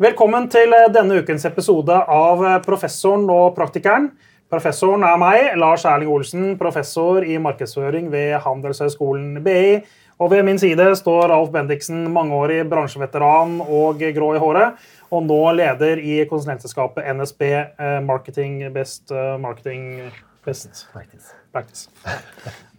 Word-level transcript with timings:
Velkommen 0.00 0.46
til 0.48 0.72
eh, 0.72 0.86
denne 0.88 1.18
ukens 1.20 1.42
episode 1.44 1.92
av 1.92 2.40
eh, 2.40 2.54
Professoren 2.64 3.26
og 3.28 3.50
praktikeren. 3.52 4.06
Professoren 4.48 5.04
er 5.04 5.18
meg, 5.20 5.50
Lars 5.60 5.84
Erling 5.84 6.08
Olsen, 6.08 6.46
professor 6.56 7.20
i 7.20 7.36
markedsføring 7.36 8.08
ved 8.08 8.38
Handelshøyskolen 8.40 9.42
BI. 9.44 9.82
Og 10.16 10.32
ved 10.32 10.46
min 10.48 10.56
side 10.62 10.86
står 10.96 11.34
Alf 11.36 11.52
Bendiksen, 11.52 12.06
mangeårig 12.16 12.62
bransjeveteran 12.72 13.58
og 13.60 14.00
grå 14.16 14.32
i 14.38 14.40
håret. 14.40 14.80
Og 15.12 15.28
nå 15.28 15.40
leder 15.60 16.00
i 16.00 16.22
konsulentselskapet 16.32 17.04
NSB 17.20 17.48
eh, 17.52 18.00
Marketing 18.00 18.62
Best 18.72 19.12
Marketing 19.12 20.06
Best 20.48 20.86
Practice. 20.94 21.34
Practice. 21.52 21.90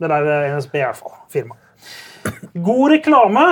Det 0.02 0.10
der 0.10 0.56
NSB 0.56 0.82
i 0.82 0.88
hvert 0.88 0.98
fall. 0.98 1.20
God 2.54 2.92
reklame 2.92 3.44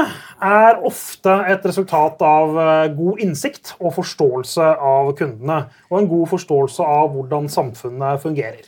er 0.44 0.82
ofte 0.86 1.34
et 1.50 1.64
resultat 1.66 2.22
av 2.26 2.58
eh, 2.60 2.90
god 2.96 3.22
innsikt 3.24 3.74
og 3.80 3.96
forståelse 3.96 4.66
av 4.92 5.14
kundene, 5.20 5.64
og 5.90 6.02
en 6.02 6.10
god 6.12 6.30
forståelse 6.34 6.86
av 6.86 7.10
hvordan 7.16 7.50
samfunnet 7.52 8.22
fungerer. 8.23 8.68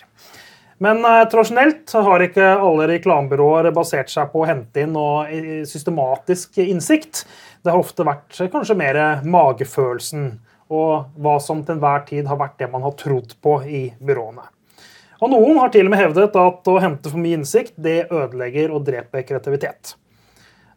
Men 0.82 1.04
eh, 1.06 1.24
tradisjonelt 1.30 1.94
har 1.94 2.26
ikke 2.26 2.48
alle 2.56 2.88
reklamebyråer 2.96 3.70
basert 3.76 4.10
seg 4.14 4.32
på 4.32 4.42
å 4.42 4.48
hente 4.50 4.86
inn 4.86 4.96
og 4.98 5.30
systematisk 5.70 6.58
innsikt. 6.64 7.26
Det 7.62 7.70
har 7.70 7.82
ofte 7.82 8.08
vært 8.08 8.40
eh, 8.40 8.50
kanskje 8.54 8.80
mer 8.80 9.02
magefølelsen 9.22 10.32
og 10.72 11.12
hva 11.20 11.36
som 11.44 11.62
til 11.66 11.76
enhver 11.76 12.08
tid 12.08 12.30
har 12.32 12.40
vært 12.40 12.58
det 12.64 12.72
man 12.72 12.88
har 12.88 12.96
trodd 12.98 13.36
på 13.44 13.60
i 13.68 13.84
byråene. 14.00 14.48
Og 15.22 15.30
Noen 15.30 15.60
har 15.62 15.70
til 15.70 15.86
og 15.86 15.94
med 15.94 16.02
hevdet 16.02 16.38
at 16.42 16.70
å 16.72 16.78
hente 16.82 17.12
for 17.12 17.22
mye 17.22 17.38
innsikt 17.38 17.76
det 17.78 18.08
ødelegger 18.10 18.72
og 18.74 18.88
dreper 18.88 19.26
kreativitet. 19.28 19.96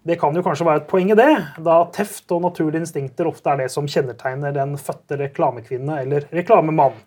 Det 0.05 0.19
kan 0.21 0.37
jo 0.37 0.43
kanskje 0.45 0.67
være 0.69 0.83
et 0.83 0.89
poeng 0.91 1.15
i 1.15 1.17
det, 1.17 1.31
da 1.65 1.79
teft 1.95 2.29
og 2.37 2.43
naturlige 2.45 2.85
instinkter 2.85 3.31
ofte 3.31 3.55
er 3.55 3.63
det 3.63 3.71
som 3.73 3.87
kjennetegner 3.89 4.53
den 4.53 4.75
fødte 4.77 5.17
reklamekvinne 5.17 6.03
eller 6.03 6.27
reklamemann. 6.29 6.99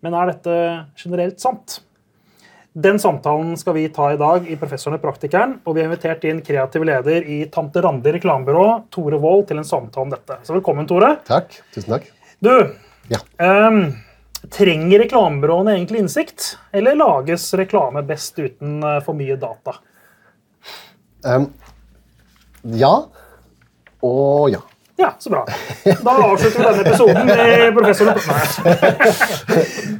Men 0.00 0.16
er 0.16 0.32
dette 0.32 0.54
generelt 0.96 1.44
sant? 1.44 1.82
Den 2.72 2.96
samtalen 3.00 3.52
skal 3.60 3.76
vi 3.76 3.84
ta 3.92 4.10
i 4.12 4.18
dag 4.20 4.48
i 4.48 4.56
Professoren 4.60 4.96
og 4.96 5.04
Praktikeren, 5.04 5.54
og 5.64 5.76
vi 5.76 5.84
har 5.84 5.90
invitert 5.90 6.24
inn 6.28 6.40
kreativ 6.44 6.88
leder 6.88 7.24
i 7.24 7.38
Tante 7.52 7.84
Randi 7.84 8.16
reklamebyrå, 8.16 8.66
Tore 8.92 9.20
Wold, 9.20 9.46
til 9.48 9.60
en 9.60 9.68
samtale 9.68 10.08
om 10.08 10.12
dette. 10.12 10.40
Så 10.44 10.56
velkommen, 10.56 10.88
Tore. 10.88 11.14
Takk. 11.28 11.56
Tusen 11.76 11.98
takk. 11.98 12.10
Du, 12.44 12.52
ja. 13.12 13.20
um, 13.40 13.94
trenger 14.52 15.02
reklamebyråene 15.04 15.74
egentlig 15.76 16.04
innsikt, 16.04 16.54
eller 16.72 16.98
lages 16.98 17.48
reklame 17.58 18.02
best 18.06 18.38
uten 18.38 18.80
uh, 18.84 18.98
for 19.04 19.18
mye 19.18 19.36
data? 19.40 19.78
Um, 21.26 21.50
ja 22.76 22.94
og 24.06 24.50
ja. 24.50 24.62
Ja, 24.96 25.10
så 25.18 25.30
bra. 25.30 25.42
Da 25.84 26.12
avslutter 26.24 26.58
vi 26.58 26.64
denne 26.64 26.84
episoden 26.86 27.26
med 27.26 27.74
professor 27.76 28.08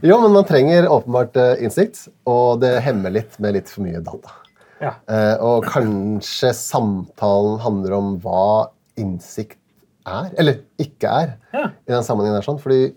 Jo, 0.09 0.21
men 0.23 0.33
man 0.33 0.47
trenger 0.49 0.89
åpenbart 0.89 1.37
eh, 1.37 1.65
innsikt, 1.67 2.07
og 2.25 2.63
det 2.63 2.79
hemmer 2.87 3.13
litt 3.13 3.37
med 3.43 3.59
litt 3.59 3.69
for 3.69 3.85
mye 3.85 4.01
data. 4.01 4.33
Ja. 4.81 4.95
Uh, 5.05 5.35
og 5.45 5.69
kanskje 5.69 6.55
samtalen 6.57 7.61
handler 7.61 7.97
om 7.99 8.15
hva 8.25 8.71
innsikt 8.97 9.61
er, 10.09 10.31
eller 10.39 10.63
ikke 10.81 11.13
er, 11.13 11.37
ja. 11.53 11.69
i 11.85 11.93
den 11.93 12.07
sammenhengen. 12.07 12.39
der 12.39 12.49
sånn, 12.49 12.61
fordi 12.63 12.95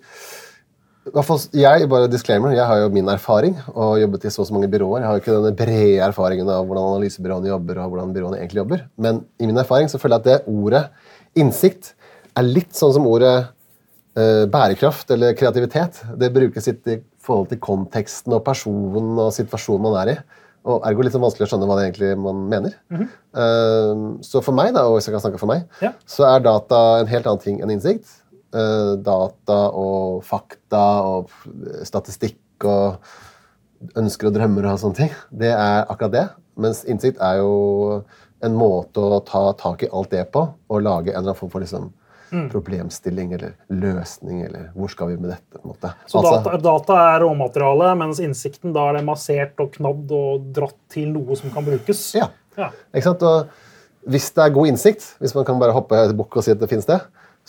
jeg, 1.07 1.87
bare 1.89 2.09
disclaimer, 2.11 2.51
jeg 2.53 2.65
har 2.67 2.81
jo 2.83 2.89
min 2.93 3.07
erfaring 3.09 3.55
og 3.71 3.99
jobbet 4.01 4.25
i 4.25 4.31
så 4.33 4.43
og 4.43 4.49
så 4.49 4.53
mange 4.53 4.69
byråer. 4.69 5.01
Jeg 5.01 5.07
har 5.07 5.15
jo 5.15 5.21
ikke 5.23 5.37
denne 5.37 5.55
brede 5.57 6.01
erfaringen 6.05 6.49
av 6.51 6.65
hvordan 6.67 6.89
analysebyråene 6.95 7.49
jobber. 7.49 7.79
og 7.79 7.89
hvordan 7.89 8.13
byråene 8.13 8.37
egentlig 8.37 8.61
jobber. 8.61 8.83
Men 8.97 9.23
i 9.39 9.47
min 9.47 9.57
erfaring 9.57 9.89
så 9.89 9.97
føler 9.97 10.19
jeg 10.19 10.19
at 10.19 10.27
det 10.29 10.53
ordet 10.53 10.83
innsikt 11.35 11.93
er 12.37 12.43
litt 12.45 12.75
sånn 12.75 12.93
som 12.93 13.07
ordet 13.07 13.47
eh, 14.19 14.45
bærekraft 14.51 15.09
eller 15.15 15.33
kreativitet. 15.39 16.03
Det 16.19 16.33
brukes 16.35 16.67
i 16.67 16.75
forhold 17.23 17.49
til 17.49 17.63
konteksten 17.63 18.35
og 18.35 18.43
personen 18.45 19.17
og 19.17 19.33
situasjonen 19.33 19.87
man 19.87 19.97
er 20.03 20.13
i. 20.13 20.19
Og 20.69 20.83
ergo 20.85 21.05
litt 21.05 21.15
sånn 21.15 21.23
vanskelig 21.23 21.47
å 21.47 21.51
skjønne 21.53 21.67
hva 21.69 21.79
det 21.79 21.87
egentlig 21.87 22.15
man 22.19 22.47
mener. 22.51 22.75
Mm 22.91 22.97
-hmm. 22.99 23.09
uh, 23.39 24.21
så 24.21 24.41
for 24.43 24.51
meg, 24.53 24.73
da, 24.73 24.83
og 24.85 24.97
hvis 24.97 25.07
jeg 25.07 25.13
kan 25.13 25.21
snakke 25.21 25.39
for 25.39 25.47
meg, 25.47 25.63
ja. 25.81 25.93
så 26.05 26.27
er 26.27 26.39
data 26.39 26.99
en 26.99 27.07
helt 27.07 27.25
annen 27.25 27.39
ting 27.39 27.61
enn 27.61 27.71
innsikt. 27.71 28.18
Eh, 28.49 28.93
data 29.05 29.57
og 29.77 30.23
fakta 30.25 30.85
og 31.05 31.29
statistikk 31.85 32.65
og 32.65 32.97
ønsker 33.99 34.31
og 34.31 34.33
drømmer 34.33 34.71
og 34.71 34.79
sånne 34.81 34.97
ting. 34.97 35.11
Det 35.29 35.51
er 35.53 35.83
akkurat 35.85 36.15
det. 36.15 36.23
Mens 36.59 36.81
innsikt 36.89 37.21
er 37.21 37.43
jo 37.43 37.51
en 38.41 38.55
måte 38.57 39.03
å 39.03 39.19
ta 39.27 39.43
tak 39.59 39.85
i 39.85 39.91
alt 39.93 40.09
det 40.15 40.25
på 40.33 40.47
og 40.49 40.81
lage 40.81 41.11
en 41.11 41.19
eller 41.19 41.29
annen 41.29 41.37
form 41.37 41.51
for 41.53 41.61
liksom, 41.61 41.91
mm. 42.31 42.47
problemstilling 42.49 43.35
eller 43.37 43.53
løsning. 43.69 44.41
eller 44.47 44.71
hvor 44.73 44.89
skal 44.95 45.13
vi 45.13 45.19
med 45.21 45.35
dette? 45.35 45.45
på 45.53 45.61
en 45.61 45.75
måte. 45.75 45.93
Så 46.07 46.23
altså, 46.23 46.41
data, 46.41 46.57
data, 46.65 46.99
er 47.13 47.21
råmateriale, 47.27 47.93
mens 48.01 48.23
innsikten 48.23 48.73
da 48.73 48.89
er 48.89 48.97
det 48.97 49.05
massert 49.11 49.61
og 49.61 49.75
knadd 49.77 50.09
og 50.09 50.49
dratt 50.57 50.79
til 50.89 51.13
noe 51.13 51.37
som 51.37 51.53
kan 51.53 51.69
brukes? 51.69 52.01
Ja. 52.17 52.31
ja. 52.57 52.73
Ikke 52.95 53.11
sant? 53.11 53.29
Og 53.29 54.09
hvis 54.09 54.31
det 54.33 54.47
er 54.47 54.57
god 54.57 54.73
innsikt, 54.73 55.05
hvis 55.21 55.37
man 55.37 55.45
kan 55.45 55.61
bare 55.61 55.77
hoppe 55.77 56.01
i 56.01 56.17
bukk 56.17 56.41
og 56.41 56.47
si 56.47 56.57
at 56.57 56.61
det 56.61 56.71
finnes 56.71 56.89
det, 56.89 56.97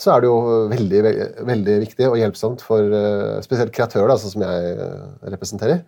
så 0.01 0.15
er 0.15 0.23
det 0.23 0.31
jo 0.31 0.37
veldig, 0.71 1.01
veldig 1.49 1.75
viktig 1.83 2.07
og 2.09 2.17
hjelpsomt 2.21 2.65
for 2.65 2.95
uh, 2.95 3.41
spesielt 3.45 3.75
kreatører, 3.77 4.17
sånn 4.21 4.35
som 4.35 4.45
jeg 4.47 4.71
uh, 4.81 5.11
representerer, 5.29 5.83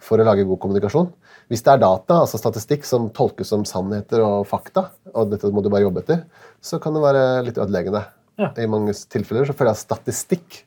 for 0.00 0.20
å 0.20 0.24
lage 0.24 0.46
god 0.48 0.62
kommunikasjon. 0.62 1.10
Hvis 1.52 1.64
det 1.66 1.74
er 1.74 1.82
data, 1.82 2.22
altså 2.22 2.40
statistikk, 2.40 2.86
som 2.88 3.10
tolkes 3.12 3.50
som 3.52 3.66
sannheter 3.68 4.22
og 4.24 4.46
fakta, 4.48 4.88
og 5.12 5.32
dette 5.34 5.50
må 5.52 5.64
du 5.64 5.68
bare 5.68 5.84
jobbe 5.84 6.04
etter, 6.04 6.24
så 6.64 6.80
kan 6.80 6.96
det 6.96 7.04
være 7.04 7.24
litt 7.48 7.60
ødeleggende. 7.60 8.04
Ja. 8.40 8.52
I 8.56 8.70
mange 8.70 8.94
tilfeller 9.12 9.44
så 9.44 9.56
føler 9.56 9.74
jeg 9.74 9.84
statistikk 9.84 10.62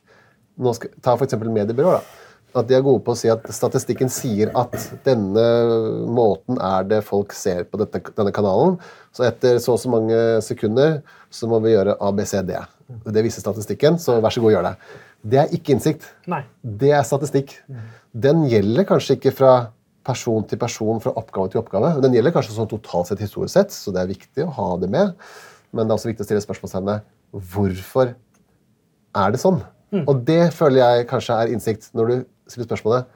nå 0.62 0.70
skal, 0.76 0.92
Ta 1.02 1.16
f.eks. 1.18 1.34
mediebyråer. 1.34 1.98
da, 1.98 2.24
at 2.54 2.68
de 2.68 2.76
er 2.76 2.84
gode 2.86 3.02
på 3.02 3.14
å 3.14 3.18
si 3.18 3.30
at 3.32 3.46
statistikken 3.50 4.10
sier 4.12 4.52
at 4.54 4.76
denne 5.06 5.44
måten 6.14 6.60
er 6.62 6.86
det 6.86 7.00
folk 7.06 7.34
ser 7.34 7.64
på 7.66 7.80
dette, 7.80 7.98
denne 8.14 8.30
kanalen. 8.34 8.76
Så 9.14 9.26
etter 9.26 9.58
så 9.62 9.74
og 9.74 9.82
så 9.82 9.90
mange 9.90 10.20
sekunder 10.44 11.00
så 11.34 11.50
må 11.50 11.58
vi 11.64 11.74
gjøre 11.74 11.96
ABCD. 11.98 12.54
Det 12.84 13.22
viser 13.24 13.44
statistikken, 13.44 13.96
så 14.00 14.18
vær 14.20 14.34
så 14.34 14.42
god, 14.44 14.52
gjør 14.52 14.66
det. 14.66 14.74
Det 15.24 15.40
er 15.40 15.54
ikke 15.56 15.74
innsikt. 15.74 16.04
Nei. 16.30 16.42
Det 16.62 16.92
er 16.92 17.06
statistikk. 17.06 17.56
Den 18.12 18.44
gjelder 18.50 18.86
kanskje 18.88 19.16
ikke 19.18 19.32
fra 19.34 19.54
person 20.04 20.44
til 20.44 20.60
person, 20.60 21.00
fra 21.00 21.14
oppgave 21.16 21.52
til 21.52 21.62
oppgave. 21.62 21.94
Den 22.04 22.14
gjelder 22.16 22.34
kanskje 22.34 22.56
sånn 22.58 22.68
totalt 22.70 23.08
sett 23.08 23.22
historisk 23.24 23.56
sett, 23.56 23.72
så 23.72 23.94
det 23.94 24.02
er 24.02 24.12
viktig 24.12 24.44
å 24.44 24.52
ha 24.58 24.68
det 24.82 24.90
med. 24.92 25.14
Men 25.72 25.86
det 25.86 25.94
er 25.94 25.98
også 25.98 26.10
viktig 26.10 26.26
å 26.26 26.28
stille 26.28 26.44
spørsmålstegnet 26.44 27.08
hvorfor 27.54 28.12
er 29.14 29.34
det 29.34 29.40
sånn? 29.42 29.62
Mm. 29.94 30.04
Og 30.10 30.22
det 30.28 30.42
føler 30.54 30.82
jeg 30.82 31.08
kanskje 31.10 31.38
er 31.40 31.52
innsikt, 31.54 31.88
når 31.96 32.10
du 32.10 32.16
stiller 32.50 32.68
spørsmålet 32.68 33.08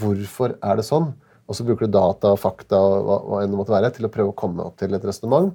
hvorfor 0.00 0.56
er 0.64 0.78
det 0.78 0.86
sånn, 0.86 1.10
og 1.44 1.56
så 1.56 1.64
bruker 1.66 1.88
du 1.88 1.96
data, 1.96 2.32
fakta 2.40 2.78
hva, 2.78 3.18
hva 3.24 3.40
enn 3.42 3.52
det 3.52 3.58
måtte 3.58 3.74
være, 3.74 3.90
til 3.94 4.08
å 4.08 4.12
prøve 4.12 4.32
å 4.32 4.36
komme 4.38 4.64
opp 4.64 4.78
til 4.80 4.96
et 4.96 5.04
resonnement 5.04 5.52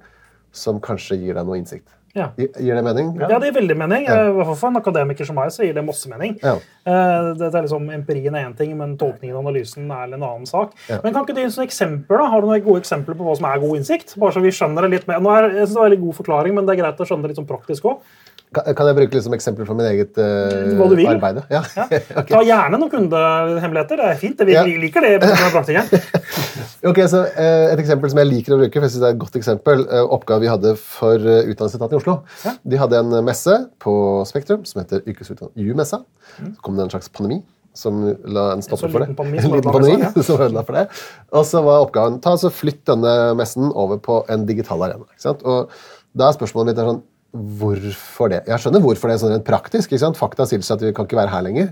som 0.56 0.82
kanskje 0.82 1.18
gir 1.22 1.38
deg 1.38 1.48
noe 1.48 1.58
innsikt. 1.60 1.88
Ja. 2.18 2.32
Gir 2.38 2.76
det 2.76 2.84
mening? 2.84 3.12
Ja, 3.22 3.38
det 3.38 3.50
gir 3.50 3.56
veldig 3.60 3.78
mening. 3.78 4.06
Ja. 4.08 4.18
Hvert 4.34 4.50
fall 4.50 4.58
For 4.58 4.72
en 4.72 4.80
akademiker 4.80 5.28
som 5.28 5.38
meg 5.38 5.52
så 5.54 5.66
gir 5.66 5.76
det 5.78 5.84
masse 5.86 6.10
mening. 6.12 6.38
Ja. 6.42 6.56
Uh, 6.90 7.36
det 7.38 7.52
er 7.52 7.66
liksom, 7.66 7.86
Empirien 7.94 8.38
er 8.38 8.48
én 8.48 8.56
ting, 8.58 8.74
men 8.80 8.96
tolkningen 9.00 9.38
og 9.38 9.46
analysen 9.46 9.90
er 9.92 10.08
en 10.08 10.18
annen 10.18 10.48
sak. 10.50 10.74
Men 10.90 11.14
kan 11.14 11.22
ikke 11.24 11.38
du 11.38 11.44
gi 11.44 11.68
eksempler 11.68 12.24
da? 12.24 12.30
Har 12.34 12.42
du 12.42 12.50
noen 12.50 12.66
gode 12.66 12.82
eksempler 12.84 13.18
på 13.20 13.28
hva 13.28 13.38
som 13.38 13.50
er 13.50 13.62
god 13.62 13.82
innsikt? 13.82 14.16
Bare 14.22 14.36
så 14.36 14.44
vi 14.44 14.54
skjønner 14.56 14.88
det 14.88 14.96
litt 14.98 15.12
mer. 15.12 15.22
Nå 15.24 15.36
er, 15.36 15.52
jeg 15.54 15.68
synes 15.68 15.76
det 15.76 15.82
var 15.82 15.86
en 15.86 15.92
veldig 15.92 16.04
god 16.08 16.20
forklaring, 16.24 16.58
men 16.58 16.68
det 16.68 16.76
er 16.76 16.82
greit 16.84 17.06
å 17.06 17.10
skjønne 17.10 17.28
det 17.28 17.34
litt 17.34 17.42
sånn 17.44 17.50
praktisk 17.50 17.92
òg. 17.92 18.02
Kan 18.50 18.88
jeg 18.90 18.96
bruke 18.98 19.14
liksom 19.14 19.36
eksempler 19.38 19.68
fra 19.70 19.76
min 19.78 19.86
eget 19.92 20.16
uh, 20.18 20.74
Hva 20.80 20.88
du 20.90 20.96
vil. 20.98 21.06
arbeid? 21.06 21.44
Ja. 21.54 21.62
ja. 21.78 21.86
okay. 22.24 22.32
Ta 22.32 22.42
gjerne 22.42 22.80
noen 22.82 22.90
kundehemmeligheter. 22.96 24.02
Det 24.02 24.08
er 24.10 24.18
fint. 24.18 24.42
Vi 24.50 24.56
ja. 24.56 24.66
liker 24.66 25.06
det. 25.06 25.20
ok, 26.88 27.00
så 27.12 27.22
uh, 27.28 27.68
Et 27.74 27.82
eksempel 27.82 28.12
som 28.12 28.22
jeg 28.22 28.30
liker 28.30 28.56
å 28.56 28.60
bruke, 28.62 28.74
for 28.76 28.88
jeg 28.88 28.94
synes 28.96 29.04
det 29.04 29.10
er 29.10 29.16
et 29.18 29.22
godt 29.22 29.38
eksempel, 29.40 29.86
uh, 29.92 30.04
oppgave 30.16 30.46
vi 30.46 30.52
hadde 30.52 30.74
for 30.80 31.20
uh, 31.20 31.42
Utdanningsetaten 31.44 31.98
i 31.98 32.00
Oslo. 32.00 32.18
Ja. 32.46 32.56
De 32.74 32.82
hadde 32.82 33.04
en 33.04 33.20
messe 33.28 33.56
på 33.84 33.94
Spektrum 34.30 34.66
som 34.70 34.84
heter 34.84 35.04
U-messa. 35.06 36.04
Mm. 36.40 36.54
Så 36.56 36.66
kom 36.66 36.80
det 36.80 36.88
en 36.88 36.94
slags 36.96 37.12
pandemi 37.12 37.42
som 37.78 38.02
la 38.26 38.50
en 38.56 38.64
stopper 38.66 38.92
for 38.92 39.04
det. 39.04 39.14
Pandemi, 39.18 39.40
en 39.42 39.54
liten 39.54 39.72
pandemi 39.72 40.24
som 40.28 40.42
ødela 40.42 40.66
for 40.68 40.80
det. 40.80 40.88
Og 41.36 41.46
så 41.48 41.62
var 41.66 41.86
oppgaven 41.86 42.20
ta 42.24 42.34
altså 42.36 42.52
flytt 42.54 42.82
denne 42.90 43.14
messen 43.40 43.70
over 43.70 44.02
på 44.04 44.24
en 44.32 44.46
digital 44.50 44.84
arena. 44.88 45.08
Og 45.40 45.72
da 46.18 46.30
er 46.30 46.38
spørsmålet 46.38 46.72
mitt 46.72 46.84
er 46.84 46.94
sånn 46.94 47.06
Hvorfor 47.30 48.32
det? 48.32 48.40
Jeg 48.50 48.58
skjønner 48.58 48.82
hvorfor 48.82 49.06
det 49.06 49.16
er 49.16 49.20
sånn 49.22 49.36
rent 49.36 49.44
praktisk. 49.46 49.92
ikke 49.92 50.02
sant? 50.02 50.18
Fakta 50.18 50.48
tilsier 50.50 50.80
at 50.80 50.82
vi 50.82 50.90
kan 50.98 51.06
ikke 51.06 51.20
være 51.20 51.30
her 51.30 51.44
lenger. 51.46 51.68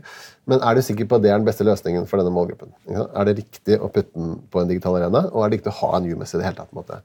Men 0.47 0.61
er 0.63 0.77
du 0.77 0.83
sikker 0.85 1.07
på 1.09 1.17
at 1.17 1.23
det 1.25 1.31
er 1.31 1.41
den 1.41 1.47
beste 1.47 1.65
løsningen 1.67 2.05
for 2.07 2.21
denne 2.21 2.31
målgruppen? 2.31 2.71
Er 2.95 3.27
det 3.27 3.35
riktig 3.41 3.75
å 3.83 3.89
putte 3.91 4.13
den 4.15 4.37
på 4.51 4.61
en 4.61 4.69
digital 4.69 4.95
arena, 4.95 5.25
og 5.33 5.43
er 5.43 5.51
det 5.51 5.57
riktig 5.57 5.73
å 5.73 5.77
ha 5.81 5.89
en 5.97 6.07
UMS 6.07 6.33
i 6.33 6.39
det 6.39 6.45
hele 6.47 6.59
tatt? 6.59 6.69
på 6.71 6.77
en 6.77 6.81
måte? 6.81 6.99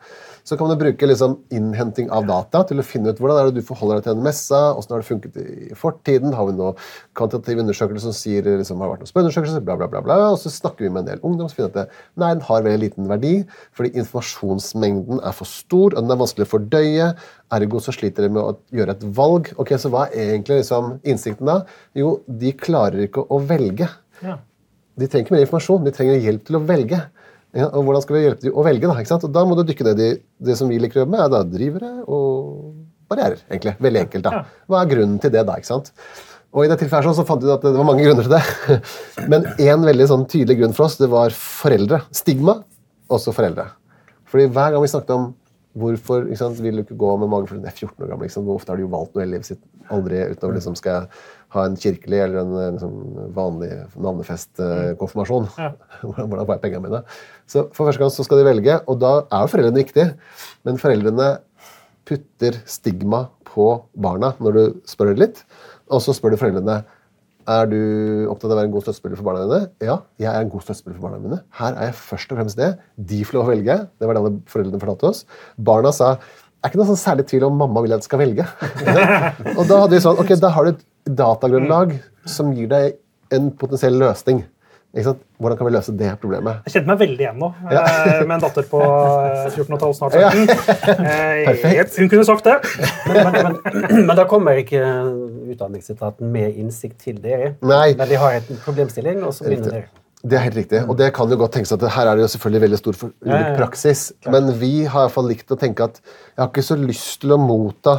Så 0.46 0.58
kan 0.58 0.70
du 0.70 0.76
bruke 0.78 1.08
liksom 1.08 1.36
innhenting 1.54 2.10
av 2.14 2.28
data 2.28 2.62
til 2.68 2.82
å 2.82 2.86
finne 2.86 3.10
ut 3.10 3.18
hvordan 3.22 3.40
er 3.40 3.50
det 3.50 3.60
du 3.60 3.66
forholder 3.66 3.98
deg 3.98 4.06
til 4.06 4.14
en 4.14 4.24
messa, 4.28 4.62
hvordan 4.76 4.96
har 4.96 5.02
det 5.02 5.10
funket 5.10 5.40
i 5.42 5.78
fortiden, 5.78 6.36
har 6.38 6.48
vi 6.48 6.56
noen 6.58 6.80
kvantitative 7.18 7.66
undersøkelser 7.66 8.08
som 8.10 8.16
sier 8.16 8.46
liksom, 8.46 8.78
har 8.82 8.90
det 8.90 8.94
vært 8.94 9.04
noen 9.04 9.12
spørreundersøkelser, 9.12 9.66
bla, 9.66 9.78
bla, 9.80 9.90
bla, 9.90 10.04
bla, 10.06 10.18
og 10.30 10.40
så 10.42 10.52
snakker 10.54 10.86
vi 10.86 10.92
med 10.94 11.04
en 11.04 11.12
del 11.12 11.26
ungdom 11.26 11.50
som 11.50 11.58
finner 11.58 11.74
at 11.74 11.78
det, 11.82 12.00
nei, 12.14 12.32
den 12.36 12.46
har 12.46 12.66
veldig 12.66 12.82
liten 12.86 13.10
verdi, 13.10 13.34
fordi 13.74 13.94
informasjonsmengden 14.02 15.22
er 15.22 15.36
for 15.36 15.50
stor, 15.50 15.96
og 15.96 16.00
den 16.00 16.14
er 16.14 16.22
vanskelig 16.22 16.46
å 16.46 16.52
fordøye, 16.54 17.12
ergo 17.52 17.80
så 17.84 17.92
sliter 17.94 18.26
de 18.26 18.32
med 18.32 18.42
å 18.42 18.54
gjøre 18.72 18.96
et 18.96 19.04
valg. 19.16 19.50
Ok, 19.60 19.74
Så 19.80 19.90
hva 19.92 20.06
er 20.08 20.34
egentlig 20.34 20.62
liksom, 20.62 20.96
innsikten 21.04 21.48
da? 21.48 21.58
Jo, 21.98 22.14
de 22.26 22.52
klarer 22.56 23.04
ikke 23.06 23.24
å 23.28 23.31
velge. 23.48 23.88
Ja. 24.22 24.38
De 25.00 25.08
trenger 25.08 25.26
ikke 25.26 25.36
mer 25.36 25.44
informasjon, 25.46 25.84
de 25.86 25.94
trenger 25.96 26.20
hjelp 26.20 26.44
til 26.48 26.58
å 26.58 26.62
velge. 26.68 27.00
Ja, 27.52 27.68
og 27.68 27.84
hvordan 27.84 28.04
skal 28.04 28.16
vi 28.16 28.24
hjelpe 28.24 28.46
dem 28.46 28.56
å 28.56 28.64
velge? 28.64 28.88
Da 28.88 28.96
ikke 29.00 29.12
sant? 29.12 29.24
Og 29.28 29.32
da 29.32 29.44
må 29.48 29.56
du 29.56 29.64
dykke 29.68 29.86
ned 29.90 30.00
i 30.00 30.10
det 30.48 30.56
som 30.56 30.70
vi 30.72 30.80
liker 30.80 31.00
å 31.00 31.04
jobbe 31.04 31.14
med, 31.16 31.24
er 31.24 31.32
da 31.32 31.42
drivere 31.44 31.90
og 32.06 32.28
barrierer. 33.12 33.42
egentlig. 33.50 33.74
Veldig 33.84 34.04
enkelt. 34.06 34.24
da. 34.24 34.44
Hva 34.68 34.80
er 34.80 34.92
grunnen 34.94 35.18
til 35.20 35.34
det, 35.34 35.44
da? 35.48 35.58
ikke 35.60 35.68
sant? 35.68 35.92
Og 36.52 36.66
i 36.66 36.68
det 36.68 36.78
tilfellet 36.80 37.08
her 37.08 37.16
så 37.16 37.24
fant 37.28 37.44
vi 37.44 37.48
ut 37.48 37.54
at 37.54 37.64
det 37.64 37.76
var 37.76 37.88
mange 37.88 38.04
grunner 38.04 38.26
til 38.26 38.34
det. 38.34 38.80
Men 39.32 39.46
én 39.56 39.84
veldig 39.88 40.08
sånn 40.08 40.26
tydelig 40.28 40.58
grunn 40.60 40.74
for 40.76 40.88
oss 40.88 40.98
det 41.00 41.08
var 41.12 41.32
foreldre. 41.36 42.02
Stigma, 42.12 42.58
også 43.12 43.32
foreldre. 43.36 43.70
Fordi 44.32 44.48
hver 44.52 44.74
gang 44.74 44.84
vi 44.84 44.92
snakket 44.92 45.14
om 45.16 45.30
hvorfor 45.80 46.26
ikke 46.26 46.40
sant, 46.40 46.60
vil 46.60 46.76
du 46.76 46.82
ikke 46.84 46.98
gå 47.00 47.14
med 47.20 47.30
magen 47.32 47.48
for 47.48 47.56
du 47.56 47.68
er 47.68 47.72
14 47.72 48.04
år 48.04 48.10
gammel, 48.10 48.26
liksom, 48.28 48.44
hvor 48.44 48.58
ofte 48.60 48.72
har 48.72 48.80
du 48.80 48.84
jo 48.84 48.92
valgt 48.92 49.14
noe 49.16 49.24
i 49.24 49.30
livet 49.30 49.48
sitt 49.48 49.62
aldri 49.92 50.20
utover 50.32 50.58
liksom 50.58 50.76
skal 50.76 51.08
ha 51.52 51.66
en 51.68 51.76
kirkelig 51.76 52.20
eller 52.24 52.40
en 52.42 52.54
liksom, 52.76 52.94
vanlig 53.36 53.70
navnefestkonfirmasjon. 54.00 55.50
Ja. 55.58 55.72
hvordan, 56.06 56.32
får 56.46 56.54
jeg 56.54 56.62
pengene 56.64 56.86
mine? 56.86 57.02
Så 57.50 57.66
For 57.76 57.88
første 57.88 58.02
gang 58.02 58.14
så 58.14 58.26
skal 58.26 58.40
de 58.40 58.48
velge, 58.48 58.78
og 58.88 59.00
da 59.02 59.12
er 59.26 59.44
jo 59.44 59.52
foreldrene 59.52 59.82
viktige. 59.82 60.08
Men 60.66 60.80
foreldrene 60.80 61.28
putter 62.08 62.58
stigma 62.68 63.26
på 63.52 63.68
barna 63.92 64.32
når 64.42 64.58
du 64.58 64.80
spør 64.88 65.12
det 65.12 65.20
litt. 65.20 65.44
Og 65.92 66.02
så 66.04 66.14
spør 66.16 66.34
du 66.34 66.40
foreldrene 66.40 66.82
er 67.50 67.66
du 67.66 67.78
opptatt 68.30 68.52
av 68.52 68.54
å 68.54 68.58
være 68.60 68.68
en 68.68 68.74
god 68.76 68.84
støttespiller 68.86 69.18
for 69.18 69.26
barna 69.26 69.42
dine. 69.46 69.64
Ja, 69.82 69.96
jeg 70.22 70.30
er 70.30 70.44
en 70.44 70.52
god 70.52 70.62
støttespiller 70.62 70.98
for 70.98 71.08
barna 71.08 71.18
mine. 71.22 71.40
Her 71.58 71.74
er 71.74 71.90
jeg 71.90 71.98
først 71.98 72.32
og 72.32 72.38
fremst 72.38 72.60
det. 72.60 72.70
De 73.10 73.18
får 73.26 73.38
lov 73.38 73.48
å 73.48 73.50
velge. 73.50 73.78
Det 73.98 74.08
var 74.08 74.16
det 74.16 74.22
alle 74.22 74.34
foreldrene 74.52 74.82
fortalte 74.82 75.10
oss. 75.10 75.24
Barna 75.58 75.90
sa 75.94 76.14
er 76.62 76.70
ikke 76.70 76.78
noe 76.78 76.90
sånn 76.92 77.00
særlig 77.00 77.26
tvil 77.26 77.48
om 77.48 77.56
mamma 77.58 77.82
vil 77.82 77.96
at 77.96 78.04
jeg 78.04 78.10
skal 78.10 78.22
velge. 78.22 78.46
og 79.58 79.64
da 79.66 79.80
hadde 79.82 79.96
vi 79.96 80.02
sånn, 80.04 80.20
ok, 80.22 80.34
da 80.38 80.52
har 80.54 80.68
du 80.68 80.74
et 80.76 80.84
datagrunnlag 81.06 81.96
som 82.28 82.52
gir 82.56 82.70
deg 82.70 82.98
en 83.32 83.52
potensiell 83.58 83.96
løsning. 83.98 84.44
Hvordan 84.92 85.56
kan 85.56 85.66
vi 85.66 85.72
løse 85.72 85.92
det 85.96 86.10
problemet? 86.20 86.66
Jeg 86.66 86.74
kjente 86.74 86.90
meg 86.90 86.98
veldig 87.00 87.24
igjen 87.24 87.38
nå, 87.40 87.48
ja. 87.72 87.84
med 88.28 88.34
en 88.36 88.42
datter 88.42 88.66
på 88.68 88.80
eh, 88.82 89.46
14 89.48 89.78
15, 89.78 89.94
snart 89.96 90.16
17. 90.18 90.20
Ja. 90.20 90.32
Perfekt. 91.48 91.96
Hun 91.96 92.10
kunne 92.12 92.26
sagt 92.28 92.44
det. 92.50 92.58
Men, 93.08 93.32
men, 93.32 93.56
men, 93.64 94.04
men 94.06 94.16
da 94.16 94.26
kommer 94.28 94.60
ikke 94.60 94.82
Utdanningsetaten 95.52 96.28
med 96.32 96.60
innsikt 96.60 97.00
til 97.02 97.18
dere. 97.24 97.54
Nei. 97.64 97.96
Men 97.96 98.08
de 98.08 98.20
har 98.20 98.38
en 98.38 98.62
problemstilling, 98.64 99.24
og 99.24 99.34
så 99.36 99.48
begynner 99.48 99.78
dere. 99.80 99.90
Det 100.22 100.36
er 100.38 100.44
helt 100.44 100.58
riktig. 100.60 100.80
Og 100.86 100.94
det 101.00 101.08
kan 101.16 101.30
jo 101.32 101.36
godt 101.40 101.56
tenkes 101.56 101.72
at 101.74 101.82
her 101.96 102.06
er 102.06 102.18
det 102.18 102.22
jo 102.22 102.30
selvfølgelig 102.36 102.62
veldig 102.62 102.78
stor 102.78 102.98
ja. 103.26 103.40
praksis. 103.58 104.04
Men 104.30 104.52
vi 104.60 104.84
har 104.84 105.02
i 105.02 105.08
hvert 105.08 105.16
fall 105.16 105.26
likt 105.32 105.50
å 105.50 105.58
tenke 105.58 105.88
at 105.88 105.98
jeg 106.04 106.38
har 106.38 106.52
ikke 106.52 106.68
så 106.68 106.78
lyst 106.78 107.24
til 107.24 107.34
å 107.34 107.40
motta 107.42 107.96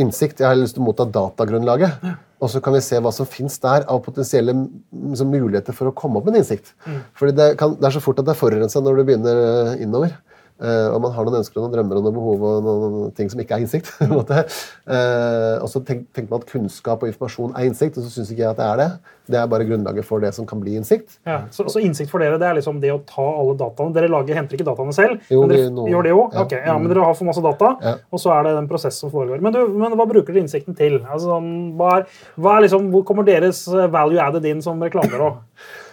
innsikt, 0.00 0.42
jeg 0.42 0.48
har 0.48 0.58
lyst 0.58 0.76
til 0.76 0.84
å 0.84 0.88
motta 0.88 1.06
datagrunnlaget. 1.08 2.06
Og 2.42 2.50
så 2.52 2.60
kan 2.60 2.74
vi 2.76 2.82
se 2.84 2.98
hva 3.00 3.12
som 3.14 3.28
fins 3.30 3.56
der 3.62 3.86
av 3.90 4.02
potensielle 4.04 4.52
mm, 4.56 5.14
muligheter 5.30 5.76
for 5.76 5.88
å 5.88 5.94
komme 5.96 6.18
opp 6.18 6.26
med 6.28 6.34
en 6.34 6.42
innsikt. 6.42 6.74
Fordi 7.16 7.36
det, 7.38 7.48
kan, 7.60 7.76
det 7.78 7.88
er 7.88 7.96
så 7.96 8.02
fort 8.04 8.20
at 8.20 8.28
det 8.28 8.34
er 8.34 8.40
forurensa 8.40 8.82
når 8.84 8.98
du 8.98 9.04
begynner 9.08 9.42
eh, 9.44 9.84
innover. 9.86 10.16
Eh, 10.62 10.86
og 10.94 11.00
man 11.02 11.10
har 11.16 11.26
noen 11.26 11.40
ønsker 11.40 11.58
og 11.58 11.64
noen 11.66 11.72
drømmer 11.74 11.98
og 11.98 12.04
noen 12.06 12.14
behov 12.14 12.42
og 12.46 12.66
noen 12.66 13.14
ting 13.18 13.26
som 13.32 13.40
ikke 13.42 13.56
er 13.56 13.64
innsikt. 13.64 13.88
på 13.98 14.04
en 14.06 14.12
måte. 14.14 14.44
Eh, 14.86 15.56
og 15.58 15.66
så 15.72 15.80
tenk, 15.84 16.04
tenker 16.14 16.30
man 16.30 16.44
at 16.44 16.50
kunnskap 16.52 17.02
og 17.02 17.10
informasjon 17.10 17.56
er 17.58 17.66
innsikt, 17.66 17.98
og 17.98 18.06
så 18.06 18.12
syns 18.14 18.30
ikke 18.30 18.44
jeg 18.44 18.52
at 18.52 18.60
det 18.60 18.68
er 18.68 18.80
det. 18.84 18.88
Det 19.34 19.38
er 19.40 19.46
bare 19.48 19.64
grunnlaget 19.64 20.04
for 20.04 20.20
det 20.20 20.30
som 20.36 20.44
kan 20.46 20.60
bli 20.60 20.74
innsikt. 20.76 21.16
Ja, 21.26 21.40
så, 21.54 21.64
så 21.72 21.80
innsikt 21.80 22.10
for 22.12 22.20
dere 22.22 22.36
det 22.38 22.46
er 22.46 22.58
liksom 22.58 22.78
det 22.82 22.90
å 22.92 22.98
ta 23.08 23.24
alle 23.24 23.54
dataene 23.56 23.94
Dere 23.96 24.10
lager, 24.12 24.36
henter 24.36 24.58
ikke 24.58 24.66
dataene 24.68 24.92
selv, 24.94 25.22
Jo, 25.32 25.40
men 25.46 25.54
dere 25.54 25.70
noen- 25.72 25.88
gjør 25.90 26.04
det 26.06 26.12
jo? 26.12 26.22
ja. 26.34 26.42
Okay, 26.44 26.60
ja, 26.68 26.74
men 26.78 26.92
dere 26.92 27.06
har 27.08 27.16
for 27.16 27.30
masse 27.30 27.42
data, 27.44 27.70
Ja. 27.82 27.94
og 28.12 28.20
så 28.20 28.34
er 28.36 28.44
det 28.50 28.52
den 28.60 28.68
prosess 28.68 28.98
som 29.00 29.10
foregår. 29.10 29.40
Men, 29.40 29.56
du, 29.56 29.62
men 29.80 29.96
hva 29.96 30.06
bruker 30.10 30.30
dere 30.36 30.44
innsikten 30.44 30.76
til? 30.76 31.00
Altså, 31.08 31.40
hva 31.80 31.94
er, 32.02 32.06
hva 32.36 32.58
er 32.58 32.66
liksom, 32.68 32.90
hvor 32.92 33.06
kommer 33.08 33.24
deres 33.26 33.64
value 33.90 34.20
added 34.22 34.44
inn 34.52 34.60
som 34.62 34.78
reklamebyrå? 34.84 35.32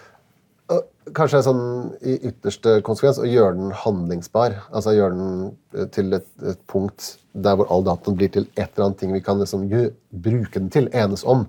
Kanskje 1.16 1.40
sånn 1.42 1.62
i 2.06 2.14
ytterste 2.30 2.76
konsekvens 2.86 3.18
å 3.18 3.26
gjøre 3.26 3.56
den 3.58 3.72
handlingsbar. 3.82 4.54
Altså 4.70 4.94
gjøre 4.94 5.16
den 5.18 5.32
eh, 5.74 5.88
til 5.94 6.14
et, 6.18 6.28
et 6.46 6.60
punkt 6.70 7.16
der 7.32 7.56
hvor 7.58 7.70
all 7.72 7.82
dataen 7.86 8.16
blir 8.18 8.30
til 8.32 8.46
et 8.54 8.68
eller 8.68 8.86
annet 8.90 9.00
ting 9.00 9.12
vi 9.16 9.22
kan 9.24 9.40
liksom 9.40 9.66
bruke 9.66 10.60
den 10.60 10.70
til, 10.70 10.88
enes 10.92 11.24
om. 11.24 11.46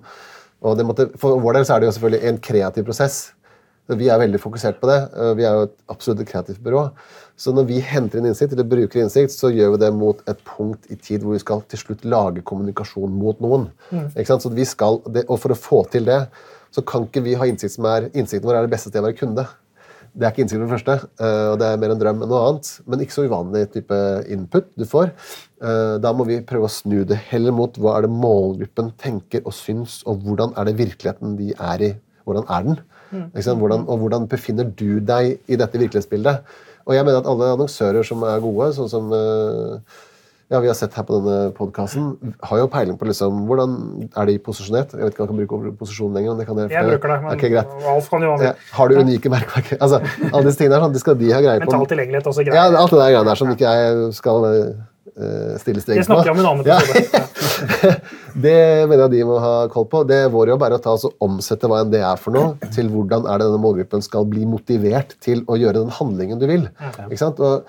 Og 0.64 0.78
det 0.78 0.86
måtte, 0.88 1.10
For 1.20 1.38
vår 1.42 1.58
del 1.58 1.66
så 1.68 1.76
er 1.76 1.82
det 1.84 1.90
jo 1.90 1.96
selvfølgelig 1.98 2.28
en 2.30 2.40
kreativ 2.50 2.86
prosess. 2.88 3.18
Vi 3.92 4.08
er 4.08 4.16
veldig 4.16 4.40
fokusert 4.40 4.78
på 4.80 4.88
det. 4.88 4.96
Eh, 5.12 5.34
Vi 5.38 5.44
er 5.44 5.58
jo 5.58 5.68
et 5.68 5.76
absolutt 5.92 6.24
et 6.24 6.30
kreativt 6.30 6.62
byrå. 6.64 6.86
Så 7.36 7.52
når 7.52 7.66
vi 7.68 7.80
henter 7.84 8.20
inn 8.20 8.28
innsikt, 8.30 8.52
eller 8.54 8.64
bruker 8.70 9.02
innsikt, 9.02 9.32
så 9.34 9.50
gjør 9.52 9.74
vi 9.74 9.80
det 9.82 9.92
mot 9.92 10.20
et 10.30 10.40
punkt 10.46 10.86
i 10.90 10.96
tid 10.96 11.22
hvor 11.22 11.34
vi 11.34 11.42
skal 11.42 11.62
til 11.68 11.80
slutt 11.82 12.04
lage 12.06 12.44
kommunikasjon 12.46 13.10
mot 13.10 13.40
noen. 13.44 13.68
Ikke 14.14 14.30
sant? 14.30 14.44
Så 14.46 14.52
vi 14.54 14.64
skal, 14.64 15.00
det, 15.10 15.26
og 15.28 15.40
for 15.42 15.52
å 15.52 15.58
få 15.58 15.80
til 15.92 16.06
det, 16.08 16.20
så 16.74 16.82
kan 16.86 17.06
ikke 17.06 17.22
vi 17.24 17.36
ha 17.38 17.46
innsikt 17.46 17.76
som 17.76 17.86
er 17.86 18.08
Innsikten 18.12 18.48
vår 18.48 18.58
er 18.58 18.66
det 18.66 18.72
beste 18.74 18.90
stedet 18.90 19.04
å 19.04 19.08
være 19.08 19.18
kunde. 19.20 19.44
Det 20.14 20.26
er 20.26 20.30
ikke 20.30 20.44
innsikt 20.44 20.60
for 20.60 20.66
det 20.66 20.74
første, 20.74 20.94
eh, 21.26 21.46
og 21.52 21.56
det 21.58 21.68
er 21.68 21.80
mer 21.82 21.92
en 21.94 22.00
drøm 22.00 22.20
enn 22.22 22.30
noe 22.30 22.42
annet. 22.48 22.68
Men 22.86 23.02
ikke 23.02 23.16
så 23.16 23.26
uvanlig 23.26 23.64
type 23.74 23.98
input 24.30 24.68
du 24.78 24.84
får. 24.86 25.10
Eh, 25.62 25.96
Da 26.02 26.12
må 26.14 26.26
vi 26.26 26.40
prøve 26.46 26.68
å 26.68 26.70
snu 26.70 27.04
det 27.04 27.18
heller 27.30 27.54
mot 27.54 27.74
hva 27.78 27.96
er 27.98 28.06
det 28.06 28.12
målgruppen 28.14 28.92
tenker 29.00 29.42
og 29.44 29.54
syns, 29.54 30.02
og 30.06 30.22
hvordan 30.22 30.54
er 30.58 30.64
det 30.70 30.76
virkeligheten 30.78 31.36
de 31.38 31.52
er 31.58 31.82
i. 31.82 31.92
Hvordan 32.26 32.46
er 32.48 32.62
den? 32.68 32.78
Hvordan, 33.34 33.86
og 33.88 33.98
hvordan 34.02 34.28
befinner 34.30 34.70
du 34.70 35.00
deg 35.00 35.38
i 35.46 35.56
dette 35.60 35.78
virkelighetsbildet? 35.78 36.42
Og 36.86 36.94
jeg 36.94 37.04
mener 37.06 37.18
at 37.22 37.28
alle 37.30 37.52
annonsører 37.54 38.04
som 38.06 38.22
er 38.26 38.42
gode, 38.44 38.70
sånn 38.76 38.90
som 38.90 39.12
eh, 39.14 39.78
ja, 40.52 40.60
vi 40.60 40.68
har 40.68 40.76
sett 40.76 40.92
her 40.94 41.06
på 41.08 41.16
denne 41.18 41.52
podkasten, 41.56 42.10
har 42.44 42.58
jo 42.60 42.66
peiling 42.70 42.98
på 43.00 43.06
liksom, 43.08 43.44
hvordan 43.48 43.76
er 44.12 44.28
de 44.28 44.34
posisjonert. 44.44 44.92
Jeg 44.92 45.08
vet 45.08 45.14
ikke 45.16 45.24
om 45.26 45.40
jeg 45.40 45.48
kan 45.50 45.62
bruke 45.64 45.76
posisjon 45.80 46.12
lenger. 46.14 46.34
men 46.34 46.42
det 46.42 46.46
kan 46.48 46.58
dere. 46.60 46.70
Jeg 46.74 46.90
bruker 46.92 47.14
det, 47.14 47.18
men 47.24 47.32
okay. 47.34 47.88
Alf 47.94 48.10
kan 48.12 48.22
jo 48.26 48.32
ha 48.34 48.50
Ja, 48.50 48.54
har 48.76 48.88
du 48.92 48.98
unike 49.00 49.32
merkevarer? 49.32 49.78
Altså, 49.80 50.00
alle 50.30 50.44
disse 50.50 50.60
tingene 50.60 50.76
er 50.78 50.84
sånn, 50.88 50.94
de 50.96 51.02
skal 51.04 51.16
de 51.20 51.30
ha 51.32 51.40
greie 51.40 51.60
på. 51.64 51.70
mental 51.70 51.86
tilgjengelighet 51.94 52.26
også 52.32 52.44
greier. 52.44 52.58
Ja, 52.60 52.82
alt 52.82 52.92
det 52.92 53.00
der 53.00 53.14
greiene 53.14 53.30
der 53.32 53.40
som 53.40 53.54
ikke 53.54 53.72
jeg 53.78 54.12
skal 54.20 54.48
uh, 54.50 55.54
stille 55.62 55.80
streng 55.84 55.96
på. 55.96 56.02
Det 56.02 56.08
snakker 56.10 56.30
jeg 56.30 56.36
om 56.36 56.42
en 56.44 56.50
annen 56.52 56.66
Ja. 56.68 56.78
episode. 56.82 57.94
Det 58.44 58.54
mener 58.90 59.04
jeg 59.04 59.12
de 59.12 59.24
må 59.28 59.36
ha 59.38 59.52
koll 59.70 59.84
på. 59.86 60.00
Det 60.08 60.16
er 60.24 60.30
Vår 60.32 60.48
jobb 60.50 60.62
er 60.66 60.74
å 60.74 60.80
ta 60.82 60.96
og 60.98 61.12
omsette 61.22 61.68
hva 61.70 61.84
enn 61.84 61.92
det 61.92 62.00
er 62.02 62.18
for 62.18 62.34
noe, 62.34 62.56
til 62.74 62.88
hvordan 62.90 63.28
er 63.30 63.38
det 63.38 63.46
denne 63.46 63.60
målgruppen 63.62 64.02
skal 64.02 64.26
bli 64.26 64.42
motivert 64.50 65.14
til 65.22 65.44
å 65.46 65.54
gjøre 65.60 65.84
den 65.84 65.92
handlingen 65.94 66.40
du 66.42 66.48
vil. 66.50 66.66
Ikke 67.06 67.20
sant? 67.20 67.38
Og 67.38 67.62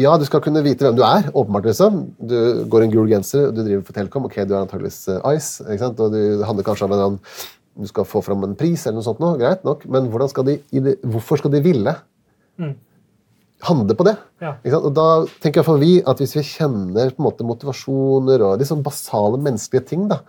ja, 0.00 0.16
du 0.18 0.26
skal 0.26 0.42
kunne 0.44 0.62
vite 0.64 0.86
hvem 0.86 0.98
du 0.98 1.04
er, 1.06 1.30
åpenbart. 1.30 1.68
liksom. 1.70 2.02
Du 2.18 2.36
går 2.72 2.86
en 2.86 2.92
gul 2.92 3.08
genser, 3.12 3.50
du 3.54 3.62
driver 3.62 3.86
for 3.86 3.96
Telkom, 3.96 4.28
ok, 4.28 4.42
du 4.42 4.54
er 4.54 4.62
antakeligvis 4.64 5.00
eh, 5.12 5.32
Ice. 5.36 5.64
ikke 5.66 5.82
sant? 5.84 6.00
Og 6.00 6.14
du, 6.14 6.20
handler 6.46 6.66
kanskje 6.66 6.88
om 6.88 6.94
en 6.96 7.06
annen 7.06 7.24
du 7.80 7.88
skal 7.88 8.04
få 8.08 8.20
fram 8.24 8.42
en 8.44 8.56
pris, 8.58 8.82
eller 8.84 8.98
noe 8.98 9.06
sånt 9.06 9.20
noe, 9.22 9.38
greit 9.40 9.62
nok, 9.64 9.86
men 9.88 10.08
skal 10.28 10.44
de, 10.48 10.58
hvorfor 11.06 11.40
skal 11.40 11.52
de 11.54 11.62
ville 11.64 11.94
handle 13.64 13.96
på 13.96 14.06
det? 14.08 14.16
Ja. 14.42 14.54
Og 14.80 14.90
da 14.96 15.06
tenker 15.40 15.60
jeg 15.60 15.68
for 15.68 15.80
vi 15.80 15.92
at 16.02 16.20
hvis 16.20 16.34
vi 16.36 16.44
kjenner 16.44 17.12
på 17.14 17.22
en 17.22 17.28
måte 17.28 17.46
motivasjoner 17.46 18.44
og 18.44 18.60
litt 18.60 18.68
sånn 18.68 18.84
basale 18.84 19.40
menneskelige 19.40 19.86
ting, 19.92 20.08
da, 20.10 20.20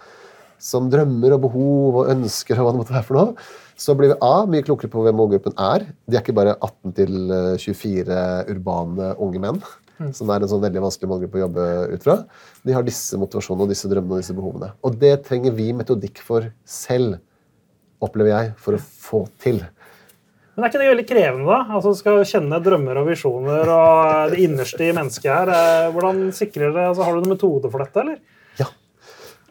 som 0.61 0.89
drømmer 0.93 1.35
og 1.35 1.43
behov 1.47 1.99
og 2.03 2.13
ønsker, 2.13 2.59
og 2.59 2.67
hva 2.67 2.75
det 2.75 2.83
måtte 2.83 2.95
være 2.95 3.07
for 3.09 3.19
noe, 3.19 3.49
så 3.81 3.95
blir 3.97 4.11
vi 4.13 4.17
A, 4.21 4.43
mye 4.49 4.61
klokere 4.65 4.91
på 4.93 5.01
hvem 5.05 5.17
målgruppen 5.17 5.55
er. 5.57 5.87
De 6.05 6.17
er 6.17 6.21
ikke 6.21 6.35
bare 6.37 6.53
18 6.61 6.93
til 6.99 7.31
eh, 7.33 7.55
24 7.61 8.19
urbane 8.53 9.11
unge 9.17 9.41
menn, 9.41 9.57
som 10.17 10.29
er 10.33 10.43
en 10.45 10.51
sånn 10.51 10.61
veldig 10.63 10.83
vanskelig 10.85 11.09
målgruppe 11.09 11.39
å 11.39 11.43
jobbe 11.47 11.65
ut 11.95 12.05
fra. 12.05 12.15
De 12.67 12.75
har 12.77 12.85
disse 12.85 13.17
motivasjonene 13.21 13.65
og 13.67 13.73
disse 13.73 13.89
drømmene 13.89 14.17
og 14.19 14.23
disse 14.23 14.37
behovene. 14.37 14.71
Og 14.85 14.97
det 15.01 15.15
trenger 15.27 15.53
vi 15.57 15.71
metodikk 15.77 16.21
for 16.25 16.47
selv, 16.65 17.19
opplever 18.01 18.33
jeg, 18.35 18.51
for 18.61 18.77
å 18.77 18.81
få 18.81 19.23
til. 19.41 19.61
Men 20.51 20.65
er 20.65 20.71
ikke 20.71 20.81
det 20.81 20.89
veldig 20.91 21.07
krevende, 21.07 21.47
da? 21.47 21.77
Altså 21.77 21.93
Skal 21.95 22.25
kjenne 22.27 22.57
drømmer 22.61 22.97
og 23.01 23.07
visjoner 23.07 23.69
og 23.71 24.33
det 24.33 24.41
innerste 24.43 24.83
i 24.89 24.93
mennesket 24.97 25.29
her. 25.31 25.51
eh, 25.55 25.89
Hvordan 25.95 26.27
sikrer 26.35 26.73
det, 26.75 26.87
altså 26.89 27.05
Har 27.07 27.15
du 27.15 27.21
noen 27.23 27.33
metode 27.37 27.71
for 27.71 27.81
dette, 27.85 28.03
eller? 28.03 28.19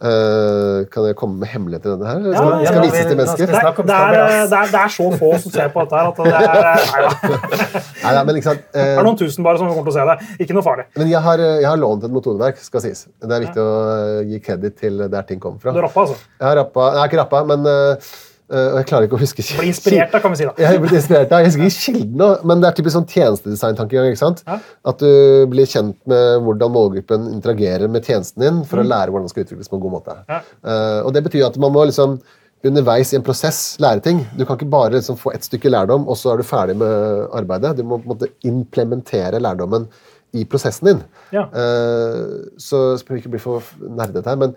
Ja. 0.00 0.10
Eh, 0.10 0.86
kan 0.92 1.04
jeg 1.04 1.16
komme 1.20 1.36
med 1.42 1.50
hemmeligheter 1.52 1.90
i 1.90 1.92
denne 1.92 2.08
her? 2.08 2.20
Ja, 2.24 2.38
Skal, 2.38 2.52
ja, 2.64 2.70
skal 2.70 2.78
ja, 2.78 2.84
vises 2.86 3.10
til 3.10 3.18
mennesker? 3.20 3.50
Det, 3.50 3.52
det, 3.52 3.96
er, 3.96 4.14
det, 4.48 4.60
er, 4.60 4.70
det 4.72 4.80
er 4.80 4.94
så 4.94 5.08
få 5.20 5.32
som 5.42 5.52
ser 5.52 5.68
på 5.74 5.84
dette 5.84 6.00
her 6.00 6.08
at 6.08 6.16
det 6.16 6.32
er, 6.38 6.80
nei, 8.06 8.14
da. 8.14 8.40
Sant? 8.46 8.64
det 8.72 8.80
Eh, 8.80 8.94
er 8.96 9.04
noen 9.04 9.20
tusen 9.20 9.44
bare 9.44 9.60
som 9.60 9.68
kommer 9.68 9.84
til 9.90 9.92
å 9.92 9.98
se 9.98 10.06
det. 10.08 10.40
Ikke 10.46 10.56
noe 10.56 10.64
farlig. 10.64 10.86
men 10.96 11.12
jeg 11.12 11.20
har, 11.26 11.44
jeg 11.44 11.68
har 11.68 11.82
lånt 11.82 12.06
et 12.08 12.14
motorverk, 12.16 12.62
skal 12.64 12.84
sies. 12.86 13.04
Det 13.20 13.36
er 13.36 13.44
viktig 13.44 13.60
å 13.60 13.76
eh, 13.92 14.16
gi 14.32 14.40
kreditt 14.48 14.80
til 14.80 15.04
der 15.12 15.28
ting 15.28 15.42
kommer 15.42 15.60
fra. 15.60 15.76
Du 15.76 15.82
rappa, 15.84 16.06
altså. 16.06 16.16
Jeg 16.40 16.48
har 16.48 16.58
rappa, 16.62 16.90
nei, 16.96 17.06
ikke 17.10 17.20
rappa, 17.20 17.44
men 17.52 17.68
eh, 17.68 18.10
Eh, 18.10 18.29
og 18.50 18.78
jeg 18.80 18.86
klarer 18.90 19.06
ikke 19.06 19.14
å 19.14 19.20
huske 19.20 19.44
Bli 19.60 19.70
inspirert, 19.70 20.10
da, 20.10 20.20
kan 20.22 20.32
vi 20.34 20.40
si. 20.40 20.48
da. 20.48 20.54
Jeg 20.58 20.80
blir 20.82 20.96
inspirert, 20.98 21.28
da. 21.30 21.38
Jeg 21.38 21.52
husker 21.52 21.68
ikke 21.68 21.84
kilden 22.00 22.48
men 22.50 22.62
det 22.62 22.68
er 22.70 22.76
typisk 22.78 22.96
sånn 22.96 23.06
tjenestedesign-tankegang. 23.10 24.10
ikke 24.10 24.20
sant? 24.20 24.42
Ja. 24.48 24.58
At 24.90 25.02
du 25.02 25.46
blir 25.52 25.70
kjent 25.70 25.96
med 26.10 26.42
hvordan 26.46 26.74
målgruppen 26.74 27.30
interagerer 27.34 27.90
med 27.92 28.06
tjenesten 28.06 28.42
din 28.42 28.60
for 28.66 28.82
å 28.82 28.86
lære 28.86 29.14
hvordan 29.14 29.28
den 29.28 29.32
skal 29.32 29.46
utvikles 29.46 29.70
på 29.70 29.78
en 29.78 29.84
god 29.86 29.96
måte. 29.98 30.18
Mm. 30.18 30.34
Ja. 30.34 30.42
Uh, 30.66 31.00
og 31.06 31.14
det 31.14 31.24
betyr 31.28 31.46
at 31.46 31.58
man 31.62 31.74
må 31.76 31.86
liksom 31.86 32.18
underveis 32.66 33.14
i 33.14 33.16
en 33.16 33.24
prosess 33.24 33.62
lære 33.80 34.02
ting. 34.04 34.20
Du 34.36 34.44
kan 34.44 34.58
ikke 34.58 34.70
bare 34.72 34.98
liksom 34.98 35.18
få 35.20 35.32
ett 35.32 35.46
stykke 35.46 35.72
lærdom, 35.72 36.06
og 36.10 36.18
så 36.18 36.34
er 36.34 36.40
du 36.40 36.48
ferdig 36.48 36.76
med 36.82 37.30
arbeidet. 37.36 37.76
Du 37.78 37.86
må 37.86 38.00
på 38.00 38.10
en 38.10 38.14
måte 38.16 38.32
implementere 38.46 39.40
lærdommen 39.40 39.88
i 40.36 40.44
prosessen 40.46 40.92
din. 40.92 41.02
Ja. 41.34 41.46
Uh, 41.54 42.50
så 42.60 42.90
jeg 42.98 43.06
vi 43.08 43.22
ikke 43.22 43.34
bli 43.36 43.42
for 43.42 43.64
nerdete 43.80 44.28
her, 44.28 44.38
men 44.40 44.54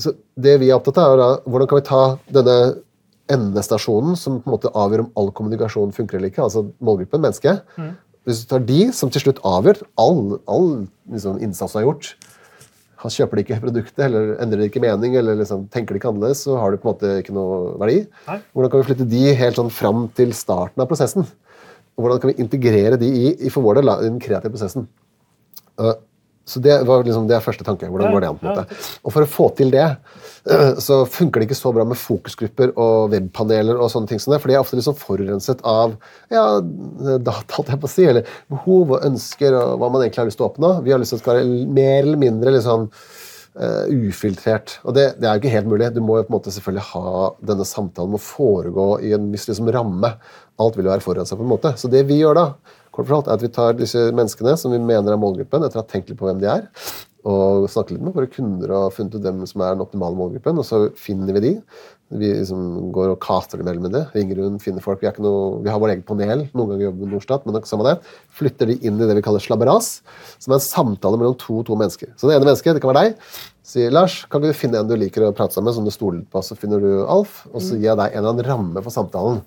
så 0.00 0.14
det 0.40 0.56
vi 0.62 0.70
er 0.70 0.78
opptatt 0.78 1.00
av, 1.02 1.14
er 1.14 1.20
da, 1.20 1.28
hvordan 1.44 1.68
kan 1.68 1.80
vi 1.80 1.88
ta 1.88 2.02
denne 2.32 2.56
endestasjonen 3.32 4.18
som 4.18 4.40
på 4.42 4.50
en 4.50 4.56
måte 4.56 4.72
avgjør 4.76 5.06
om 5.06 5.12
all 5.18 5.30
kommunikasjon 5.36 5.94
funker 5.96 6.18
eller 6.18 6.32
ikke, 6.32 6.44
altså 6.46 6.66
målgruppen, 6.84 7.22
mennesket. 7.24 7.64
Hvis 8.26 8.44
du 8.44 8.52
tar 8.52 8.66
de 8.66 8.82
som 8.94 9.10
til 9.10 9.24
slutt 9.24 9.40
avgjør 9.46 9.82
all, 10.00 10.36
all 10.50 10.68
liksom, 11.10 11.40
innsats 11.42 11.74
du 11.74 11.80
har 11.80 11.88
gjort, 11.88 12.12
han 13.02 13.10
kjøper 13.10 13.40
ikke 13.42 13.58
produktet 13.64 14.04
eller 14.04 14.36
endrer 14.42 14.62
de 14.62 14.68
ikke 14.70 14.82
mening 14.82 15.16
eller 15.18 15.40
liksom, 15.40 15.64
tenker 15.74 15.96
de 15.96 15.98
ikke 15.98 16.12
annerledes, 16.12 16.44
så 16.46 16.54
har 16.60 16.70
det 16.70 16.78
på 16.82 16.86
en 16.86 16.92
måte 16.92 17.14
ikke 17.18 17.34
noe 17.34 17.56
verdi. 17.82 18.04
Nei. 18.28 18.38
Hvordan 18.54 18.70
kan 18.70 18.82
vi 18.82 18.88
flytte 18.90 19.08
de 19.10 19.22
helt 19.40 19.58
sånn 19.58 19.72
fram 19.74 20.04
til 20.18 20.34
starten 20.38 20.84
av 20.84 20.90
prosessen? 20.90 21.26
Og 21.96 22.04
hvordan 22.04 22.22
kan 22.22 22.30
vi 22.30 22.38
integrere 22.44 22.98
de 23.00 23.08
i, 23.10 23.32
i 23.42 23.50
for 23.52 23.66
vår 23.66 23.80
del, 23.80 23.90
den 24.04 24.22
kreative 24.22 24.54
prosessen? 24.54 24.86
Uh, 25.80 25.96
så 26.44 26.60
det 26.60 26.80
var 26.88 27.04
liksom 27.06 27.28
det 27.30 27.36
er 27.36 27.44
første 27.44 27.64
tanke. 27.66 27.86
Hvordan 27.86 28.12
går 28.14 28.24
det 28.24 28.28
an? 28.32 28.38
på 28.40 28.48
en 28.48 28.56
måte? 28.56 28.80
Og 29.06 29.14
for 29.14 29.22
å 29.22 29.30
få 29.30 29.48
til 29.58 29.70
det, 29.74 29.86
så 30.86 31.02
funker 31.06 31.40
det 31.40 31.48
ikke 31.48 31.58
så 31.60 31.72
bra 31.74 31.86
med 31.86 32.00
fokusgrupper 32.00 32.74
og 32.74 33.12
webpaneler 33.14 33.78
og 33.78 33.92
sånne 33.92 34.10
ting 34.10 34.22
som 34.22 34.34
det, 34.34 34.40
for 34.42 34.50
de 34.50 34.56
er 34.58 34.64
ofte 34.64 34.78
liksom 34.78 34.98
forurenset 34.98 35.62
av 35.62 35.94
ja, 36.32 36.44
data, 37.22 37.46
holdt 37.54 37.74
jeg 37.74 37.82
på 37.82 37.90
å 37.90 37.94
si, 37.94 38.06
eller 38.10 38.36
behov 38.50 38.96
og 38.96 39.06
ønsker 39.06 39.58
og 39.60 39.76
hva 39.78 39.92
man 39.92 40.02
egentlig 40.02 40.24
har 40.24 40.30
lyst 40.32 40.42
til 40.42 40.48
å 40.48 40.50
oppnå. 40.50 40.72
Vi 40.82 40.94
har 40.94 41.02
lyst 41.02 41.14
til 41.14 41.20
at 41.20 41.22
det 41.22 41.28
skal 41.28 41.42
være 41.42 41.74
mer 41.78 41.98
eller 42.02 42.22
mindre 42.26 42.56
liksom 42.58 42.88
uh, 42.90 43.86
ufiltrert. 44.10 44.78
Og 44.82 44.98
det, 44.98 45.08
det 45.22 45.28
er 45.28 45.36
jo 45.36 45.44
ikke 45.44 45.56
helt 45.56 45.70
mulig. 45.70 45.94
Du 45.94 46.02
må 46.02 46.18
jo 46.18 46.26
på 46.26 46.34
en 46.34 46.38
måte 46.40 46.54
selvfølgelig 46.54 46.88
ha 46.90 47.32
denne 47.52 47.68
samtalen 47.68 48.16
må 48.16 48.22
foregå 48.22 48.88
i 49.06 49.14
en 49.16 49.30
viss 49.30 49.46
liksom, 49.50 49.70
ramme. 49.74 50.14
Alt 50.62 50.78
vil 50.78 50.88
jo 50.88 50.94
være 50.94 51.06
forurensa 51.06 51.38
på 51.38 51.46
en 51.46 51.54
måte. 51.54 51.76
Så 51.78 51.90
det 51.92 52.02
vi 52.10 52.18
gjør 52.18 52.38
da, 52.38 52.46
kort 52.92 53.08
fortalt, 53.08 53.30
er 53.30 53.38
at 53.38 53.44
vi 53.44 53.52
tar 53.52 53.78
disse 53.78 54.10
menneskene 54.12 54.56
som 54.60 54.74
vi 54.74 54.82
mener 54.82 55.14
er 55.14 55.20
målgruppen, 55.20 55.64
etter 55.64 55.80
å 55.80 55.84
ha 55.84 55.88
tenkt 55.88 56.12
litt 56.12 56.20
på 56.20 56.28
hvem 56.28 56.42
de 56.42 56.50
er, 56.52 56.68
og 57.22 57.68
snakket 57.70 57.96
litt 57.96 58.04
med 58.04 58.16
våre 58.16 58.30
kunder 58.30 58.72
og 58.74 58.92
funnet 58.96 59.14
ut 59.14 59.22
hvem 59.22 59.42
som 59.46 59.62
er 59.62 59.76
den 59.76 59.84
optimale 59.84 60.18
målgruppen, 60.18 60.58
og 60.58 60.66
så 60.66 60.84
finner 60.98 61.36
vi 61.36 61.44
de. 61.44 61.52
Vi 62.12 62.28
liksom 62.28 62.90
går 62.92 63.14
og 63.14 63.20
caster 63.24 63.60
dem 63.60 63.68
mellom 63.70 63.86
det. 63.94 64.02
Ringer 64.12 64.42
rundt, 64.42 64.60
finner 64.64 64.84
folk. 64.84 65.00
Vi, 65.00 65.08
noe, 65.24 65.62
vi 65.64 65.70
har 65.72 65.80
vår 65.80 65.94
egen 65.94 66.04
panel. 66.04 66.42
Noen 66.52 66.74
ganger 66.74 66.84
jobber 66.88 66.98
vi 66.98 67.06
med 67.06 67.14
Norstat, 67.16 67.46
men 67.46 67.56
samme 67.68 67.86
det. 67.86 67.94
Flytter 68.36 68.68
de 68.68 68.76
inn 68.84 69.00
i 69.00 69.08
det 69.08 69.16
vi 69.16 69.24
kaller 69.24 69.40
slabberas, 69.40 69.94
som 70.42 70.52
er 70.52 70.58
en 70.58 70.66
samtale 70.66 71.20
mellom 71.20 71.38
to 71.40 71.62
to 71.64 71.78
mennesker. 71.78 72.12
Så 72.18 72.28
det 72.28 72.36
ene 72.36 72.48
mennesket, 72.50 72.76
det 72.76 72.84
kan 72.84 72.92
være 72.92 73.06
deg, 73.06 73.32
sier 73.64 73.94
Lars, 73.94 74.18
kan 74.26 74.42
ikke 74.42 74.52
du 74.52 74.60
finne 74.60 74.82
en 74.82 74.90
du 74.90 74.96
liker 74.98 75.24
å 75.24 75.32
prate 75.36 75.56
sammen 75.56 75.70
med, 75.70 75.78
som 75.78 75.88
du 75.88 75.94
stoler 75.94 76.26
på, 76.28 76.42
så 76.44 76.58
finner 76.58 76.82
du 76.82 76.90
Alf, 77.06 77.44
og 77.52 77.62
så 77.62 77.78
gir 77.78 77.92
jeg 77.92 78.00
deg 78.02 78.12
en 78.12 78.20
eller 78.20 78.34
annen 78.34 78.50
ramme 78.50 78.84
for 78.84 78.92
samtalen. 78.92 79.40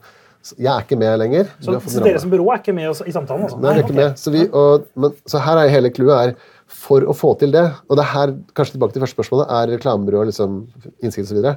Jeg 0.53 0.69
er 0.69 0.83
ikke 0.83 0.97
med 1.01 1.15
lenger. 1.17 1.47
Så, 1.57 1.73
så 1.89 2.03
dere 2.05 2.19
som 2.21 2.29
byrå 2.29 2.51
er 2.53 2.59
ikke 2.61 2.75
med 2.77 2.91
i 2.91 3.13
samtalen? 3.15 3.47
altså? 3.47 3.57
Nei, 3.57 3.71
vi 3.71 3.81
er 3.81 3.83
ikke 3.83 3.95
okay. 3.95 4.01
med. 4.03 4.19
Så, 4.21 4.33
vi, 4.35 4.43
og, 4.53 4.85
men, 5.01 5.15
så 5.25 5.41
her 5.41 5.61
er 5.61 5.71
hele 5.73 5.91
clouet 5.95 6.15
er 6.19 6.53
for 6.85 7.05
å 7.05 7.15
få 7.17 7.33
til 7.41 7.53
det, 7.53 7.65
og 7.89 7.97
det 7.97 8.03
er 8.05 8.11
her, 8.11 8.33
kanskje 8.57 8.75
tilbake 8.75 8.95
til 8.95 9.03
første 9.05 9.17
spørsmålet, 9.17 9.51
er 9.57 9.73
reklamebyråer 9.75 10.29
liksom, 10.29 10.63
innsikt 11.05 11.33
videre. 11.33 11.55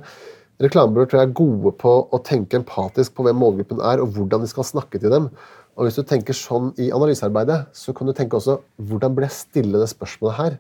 Reklamebyråer 0.62 1.10
tror 1.10 1.20
jeg 1.20 1.28
er 1.28 1.36
gode 1.38 1.72
på 1.80 1.94
å 2.12 2.20
tenke 2.26 2.58
empatisk 2.58 3.14
på 3.16 3.26
hvem 3.26 3.38
målgruppen 3.40 3.80
er, 3.84 4.02
og 4.02 4.16
hvordan 4.16 4.44
de 4.44 4.50
skal 4.50 4.66
snakke 4.68 5.00
til 5.00 5.12
dem. 5.14 5.30
Og 5.78 5.86
hvis 5.86 6.00
du 6.00 6.02
tenker 6.02 6.34
sånn 6.34 6.72
i 6.82 6.88
analysearbeidet, 6.94 7.60
så 7.76 7.94
kan 7.94 8.08
du 8.08 8.14
tenke 8.16 8.40
også 8.40 8.58
hvordan 8.88 9.14
blir 9.14 9.28
jeg 9.28 9.36
stille 9.36 9.80
det 9.80 9.90
spørsmålet 9.92 10.38
her? 10.40 10.58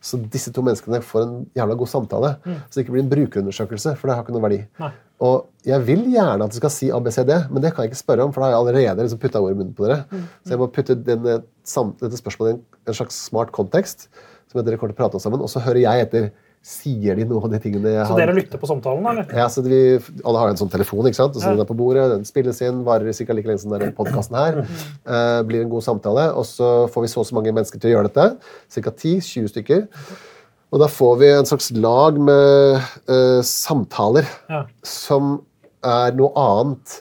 Så 0.00 0.20
disse 0.32 0.52
to 0.54 0.62
menneskene 0.64 1.02
får 1.04 1.24
en 1.26 1.32
jævla 1.58 1.76
god 1.76 1.90
samtale. 1.90 2.34
Så 2.44 2.78
det 2.78 2.84
ikke 2.84 2.94
blir 2.94 3.04
en 3.04 3.10
brukerundersøkelse, 3.10 3.96
for 3.98 4.08
det 4.08 4.16
har 4.16 4.24
ikke 4.24 4.36
noen 4.36 4.46
verdi. 4.46 4.60
Nei. 4.80 4.92
Og 5.20 5.46
jeg 5.68 5.82
vil 5.84 6.06
gjerne 6.14 6.46
at 6.46 6.50
du 6.52 6.56
skal 6.56 6.70
si 6.72 6.90
ABCD, 6.96 7.32
men 7.52 7.60
det 7.62 7.74
kan 7.74 7.84
jeg 7.84 7.90
ikke 7.92 8.00
spørre 8.00 8.24
om, 8.24 8.32
for 8.32 8.40
da 8.40 8.46
har 8.48 8.54
jeg 8.54 8.60
allerede 8.64 9.04
liksom 9.04 9.20
putta 9.20 9.40
ord 9.44 9.52
i 9.52 9.58
munnen 9.58 9.74
på 9.76 9.84
dere. 9.84 10.04
Så 10.46 10.54
jeg 10.54 10.60
må 10.62 10.70
putte 10.72 10.96
denne, 10.96 11.42
dette 12.00 12.16
spørsmålet 12.20 12.54
i 12.54 12.56
en, 12.56 12.62
en 12.88 12.96
slags 12.96 13.18
smart 13.28 13.52
kontekst, 13.52 14.06
som 14.50 14.62
dere 14.64 14.78
kommer 14.80 14.94
til 14.94 14.96
å 14.96 15.02
prate 15.04 15.18
om 15.20 15.22
sammen, 15.22 15.42
og 15.44 15.50
så 15.52 15.60
hører 15.66 15.82
jeg 15.84 16.06
etter. 16.08 16.30
Sier 16.60 17.16
de 17.16 17.24
noe 17.24 17.40
av 17.40 17.48
de 17.54 17.56
tingene 17.56 17.88
jeg 17.88 18.02
har 18.02 18.10
Så 18.10 18.16
dere 18.18 18.34
lytter 18.36 18.60
på 18.60 18.68
samtalen, 18.68 19.06
eller? 19.08 19.30
ja, 19.32 19.46
så 19.48 19.62
vi, 19.64 19.78
Alle 20.28 20.40
har 20.42 20.50
en 20.52 20.58
sånn 20.60 20.68
telefon, 20.68 21.06
ikke 21.08 21.16
sant? 21.16 21.32
og 21.32 21.40
så 21.40 21.46
Ja. 21.48 21.52
den 21.56 21.62
er 21.64 21.68
på 21.70 21.76
bordet, 21.78 22.02
den 22.12 22.26
spilles 22.28 22.60
inn, 22.60 22.82
varer 22.84 23.08
sikkert 23.16 23.38
like 23.38 23.48
lenge 23.48 23.62
som 23.62 23.72
denne 23.72 23.94
podkasten 23.96 24.36
her. 24.36 24.58
Eh, 25.08 25.40
blir 25.48 25.62
en 25.64 25.70
god 25.72 25.86
samtale, 25.86 26.26
og 26.36 26.44
så 26.44 26.84
får 26.92 27.06
vi 27.06 27.08
så 27.14 27.20
og 27.22 27.26
så 27.30 27.38
mange 27.38 27.48
mennesker 27.56 27.80
til 27.80 27.88
å 27.88 27.94
gjøre 27.96 28.10
dette. 28.12 28.26
Ca. 28.76 28.90
10-20 28.92 29.48
stykker. 29.54 29.86
Og 30.70 30.78
da 30.78 30.86
får 30.86 31.14
vi 31.18 31.28
en 31.34 31.46
slags 31.50 31.70
lag 31.74 32.18
med 32.22 32.80
uh, 33.10 33.40
samtaler 33.42 34.26
Ja. 34.48 34.64
som 34.86 35.40
er 35.82 36.12
noe 36.14 36.30
annet 36.38 37.00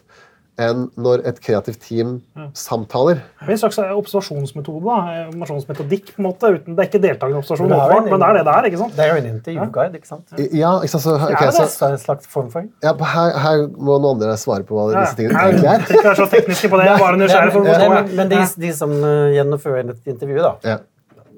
enn 0.60 0.90
når 1.00 1.22
et 1.30 1.38
kreativt 1.40 1.80
team 1.86 2.18
samtaler. 2.58 3.22
Det 3.40 3.46
er 3.48 3.52
en 3.54 3.60
slags 3.62 3.78
eh, 3.80 3.92
observasjonsmetode. 3.96 4.82
da, 4.84 4.96
observasjonsmetodikk 5.30 6.10
på 6.16 6.20
en 6.20 6.26
måte, 6.26 6.50
uten, 6.52 6.76
Det 6.76 6.84
er 6.84 6.90
ikke 6.90 7.02
deltakende 7.06 7.40
observasjon, 7.40 7.70
Men 7.70 7.78
det 7.80 7.86
er 7.86 7.98
en- 8.02 8.10
men 8.10 8.20
det 8.20 8.28
er 8.28 8.34
det 8.34 8.44
det 8.44 8.56
er. 8.56 8.68
ikke 8.68 8.78
sant? 8.82 8.96
Det 8.98 9.06
er 9.06 9.14
jo 9.14 9.22
en 9.22 9.30
intervjuguide, 9.36 9.96
ikke 9.96 10.08
sant? 10.10 10.26
Ja, 10.52 10.72
ikke 10.84 10.90
sant? 10.92 11.04
Så, 11.04 11.16
okay, 11.16 11.52
så, 11.56 11.64
det? 11.64 11.72
Er 11.80 11.88
det 11.88 11.92
en 12.00 12.04
slags 12.04 12.28
form 12.28 12.50
for 12.52 12.66
ja, 12.84 12.92
her, 12.94 13.38
her 13.40 13.68
må 13.78 14.00
noen 14.02 14.10
andre 14.20 14.36
svare 14.36 14.64
på 14.68 14.76
hva 14.76 14.92
Ja, 14.92 15.06
disse 15.06 15.16
tingene 15.16 15.40
egentlig 15.48 15.70
er. 15.72 15.80
trenger 15.88 16.12
ikke 16.12 16.16
så 16.20 16.30
tekniske 16.36 16.70
på 16.70 16.78
det. 16.82 16.86
Jeg 16.90 16.96
er 16.96 17.04
bare 17.08 17.18
nysgjerrig 17.24 17.52
for 17.56 17.62
å 17.62 17.66
forstå. 17.72 17.90
men, 17.96 18.16
men 18.20 18.30
de, 18.36 18.46
de 18.68 18.74
som 18.74 18.92
eh, 18.92 19.32
gjennomfører 19.40 19.90
et 19.96 20.12
intervju, 20.12 20.42
da, 20.44 20.56
Ja. 20.74 20.78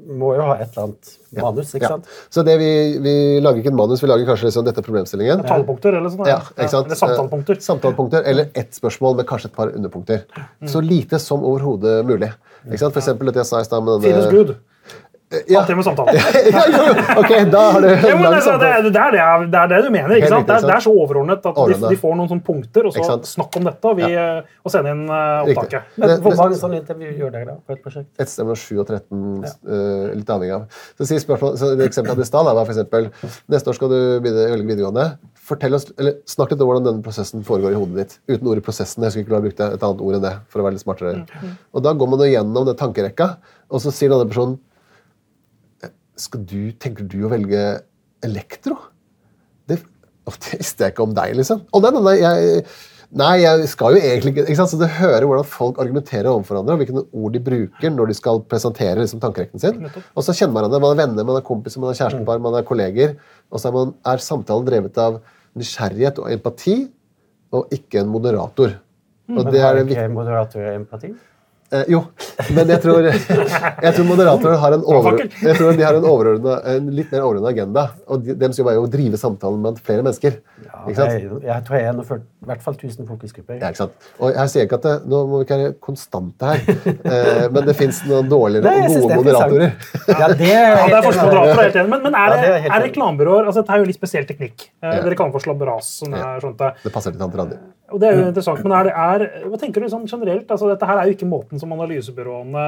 Må 0.07 0.33
jo 0.35 0.41
ha 0.47 0.55
et 0.57 0.69
eller 0.73 0.83
annet 0.87 1.17
manus, 1.41 1.73
ikke 1.75 1.81
Ja. 1.83 1.89
sant? 1.95 2.05
Så 2.29 2.43
det 2.45 2.57
vi, 2.59 2.69
vi 2.99 3.13
lager 3.41 3.61
ikke 3.61 3.71
en 3.71 3.75
manus, 3.79 4.01
vi 4.03 4.07
lager 4.07 4.25
kanskje 4.25 4.49
liksom 4.49 4.65
dette 4.65 4.81
problemstillingen. 4.85 5.43
Talepunkter 5.47 5.93
eller 5.97 6.09
sånn. 6.09 6.25
Ja, 6.27 6.39
ikke 6.57 6.69
sant? 6.69 6.85
Eller 6.87 6.95
samtalepunkter. 6.95 7.53
Eh, 7.59 7.59
Samtalepunkter, 7.61 8.23
Eller 8.25 8.49
ett 8.55 8.73
spørsmål 8.73 9.15
med 9.17 9.25
kanskje 9.27 9.45
et 9.51 9.55
par 9.55 9.67
underpunkter. 9.69 10.23
Så 10.65 10.81
lite 10.81 11.19
som 11.19 11.43
overhodet 11.43 12.05
mulig. 12.05 12.31
Ikke 12.67 12.79
sant? 12.79 12.93
For 12.93 12.99
eksempel 13.01 13.27
det 13.31 13.35
jeg 13.41 13.45
sa 13.45 13.59
i 13.61 13.63
stad 13.63 13.83
med 13.83 14.01
denne 14.01 14.13
Finnes 14.13 14.31
good. 14.31 14.55
Ja. 15.47 15.61
Halvtime 15.61 15.83
samtale. 15.83 16.11
ja, 16.55 16.61
jo, 16.67 16.79
jo. 16.91 17.03
Ok, 17.21 17.29
da 17.53 17.59
har 17.71 17.81
du 17.81 17.87
Ja, 18.11 18.15
men 18.19 18.25
altså, 18.33 18.57
det, 18.59 18.67
er- 18.67 18.83
det, 18.83 18.91
er 18.99 19.11
det, 19.15 19.21
er- 19.23 19.45
det 19.53 19.59
er 19.61 19.67
det 19.71 19.77
du 19.85 19.89
mener. 19.93 20.15
ikke 20.17 20.27
sant? 20.33 20.47
Det, 20.49 20.55
er, 20.57 20.65
det 20.67 20.73
er 20.75 20.83
så 20.83 20.91
overordnet 20.91 21.45
at 21.47 21.59
de, 21.71 21.77
de 21.93 21.97
får 22.01 22.17
noen 22.19 22.27
sånne 22.33 22.43
punkter, 22.49 22.89
og 22.89 22.95
så 22.97 23.15
snakk 23.29 23.55
om 23.61 23.69
dette, 23.69 23.91
og, 23.93 23.95
vi, 24.01 24.09
eh, 24.11 24.41
og 24.67 24.73
send 24.73 24.89
inn 24.91 25.05
eh, 25.07 25.53
opptaket. 25.53 25.95
Men 26.03 26.13
hvor 26.25 26.35
mange 26.41 26.59
sånne 26.59 26.81
intervjuer 26.81 27.15
gjør 27.21 27.31
dere 27.37 27.47
da 27.51 27.55
på 27.63 27.77
et 27.77 27.83
prosjekt? 27.85 28.09
Et 28.19 28.31
sted 28.33 28.43
mellom 28.49 28.59
7 28.59 28.81
og 28.83 28.91
13, 28.91 29.21
eh, 29.47 30.07
litt 30.19 30.33
avhengig 30.35 30.55
av. 30.57 30.65
Så, 30.99 31.07
si 31.13 31.19
spørsmål, 31.23 31.55
så 31.61 31.71
det 31.79 31.87
eksempelet 31.87 32.15
hadde 32.17 32.27
i 32.27 32.31
stad 32.31 32.49
var 32.51 32.63
f.eks.: 32.67 33.37
neste 33.55 33.71
år 33.71 33.77
skal 33.79 33.93
du 33.93 33.99
begynne 34.25 34.49
velge 34.51 34.67
videregående. 34.67 35.07
Fortell 35.51 35.75
oss, 35.79 35.87
eller 35.99 36.19
Snakk 36.29 36.51
litt 36.53 36.61
om 36.63 36.69
hvordan 36.69 36.85
denne 36.89 37.03
prosessen 37.05 37.43
foregår 37.47 37.73
i 37.75 37.79
hodet 37.79 37.95
ditt. 38.03 38.17
Uten 38.35 38.47
ordet 38.51 38.63
'prosessen'. 38.67 39.03
Jeg 39.07 39.11
skulle 39.15 39.25
ikke 39.25 39.35
ha 39.39 39.45
brukt 39.47 39.63
et 39.65 39.83
annet 39.87 40.01
ord 40.05 40.15
enn 40.19 40.25
det. 40.27 40.35
for 40.51 40.59
å 40.61 40.63
være 40.67 40.75
litt 40.75 40.83
smartere. 40.83 41.23
Og 41.73 41.83
Da 41.83 41.93
går 41.93 42.07
man 42.11 42.19
jo 42.19 42.27
gjennom 42.31 42.65
den 42.67 42.75
tankerekka, 42.79 43.37
og 43.71 43.79
så 43.81 43.91
sier 43.91 44.09
den 44.11 44.19
andre 44.19 44.29
personen 44.31 44.59
skal 46.21 46.45
du, 46.47 46.71
Tenker 46.81 47.07
du 47.09 47.19
å 47.25 47.31
velge 47.31 47.65
elektro? 48.25 48.77
Det, 49.69 49.79
det 49.81 50.55
visste 50.59 50.85
jeg 50.87 50.95
ikke 50.95 51.05
om 51.05 51.13
deg, 51.17 51.35
liksom. 51.39 51.63
Å, 51.71 51.81
nei, 51.83 51.91
nei, 51.97 52.15
jeg, 52.21 52.63
nei, 53.21 53.31
jeg 53.41 53.69
skal 53.71 53.97
jo 53.97 54.03
egentlig 54.11 54.33
ikke 54.35 54.45
ikke 54.45 54.59
sant? 54.59 54.73
Så 54.73 54.79
Du 54.81 54.85
hører 54.99 55.27
hvordan 55.27 55.49
folk 55.49 55.81
argumenterer 55.81 56.31
overfor 56.31 56.57
hverandre, 56.57 56.77
og 56.77 56.83
hvilke 56.83 57.05
ord 57.23 57.35
de 57.35 57.43
bruker 57.49 57.95
når 57.95 58.13
de 58.13 58.19
skal 58.19 58.43
presentere 58.51 59.01
liksom, 59.01 59.23
tankerekken 59.23 59.63
sin. 59.63 59.81
Og 60.13 60.25
så 60.25 60.35
kjenner 60.37 60.55
man 60.55 60.65
hverandre. 60.65 60.83
Man 60.85 60.95
er 60.95 61.03
venner, 61.03 61.27
man 61.31 61.41
er 61.41 61.47
kompiser, 61.47 61.83
man 61.83 61.93
er 61.93 61.99
kjærestepar, 61.99 62.43
man 62.43 62.59
er 62.59 62.67
kolleger. 62.67 63.17
Og 63.51 63.61
så 63.61 63.71
er, 63.71 63.77
man, 63.79 63.95
er 64.13 64.23
samtalen 64.23 64.69
drevet 64.69 65.01
av 65.01 65.19
nysgjerrighet 65.59 66.21
og 66.21 66.31
empati, 66.31 66.77
og 67.51 67.73
ikke 67.75 68.05
en 68.05 68.13
moderator. 68.13 68.77
Og 69.31 69.41
Men 69.41 69.51
det 69.53 69.61
er 69.63 69.77
det 69.77 69.89
ikke 69.89 70.07
moderator 70.11 70.63
og 70.63 70.77
empati? 70.77 71.11
Eh, 71.71 71.85
jo, 71.87 72.01
men 72.51 72.67
jeg 72.67 72.81
tror, 72.83 73.05
jeg 73.07 73.91
tror 73.95 74.07
moderatorer 74.09 74.57
har 74.59 74.73
en, 74.75 74.81
over, 74.91 75.21
jeg 75.23 75.53
tror 75.55 75.77
de 75.79 75.85
har 75.85 75.95
en, 75.95 76.47
en 76.73 76.89
litt 76.91 77.13
mer 77.13 77.23
overordna 77.23 77.53
agenda. 77.53 77.83
Og 78.11 78.25
de, 78.25 78.35
deres 78.35 78.59
jobb 78.59 78.67
er 78.73 78.75
jo 78.75 78.81
å 78.83 78.89
drive 78.91 79.19
samtalen 79.21 79.61
blant 79.63 79.79
flere 79.85 80.03
mennesker. 80.03 80.35
Ja, 80.65 80.81
ikke 80.83 80.97
sant? 80.97 81.13
jeg, 81.15 81.29
jeg 81.47 81.65
tror 81.69 81.77
jeg 81.79 81.87
er 81.87 81.95
41, 81.95 82.25
i 82.43 82.49
hvert 82.51 82.65
fall 82.65 82.75
1000 82.75 83.07
fokusgrupper. 83.13 83.61
Ja, 83.61 83.71
ikke 83.71 83.81
sant? 83.85 84.09
Og 84.19 84.35
jeg 84.35 84.51
sier 84.51 84.67
ikke 84.67 84.81
at 84.81 84.87
det, 84.89 84.97
Nå 85.11 85.23
må 85.31 85.39
vi 85.39 85.47
ikke 85.47 85.61
være 85.61 85.73
konstante 85.87 86.51
her, 86.51 86.61
eh, 86.91 87.47
men 87.55 87.71
det 87.71 87.77
fins 87.79 88.03
noen 88.09 88.27
dårligere 88.31 88.67
og 88.67 88.91
gode 88.91 89.01
det 89.07 89.15
er 89.15 89.21
moderatorer. 89.23 89.75
Ja, 90.11 90.31
det 90.35 90.51
er 90.51 90.69
Ja, 90.71 90.85
det 90.85 90.91
er 90.91 90.95
helt 90.97 91.07
forskjell 91.07 91.31
på 91.31 91.41
enig. 91.41 91.57
helt 91.61 91.81
enig. 91.85 91.89
Men, 91.95 92.07
men 92.09 92.17
er, 92.19 92.35
Ja, 92.35 92.41
det, 92.41 92.53
er 92.67 92.75
er 92.81 92.87
reklamebyråer 92.89 93.47
altså 93.47 93.63
Dette 93.63 93.77
er 93.77 93.85
jo 93.85 93.91
litt 93.93 94.01
spesiell 94.01 94.27
teknikk. 94.27 94.67
Eh, 94.83 94.89
Ja. 94.91 94.99
Dere 95.05 95.15
kan 95.15 95.31
det 95.31 95.39
for 95.39 95.47
slabberas. 95.47 95.95
som 96.01 96.11
jeg. 96.11 96.57
Det 96.83 96.91
passer 96.91 97.15
til 97.15 97.21
tante 97.23 97.39
Randi. 97.39 97.55
Og 97.91 97.99
det 98.01 98.07
er 98.07 98.17
jo 98.17 98.25
interessant, 98.29 98.63
men 98.65 98.73
er 98.77 98.87
det, 98.87 98.93
er, 98.95 99.45
Hva 99.51 99.59
tenker 99.59 99.83
du 99.83 99.89
sånn 99.91 100.07
generelt? 100.09 100.47
Altså, 100.47 100.69
dette 100.71 100.87
her 100.87 101.01
er 101.01 101.09
jo 101.09 101.17
ikke 101.17 101.29
måten 101.29 101.61
som 101.61 101.73
analysebyråene 101.75 102.65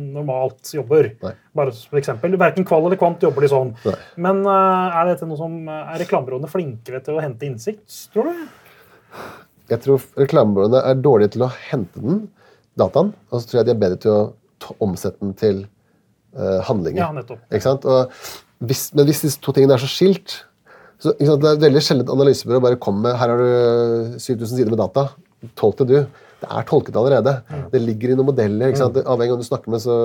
normalt 0.00 0.72
jobber. 0.76 1.10
Nei. 1.24 1.34
Bare 1.58 1.74
for 1.74 2.00
eksempel. 2.00 2.38
Verken 2.40 2.66
kval 2.68 2.86
eller 2.86 3.00
kvant 3.00 3.26
jobber 3.26 3.46
de 3.46 3.52
sånn. 3.52 3.74
Nei. 3.84 3.98
Men 4.28 4.42
eh, 4.46 4.98
er 5.02 5.12
dette 5.12 5.28
noe 5.28 5.40
som 5.40 5.60
er 5.74 6.00
reklamebyråene 6.04 6.50
flinkere 6.50 7.02
til 7.04 7.18
å 7.18 7.24
hente 7.24 7.48
innsikt, 7.48 7.86
tror 8.14 8.30
du? 8.30 8.48
jeg 9.70 9.82
tror 9.84 10.02
reklamebyråene 10.18 10.82
er 10.90 11.02
dårlige 11.02 11.36
til 11.36 11.46
å 11.46 11.50
hente 11.70 12.02
den, 12.02 12.22
dataen, 12.78 13.12
og 13.30 13.42
så 13.42 13.50
tror 13.50 13.60
jeg 13.60 13.68
de 13.68 13.74
er 13.74 13.82
bedre 13.82 14.00
til 14.02 14.14
å 14.14 14.76
omsette 14.82 15.20
den 15.22 15.34
til 15.38 15.60
uh, 16.36 16.60
handlinger. 16.66 17.02
Ja, 17.02 17.10
nettopp. 17.14 17.44
Hvis, 18.60 18.90
men 18.96 19.08
hvis 19.08 19.22
disse 19.24 19.40
to 19.40 19.54
tingene 19.56 19.76
er 19.78 19.82
så 19.82 19.88
skilt 19.90 20.42
så, 21.00 21.14
sant? 21.16 21.42
Det 21.42 21.50
er 21.50 21.62
veldig 21.64 21.82
sjelden 21.84 22.06
at 22.06 22.12
analysebyrået 22.12 22.64
bare 22.66 22.80
kommer 22.80 23.08
med 23.08 23.20
her 23.20 23.32
har 23.32 23.40
du 23.40 24.18
7000 24.20 24.52
sider 24.52 24.72
med 24.72 24.82
data. 24.82 25.06
Tolk 25.56 25.80
det, 25.80 25.86
du. 25.88 26.26
Det 26.40 26.48
er 26.48 26.66
tolket 26.68 26.96
allerede. 26.96 27.34
Det 27.72 27.80
ligger 27.80 28.12
i 28.12 28.16
noen 28.18 28.30
modeller. 28.30 28.68
ikke 28.68 28.80
sant? 28.80 28.96
Avhengig 29.00 29.34
av 29.34 29.38
hvem 29.38 29.44
du 29.44 29.48
snakker 29.48 29.72
med, 29.72 29.82
så 29.84 29.96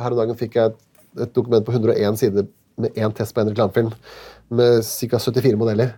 Her 0.00 0.14
om 0.14 0.20
dagen 0.20 0.38
fikk 0.40 0.56
jeg 0.56 0.72
et, 0.72 0.82
et 1.24 1.32
dokument 1.36 1.64
på 1.64 1.74
101 1.76 2.20
sider 2.20 2.48
med 2.78 2.94
én 2.96 3.14
test 3.16 3.34
på 3.34 3.42
en 3.42 3.50
reklamefilm 3.50 3.90
med 4.54 4.84
ca. 4.84 5.20
74 5.20 5.58
modeller. 5.60 5.96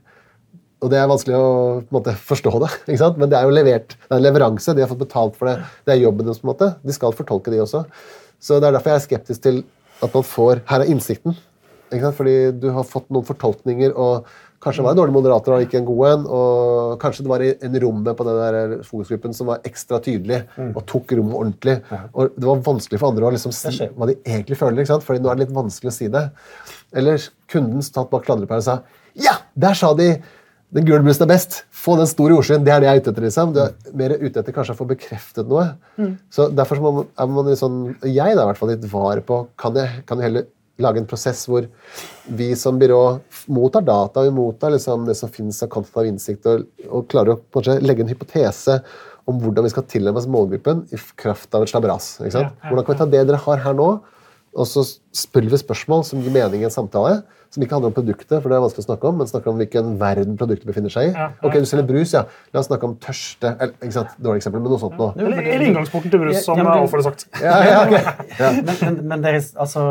Og 0.80 0.88
det 0.92 0.97
er 0.97 1.11
vanskelig 1.11 1.37
å 1.37 1.50
måte, 1.92 2.14
forstå 2.16 2.54
det, 2.62 2.71
ikke 2.88 3.02
sant? 3.02 3.19
men 3.21 3.30
det 3.30 3.38
er 3.38 3.47
jo 3.47 3.54
levert. 3.54 3.95
Det 4.07 4.14
er 4.14 4.19
en 4.19 4.25
leveranse. 4.25 4.75
De 4.75 4.83
har 4.83 4.90
fått 4.90 5.04
betalt 5.04 5.37
for 5.38 5.50
det. 5.50 5.59
Det 5.87 5.95
er 5.95 6.02
jobben 6.07 6.26
deres. 6.26 6.40
på 6.40 6.49
en 6.49 6.52
måte. 6.54 6.73
De 6.87 6.97
skal 6.97 7.14
fortolke, 7.16 7.52
de 7.52 7.62
også. 7.62 7.85
Så 8.40 8.59
det 8.59 8.71
er 8.71 8.78
derfor 8.78 8.95
jeg 8.95 9.02
er 9.02 9.07
skeptisk 9.07 9.45
til 9.45 9.62
at 10.00 10.14
man 10.16 10.25
får 10.25 10.62
Her 10.71 10.83
er 10.83 10.90
innsikten. 10.95 11.37
Fordi 11.90 12.37
du 12.62 12.70
har 12.75 12.87
fått 12.87 13.11
noen 13.11 13.26
fortolkninger, 13.26 13.92
og 13.99 14.26
kanskje 14.61 14.82
det 14.82 14.87
var 14.87 14.92
en 14.94 15.00
dårlig 15.00 15.14
moderator 15.16 15.54
og 15.56 15.62
ikke 15.64 15.78
en 15.80 15.87
god 15.88 16.02
en. 16.11 16.25
Og 16.38 16.97
kanskje 17.02 17.25
det 17.26 17.32
var 17.32 17.44
en 17.49 17.78
rommet 17.85 18.16
på 18.18 18.26
den 18.28 18.40
der 18.40 18.75
fokusgruppen 18.87 19.35
som 19.37 19.49
var 19.50 19.62
ekstra 19.66 20.00
tydelig 20.04 20.42
og 20.75 20.82
tok 20.90 21.14
rommet 21.18 21.38
ordentlig. 21.40 21.76
Og 22.14 22.35
det 22.37 22.47
var 22.50 22.61
vanskelig 22.66 23.00
for 23.00 23.11
andre 23.12 23.26
å 23.30 23.32
liksom 23.35 23.54
si 23.56 23.88
hva 23.88 24.11
de 24.11 24.18
egentlig 24.25 24.59
føler. 24.61 24.82
ikke 24.82 24.92
sant? 24.94 25.06
Fordi 25.06 25.23
nå 25.25 25.30
er 25.32 25.38
det 25.40 25.47
litt 25.49 25.56
vanskelig 25.56 25.90
å 25.92 25.97
si 25.97 26.11
det. 26.12 26.26
Eller 26.92 27.25
kunden 27.50 27.82
satt 27.87 28.11
bak 28.12 28.26
kladrepæren 28.28 28.62
og 28.62 28.68
sa 28.68 28.80
Ja, 29.18 29.38
der 29.59 29.75
sa 29.75 29.94
de 29.99 30.12
den 30.70 30.85
gule 30.87 31.02
blussen 31.02 31.25
er 31.25 31.32
best. 31.32 31.64
Få 31.75 31.97
den 31.99 32.06
store 32.06 32.37
jordskyen. 32.37 32.62
Det 32.62 32.70
er 32.70 32.78
det 32.78 32.87
jeg 32.87 32.94
er 32.94 33.00
ute 33.02 33.11
etter. 33.11 33.25
liksom. 33.26 33.52
Du 33.56 33.59
er 33.64 33.73
mer 33.99 34.12
ute 34.20 34.38
etter 34.38 34.54
kanskje 34.54 34.76
å 34.76 34.78
få 34.78 34.87
bekreftet 34.92 35.49
noe. 35.50 35.64
Så 36.30 36.47
Derfor 36.54 36.78
så 36.78 36.92
er 37.18 37.26
man 37.26 37.49
litt 37.50 37.59
sånn, 37.59 37.80
jeg 38.06 38.37
da, 38.37 38.44
i 38.44 38.47
hvert 38.52 38.61
fall 38.61 38.70
litt 38.70 38.85
var 38.92 39.18
på 39.26 39.40
Kan 39.59 39.75
jeg, 39.75 40.04
kan 40.06 40.20
jeg 40.23 40.28
heller 40.28 40.47
lage 40.82 41.02
en 41.02 41.08
prosess 41.10 41.44
hvor 41.49 41.66
vi 42.40 42.50
som 42.58 42.78
byrå 42.80 43.02
mottar 43.52 43.84
data, 43.87 44.25
vi 44.26 44.34
mottar 44.34 44.75
liksom 44.75 45.06
det 45.08 45.16
som 45.18 45.32
finnes 45.32 45.62
av 45.64 45.70
kvantitativ 45.72 46.12
innsikt, 46.12 46.46
og, 46.50 46.66
og 46.88 47.08
klarer 47.10 47.37
å 47.37 47.40
på 47.40 47.60
en 47.60 47.64
måte 47.64 47.87
legge 47.87 48.06
en 48.06 48.12
hypotese 48.12 48.80
om 49.30 49.40
hvordan 49.42 49.66
vi 49.66 49.72
skal 49.72 49.87
tilnærme 49.90 50.20
oss 50.20 50.30
målgruppen 50.30 50.87
i 50.94 51.00
kraft 51.20 51.52
av 51.54 51.64
et 51.64 51.72
slabberas. 51.72 52.16
ikke 52.20 52.34
sant? 52.34 52.49
Ja, 52.50 52.54
ja, 52.54 52.70
Hvordan 52.70 52.87
kan 52.87 52.96
vi 52.96 53.02
ta 53.02 53.10
det 53.12 53.26
dere 53.28 53.42
har 53.44 53.62
her 53.66 53.76
nå, 53.76 53.90
og 54.50 54.66
så 54.66 54.82
spør 55.14 55.46
vi 55.52 55.60
spørsmål 55.60 56.02
som 56.08 56.22
gir 56.25 56.32
mening 56.34 56.64
i 56.64 56.66
en 56.66 56.75
samtale, 56.75 57.20
som 57.50 57.62
ikke 57.64 57.75
handler 57.75 57.90
om 57.90 57.94
produktet, 57.94 58.37
for 58.37 58.50
det 58.50 58.56
er 58.56 58.62
vanskelig 58.62 58.84
å 58.84 58.87
snakke 58.87 59.08
om, 59.10 59.16
men 59.18 59.28
snakker 59.30 59.50
om 59.50 59.58
hvilken 59.58 59.94
verden 59.99 60.37
produktet 60.38 60.68
befinner 60.70 60.92
seg 60.92 61.08
i. 61.08 61.10
Ja, 61.14 61.28
ja, 61.32 61.46
Ok, 61.46 61.56
du 61.58 61.66
selger 61.66 61.87
brus, 61.88 62.12
ja. 62.14 62.22
La 62.54 62.62
oss 62.62 62.68
snakke 62.70 62.87
om 62.87 62.94
tørste 63.02 63.50
eller, 63.56 63.75
ikke 63.82 63.96
sant, 63.96 64.12
Dårlig 64.22 64.42
eksempel, 64.42 64.62
men 64.62 64.70
noe 64.70 64.82
sånt 64.82 64.94
nå. 64.99 65.08
Eller, 65.18 65.40
eller 65.56 65.66
inngangsporten 65.66 66.14
til 66.14 66.22
brus, 66.22 66.44
som 66.44 66.60
Ja, 66.60 66.66
men 66.66 66.72
Alf 66.76 66.94
hadde 66.94 67.06
sagt. 67.08 67.26
Ja, 67.42 67.56
ja, 67.66 67.80
okay. 67.87 68.02
ja. 68.38 68.52
Men, 68.70 68.76
men, 68.84 69.00
men 69.10 69.25
det, 69.25 69.32
er, 69.34 69.49
altså, 69.64 69.82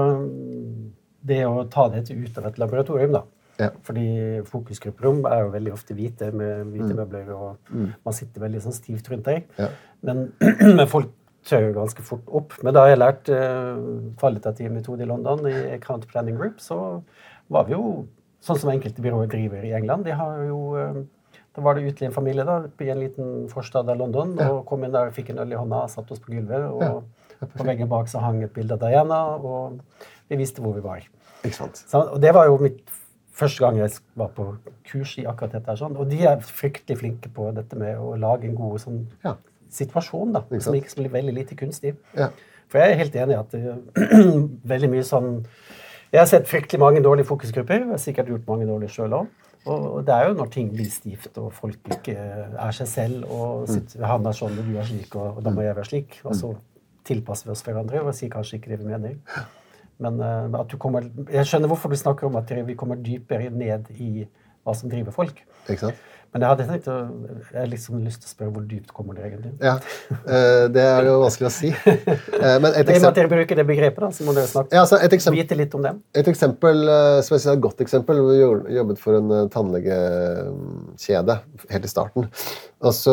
det 1.29 1.43
å 1.47 1.65
ta 1.71 1.87
dette 1.93 2.15
ut 2.15 2.39
av 2.41 2.49
et 2.49 2.59
laboratorium, 2.61 3.13
da. 3.15 3.23
Ja. 3.59 3.69
Fordi 3.83 4.07
fokusgrupperom 4.47 5.25
er 5.27 5.41
jo 5.43 5.53
veldig 5.53 5.71
ofte 5.75 5.95
hvite 5.95 6.29
med 6.31 6.69
hvite 6.71 6.95
møbler, 6.95 7.31
og 7.35 7.73
man 8.05 8.15
sitter 8.15 8.45
veldig 8.45 8.61
sånn 8.63 8.75
stivt 8.75 9.09
rundt 9.11 9.27
der. 9.27 9.41
Ja. 9.59 9.67
Men, 10.07 10.29
men 10.77 10.85
folk 10.87 11.11
tør 11.47 11.67
jo 11.67 11.75
ganske 11.75 12.05
fort 12.05 12.31
opp. 12.39 12.55
Men 12.63 12.75
da 12.75 12.85
jeg 12.89 12.99
lærte 12.99 13.35
eh, 13.35 13.83
kvalitativ 14.19 14.71
metode 14.73 15.03
i 15.03 15.09
London, 15.09 15.43
i 15.49 15.75
Account 15.75 16.07
Planning 16.11 16.39
Group, 16.39 16.63
så 16.63 17.01
var 17.51 17.67
vi 17.67 17.75
jo 17.75 17.83
sånn 18.45 18.59
som 18.59 18.71
enkelte 18.71 19.03
byråer 19.03 19.31
driver 19.31 19.65
i 19.67 19.73
England. 19.75 20.07
De 20.07 20.15
har 20.15 20.43
jo 20.47 20.59
eh, 20.79 21.01
da 21.55 21.63
var 21.65 21.75
det 21.75 22.01
en 22.05 22.13
familie 22.15 22.45
da, 22.47 22.61
i 22.79 22.89
en 22.93 23.01
liten 23.01 23.47
forstad 23.51 23.89
av 23.89 23.97
London. 23.99 24.35
og 24.45 24.61
Kom 24.69 24.85
inn 24.85 24.93
der, 24.93 25.11
fikk 25.15 25.33
en 25.33 25.41
øl 25.43 25.51
i 25.51 25.59
hånda, 25.59 25.87
satt 25.91 26.11
oss 26.13 26.21
på 26.23 26.31
gulvet. 26.31 26.69
og 26.69 27.49
På 27.55 27.65
veggen 27.67 27.89
bak 27.89 28.07
så 28.11 28.21
hang 28.23 28.43
et 28.43 28.53
bilde 28.53 28.77
av 28.77 28.83
Diana, 28.83 29.19
og 29.35 29.79
vi 30.29 30.39
visste 30.39 30.63
hvor 30.63 30.77
vi 30.77 30.85
var. 30.85 31.03
Ikke 31.43 31.55
sant. 31.55 31.83
Så, 31.87 32.01
og 32.15 32.21
Det 32.21 32.33
var 32.35 32.45
jo 32.49 32.57
mitt 32.61 32.81
første 33.39 33.63
gang 33.63 33.77
jeg 33.79 33.91
var 34.19 34.31
på 34.35 34.49
kurs 34.89 35.17
i 35.17 35.25
akkurat 35.25 35.53
dette. 35.55 35.69
her, 35.71 35.79
Sånn. 35.79 35.95
Og 35.97 36.09
de 36.11 36.19
er 36.27 36.41
fryktelig 36.43 36.97
flinke 36.99 37.29
på 37.33 37.51
dette 37.55 37.77
med 37.79 37.97
å 37.97 38.15
lage 38.19 38.49
en 38.49 38.55
god 38.55 38.79
sånn, 38.83 39.05
Ja. 39.23 39.35
situasjon 39.71 40.33
da, 40.33 40.41
Ikke 40.51 40.61
som 40.61 40.73
ikke 40.75 40.95
blir 40.97 41.09
veldig 41.13 41.33
lite 41.33 41.55
kunstig. 41.55 41.95
Ja. 42.17 42.29
For 42.67 42.79
jeg 42.79 42.91
er 42.91 42.97
helt 43.03 43.15
enig 43.15 43.33
i 43.33 43.39
at 43.39 43.53
uh, 43.53 44.47
veldig 44.73 44.89
mye 44.89 45.03
sånn 45.03 45.45
Jeg 46.11 46.19
har 46.19 46.25
sett 46.25 46.47
fryktelig 46.49 46.79
mange 46.79 47.03
dårlige 47.05 47.25
fokusgrupper. 47.29 47.83
Jeg 47.83 47.89
har 47.89 47.97
sikkert 48.01 48.27
gjort 48.27 48.47
mange 48.47 48.65
dårlige 48.65 48.89
sjøl 48.89 49.13
òg. 49.13 49.27
Og 49.69 49.83
og 49.99 50.05
det 50.07 50.13
er 50.15 50.27
jo 50.29 50.33
når 50.39 50.49
ting 50.49 50.71
blir 50.73 50.89
stivt, 50.89 51.37
og 51.37 51.51
folk 51.53 51.77
ikke 51.91 52.15
er 52.17 52.71
seg 52.71 52.87
selv, 52.87 53.25
og 53.29 53.67
sitter, 53.69 54.05
han 54.07 54.25
er 54.25 54.31
sånn, 54.33 54.57
og 54.57 54.65
du 54.65 54.77
er 54.79 54.87
slik, 54.87 55.13
og, 55.15 55.37
og 55.37 55.43
da 55.43 55.51
må 55.53 55.61
jeg 55.61 55.75
være 55.75 55.85
slik. 55.85 56.17
Og 56.23 56.33
så 56.35 56.53
tilpasser 57.05 57.45
vi 57.45 57.51
oss 57.51 57.61
hverandre 57.67 58.01
og 58.01 58.15
sier 58.15 58.31
kanskje 58.33 58.57
ikke 58.57 58.71
det 58.71 58.79
vi 58.79 58.89
mener. 58.89 59.17
Men 60.03 60.19
eh, 60.23 60.59
at 60.59 60.71
du 60.71 60.77
kommer, 60.81 61.07
jeg 61.31 61.47
skjønner 61.47 61.71
hvorfor 61.71 61.91
du 61.91 61.97
snakker 61.99 62.29
om 62.29 62.37
at 62.39 62.51
vi 62.67 62.77
kommer 62.79 62.99
dypere 63.03 63.51
ned 63.51 63.91
i 63.97 64.27
hva 64.63 64.75
som 64.75 64.91
driver 64.91 65.15
folk. 65.15 65.43
Ikke 65.67 65.81
sant? 65.87 66.07
Men 66.33 66.43
jeg 66.45 66.49
hadde 66.51 66.65
tenkt 66.69 66.87
å, 66.93 66.95
jeg 67.49 67.57
har 67.57 67.69
liksom 67.71 68.03
lyst 68.05 68.21
til 68.21 68.29
å 68.29 68.33
spørre 68.35 68.51
hvor 68.53 68.65
dypt 68.69 68.91
kommer 68.93 69.17
det 69.17 69.23
egentlig? 69.29 69.51
Ja. 69.65 69.75
Eh, 70.29 70.67
Det 70.69 70.83
er 70.85 71.07
jo 71.09 71.15
vanskelig 71.23 71.49
å 71.49 71.53
si. 71.55 71.71
Eh, 72.39 72.55
Men 72.63 72.71
et 72.71 72.87
eksempel, 72.87 73.15
dere 73.17 73.29
bruker 73.33 73.57
det 73.59 73.65
begrepet, 73.67 73.99
da, 73.99 74.09
så 74.15 74.23
må 74.23 74.31
dere 74.37 74.47
snakke, 74.47 74.71
ja, 74.71 74.83
altså 74.85 74.95
et 75.03 75.11
eksempel 75.17 75.41
vite 75.41 75.57
litt 75.59 75.73
om 75.75 75.83
det. 75.83 75.91
Et 76.21 76.27
eksempel, 76.31 76.85
eh, 76.87 77.17
som 77.25 77.35
jeg 77.35 77.41
synes 77.41 77.49
er 77.51 77.57
et 77.57 77.63
godt 77.65 77.81
eksempel, 77.83 78.21
vi 78.29 78.37
jobbet 78.77 79.01
for 79.01 79.17
en 79.17 79.49
tannlegekjede 79.51 81.35
helt 81.73 81.85
i 81.85 81.91
starten. 81.91 82.29
Og 82.79 82.93
så 82.95 83.11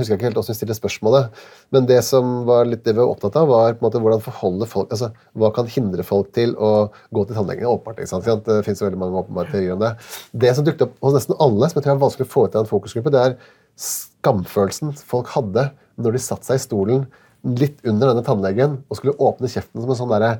husker 0.00 0.16
jeg 0.16 0.18
ikke 0.18 0.26
helt 0.26 0.38
hvordan 0.40 0.50
vi 0.50 0.56
stilte 0.58 0.74
spørsmålet, 0.74 1.36
men 1.74 1.86
det 1.86 2.00
som 2.06 2.40
var 2.48 2.66
litt 2.66 2.82
det 2.82 2.96
vi 2.96 2.98
var 3.04 3.12
opptatt 3.12 3.36
av, 3.38 3.46
var 3.52 3.76
på 3.76 3.84
en 3.84 3.86
måte 3.86 4.00
hvordan 4.02 4.24
forholde 4.24 4.66
folk, 4.66 4.90
altså 4.94 5.12
hva 5.38 5.52
kan 5.54 5.70
hindre 5.70 6.02
folk 6.06 6.32
til 6.34 6.56
å 6.58 6.72
gå 7.14 7.22
til 7.28 7.38
tannlegen? 7.38 7.68
Åpenbart, 7.70 8.00
ikke 8.02 8.10
sant? 8.10 8.26
Det 8.48 8.58
finnes 8.66 8.82
veldig 8.82 8.98
mange 8.98 9.22
åpenbare 9.22 9.52
teorier 9.52 9.76
om 9.76 9.84
det. 9.84 9.92
Det 10.34 10.54
som 10.58 10.66
dukket 10.66 10.88
opp 10.88 10.98
hos 11.06 11.14
nesten 11.20 11.38
alle, 11.38 11.68
som 11.70 11.78
jeg 11.78 11.86
tror 11.86 11.97
er 11.98 12.04
vanskelig 12.06 12.28
å 12.28 12.32
få 12.32 12.46
ut 12.46 12.56
av 12.56 12.64
en 12.64 12.70
fokusgruppe, 12.70 13.12
det 13.14 13.24
er 13.24 13.38
skamfølelsen 13.78 14.94
folk 15.06 15.30
hadde 15.34 15.68
når 15.98 16.14
de 16.16 16.22
satte 16.22 16.48
seg 16.48 16.58
i 16.58 16.62
stolen 16.62 17.08
litt 17.46 17.78
under 17.86 18.10
denne 18.10 18.24
tannlegen 18.26 18.80
og 18.88 18.98
skulle 18.98 19.16
åpne 19.22 19.50
kjeften 19.50 19.82
som 19.82 19.92
en 19.92 20.00
sånn 20.00 20.14
derre 20.14 20.38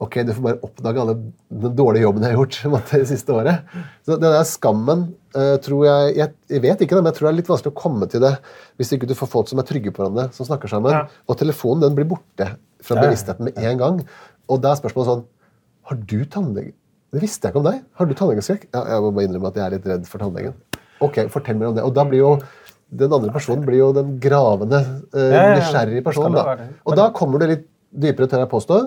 Ok, 0.00 0.14
du 0.24 0.30
får 0.32 0.44
bare 0.46 0.64
oppdage 0.64 1.00
alle 1.02 1.14
den 1.52 1.74
dårlige 1.76 2.06
jobben 2.06 2.22
jeg 2.24 2.32
har 2.32 2.38
gjort 2.38 2.58
måte, 2.72 3.00
det 3.02 3.08
siste 3.10 3.34
året. 3.36 3.66
Så 4.06 4.14
den 4.16 4.32
der 4.32 4.46
skammen 4.48 5.02
eh, 5.36 5.58
tror 5.60 5.82
jeg, 5.84 6.14
jeg 6.16 6.54
Jeg 6.54 6.62
vet 6.64 6.84
ikke, 6.86 6.96
det, 6.96 7.02
men 7.02 7.10
jeg 7.10 7.18
tror 7.18 7.28
det 7.28 7.32
er 7.34 7.36
litt 7.36 7.50
vanskelig 7.52 7.72
å 7.74 7.80
komme 7.82 8.08
til 8.08 8.24
det 8.24 8.30
hvis 8.80 8.94
ikke 8.96 9.10
du 9.10 9.12
får 9.18 9.28
folk 9.28 9.50
som 9.52 9.60
er 9.60 9.68
trygge 9.68 9.92
på 9.92 10.00
hverandre, 10.00 10.30
som 10.32 10.48
snakker 10.48 10.72
sammen. 10.72 10.96
Ja. 10.96 11.02
Og 11.28 11.36
telefonen 11.36 11.84
den 11.84 11.98
blir 11.98 12.08
borte 12.08 12.48
fra 12.80 12.96
bevisstheten 12.96 13.50
med 13.50 13.60
en 13.60 13.84
gang. 13.84 14.00
Og 14.48 14.64
da 14.64 14.72
er 14.72 14.80
spørsmålet 14.80 15.12
sånn 15.12 15.28
Har 15.90 16.00
du 16.00 16.18
tannlege... 16.32 16.72
Det 17.12 17.20
visste 17.20 17.44
jeg 17.44 17.52
ikke 17.52 17.60
om 17.60 17.68
deg. 17.68 17.84
Har 18.00 18.08
du 18.08 18.16
tannlegeskrekk? 18.16 18.68
Ja, 18.72 18.86
jeg 18.94 19.04
må 19.04 19.12
bare 19.12 19.28
innrømme 19.28 19.52
at 19.52 19.60
jeg 19.60 19.66
er 19.66 19.76
litt 19.76 19.92
redd 19.92 20.08
for 20.08 20.22
tannlegen. 20.22 20.56
Ok, 21.00 21.20
fortell 21.32 21.56
mer 21.56 21.70
om 21.70 21.74
det. 21.78 21.84
Og 21.86 21.94
da 21.96 22.04
blir 22.04 22.18
jo 22.22 22.32
den 22.90 23.12
andre 23.12 23.30
personen 23.32 23.62
blir 23.64 23.78
jo 23.78 23.92
den 23.94 24.16
gravende, 24.22 24.80
eh, 25.14 25.30
ja. 25.30 25.42
nysgjerrige 25.56 26.02
personen. 26.04 26.34
Da. 26.34 26.56
Og 26.84 26.96
da 26.98 27.10
kommer 27.14 27.38
du 27.38 27.46
litt 27.46 27.68
dypere, 27.90 28.26
tør 28.26 28.42
jeg 28.44 28.50
påstå. 28.50 28.80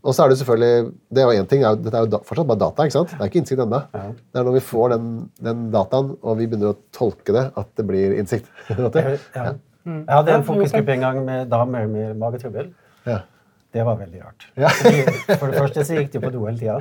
Og 0.00 0.14
så 0.16 0.24
er 0.24 0.30
det 0.32 0.38
selvfølgelig 0.40 0.92
det 1.12 1.20
er 1.20 1.26
jo 1.28 1.40
en 1.42 1.46
ting, 1.46 1.62
er 1.62 1.74
jo- 1.74 1.82
Dette 1.84 1.96
er 1.98 2.06
jo 2.06 2.10
da, 2.14 2.18
fortsatt 2.24 2.46
bare 2.48 2.58
data. 2.58 2.82
ikke 2.88 2.92
sant? 2.96 3.10
Det 3.10 3.20
er 3.20 3.28
ikke 3.28 3.40
innsikt 3.42 3.60
ennå. 3.60 3.80
Ja. 3.92 4.06
Det 4.32 4.40
er 4.40 4.44
når 4.48 4.54
vi 4.56 4.60
får 4.64 4.88
den, 4.94 5.30
den 5.42 5.70
dataen, 5.70 6.16
og 6.22 6.38
vi 6.38 6.46
begynner 6.46 6.72
å 6.72 6.76
tolke 6.90 7.32
det, 7.36 7.52
at 7.54 7.66
det 7.76 7.86
blir 7.86 8.16
innsikt. 8.16 8.46
Ja. 8.70 9.52
Jeg 9.84 10.08
hadde 10.08 10.32
en 10.34 10.42
fokusgruppe 10.44 10.92
en 10.96 11.00
gang 11.00 11.24
med 11.24 11.48
damer 11.50 11.86
med 11.88 12.16
magetrøbbel. 12.20 12.72
Ja. 13.06 13.20
Det 13.70 13.84
var 13.86 14.00
veldig 14.00 14.20
rart. 14.24 14.46
Ja. 14.58 14.70
For 15.38 15.46
det 15.46 15.60
første 15.60 15.84
så 15.86 15.98
gikk 16.00 16.08
de 16.10 16.20
på 16.24 16.30
do 16.34 16.40
hele 16.42 16.58
tida. 16.58 16.80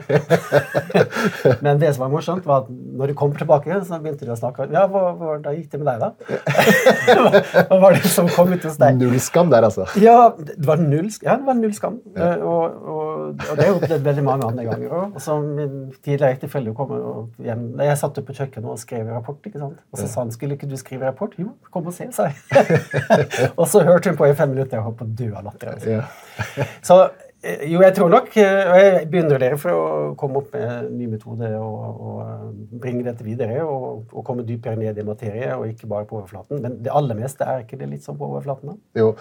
Men 1.66 1.78
det 1.82 1.92
som 1.94 2.02
var 2.08 2.10
morsomt, 2.16 2.48
var 2.50 2.64
at 2.64 2.72
når 2.72 3.12
de 3.12 3.16
kom 3.20 3.36
tilbake, 3.38 3.78
så 3.86 4.00
begynte 4.02 4.26
de 4.26 4.34
å 4.34 4.38
snakke. 4.40 4.66
Ja, 4.74 4.88
hva, 4.90 5.04
hva, 5.20 5.36
da 5.44 5.54
gikk 5.54 5.70
det 5.76 5.82
med 5.84 5.92
deg, 5.92 6.02
da? 6.02 7.62
Hva 7.70 7.78
var 7.84 7.94
det 7.94 8.10
som 8.10 8.30
kom 8.34 8.56
ut 8.56 8.66
hos 8.66 8.80
deg? 8.82 8.98
Null 8.98 9.22
skam 9.22 9.54
der, 9.54 9.68
altså. 9.70 9.86
Ja, 10.02 10.32
det 10.40 10.58
var 10.66 10.82
null, 10.82 11.12
ja, 11.22 11.38
det 11.38 11.46
var 11.52 11.60
null 11.60 11.76
skam. 11.78 12.00
Ja. 12.18 12.32
Og, 12.42 12.82
og, 12.90 13.09
og 13.20 13.38
det 13.40 13.48
har 13.50 13.70
jeg 13.70 13.76
opplevd 13.78 14.06
veldig 14.08 14.24
mange 14.26 14.48
andre 14.50 14.66
ganger 14.68 14.96
òg. 14.98 15.16
Og 15.16 15.24
så 15.24 15.38
min 15.44 15.78
tidligere 16.00 16.32
ektefelle 16.36 16.74
kom 16.78 16.92
og 16.96 17.46
hjem 17.46 17.64
Jeg 17.84 17.98
satt 18.02 18.20
oppe 18.22 18.34
på 18.34 18.38
kjøkkenet 18.42 18.74
og 18.74 18.82
skrev 18.82 19.08
rapport. 19.14 19.40
ikke 19.46 19.62
sant? 19.62 19.80
Og 19.92 20.02
så 20.02 20.10
sa 20.10 20.26
han 20.26 20.34
skulle 20.36 20.58
ikke 20.58 20.70
du 20.70 20.76
skrive 20.80 21.08
rapport? 21.08 21.34
Jo, 21.40 21.54
kom 21.74 21.88
og 21.90 21.96
se, 21.96 22.10
sa 22.16 22.30
jeg. 22.30 22.82
og 23.60 23.66
så 23.68 23.84
hørte 23.88 24.12
hun 24.12 24.20
på 24.20 24.30
i 24.30 24.36
fem 24.38 24.54
minutter 24.54 24.82
og 24.82 24.90
holdt 24.90 25.02
på 25.02 25.08
å 25.08 25.16
dø 25.22 25.32
av 25.34 25.50
latter. 25.50 25.74
Altså. 25.76 26.00
Så 26.90 26.98
eh, 27.44 27.66
jo, 27.72 27.82
jeg 27.84 27.94
tror 27.98 28.12
nok 28.12 28.30
eh, 28.40 28.70
Og 28.72 28.78
jeg 28.80 29.08
begynner 29.12 29.42
dere 29.42 29.58
for 29.60 29.76
å 29.76 29.88
komme 30.20 30.40
opp 30.42 30.54
med 30.56 30.66
en 30.66 30.92
ny 30.96 31.10
metode 31.12 31.50
og, 31.60 32.04
og 32.10 32.20
eh, 32.26 32.46
bringe 32.84 33.06
dette 33.08 33.26
videre 33.28 33.64
og, 33.66 34.06
og 34.14 34.26
komme 34.28 34.48
dypere 34.48 34.80
ned 34.80 35.00
i 35.00 35.08
materie 35.08 35.52
og 35.56 35.68
ikke 35.70 35.90
bare 35.92 36.08
på 36.10 36.22
overflaten. 36.22 36.62
Men 36.64 36.80
det 36.84 36.94
aller 36.96 37.20
meste 37.20 37.48
er 37.48 37.66
ikke 37.66 37.80
det 37.82 37.92
litt 37.92 38.08
sånn 38.08 38.20
på 38.20 38.30
overflaten? 38.32 38.76
da? 38.76 39.04
Jo, 39.04 39.14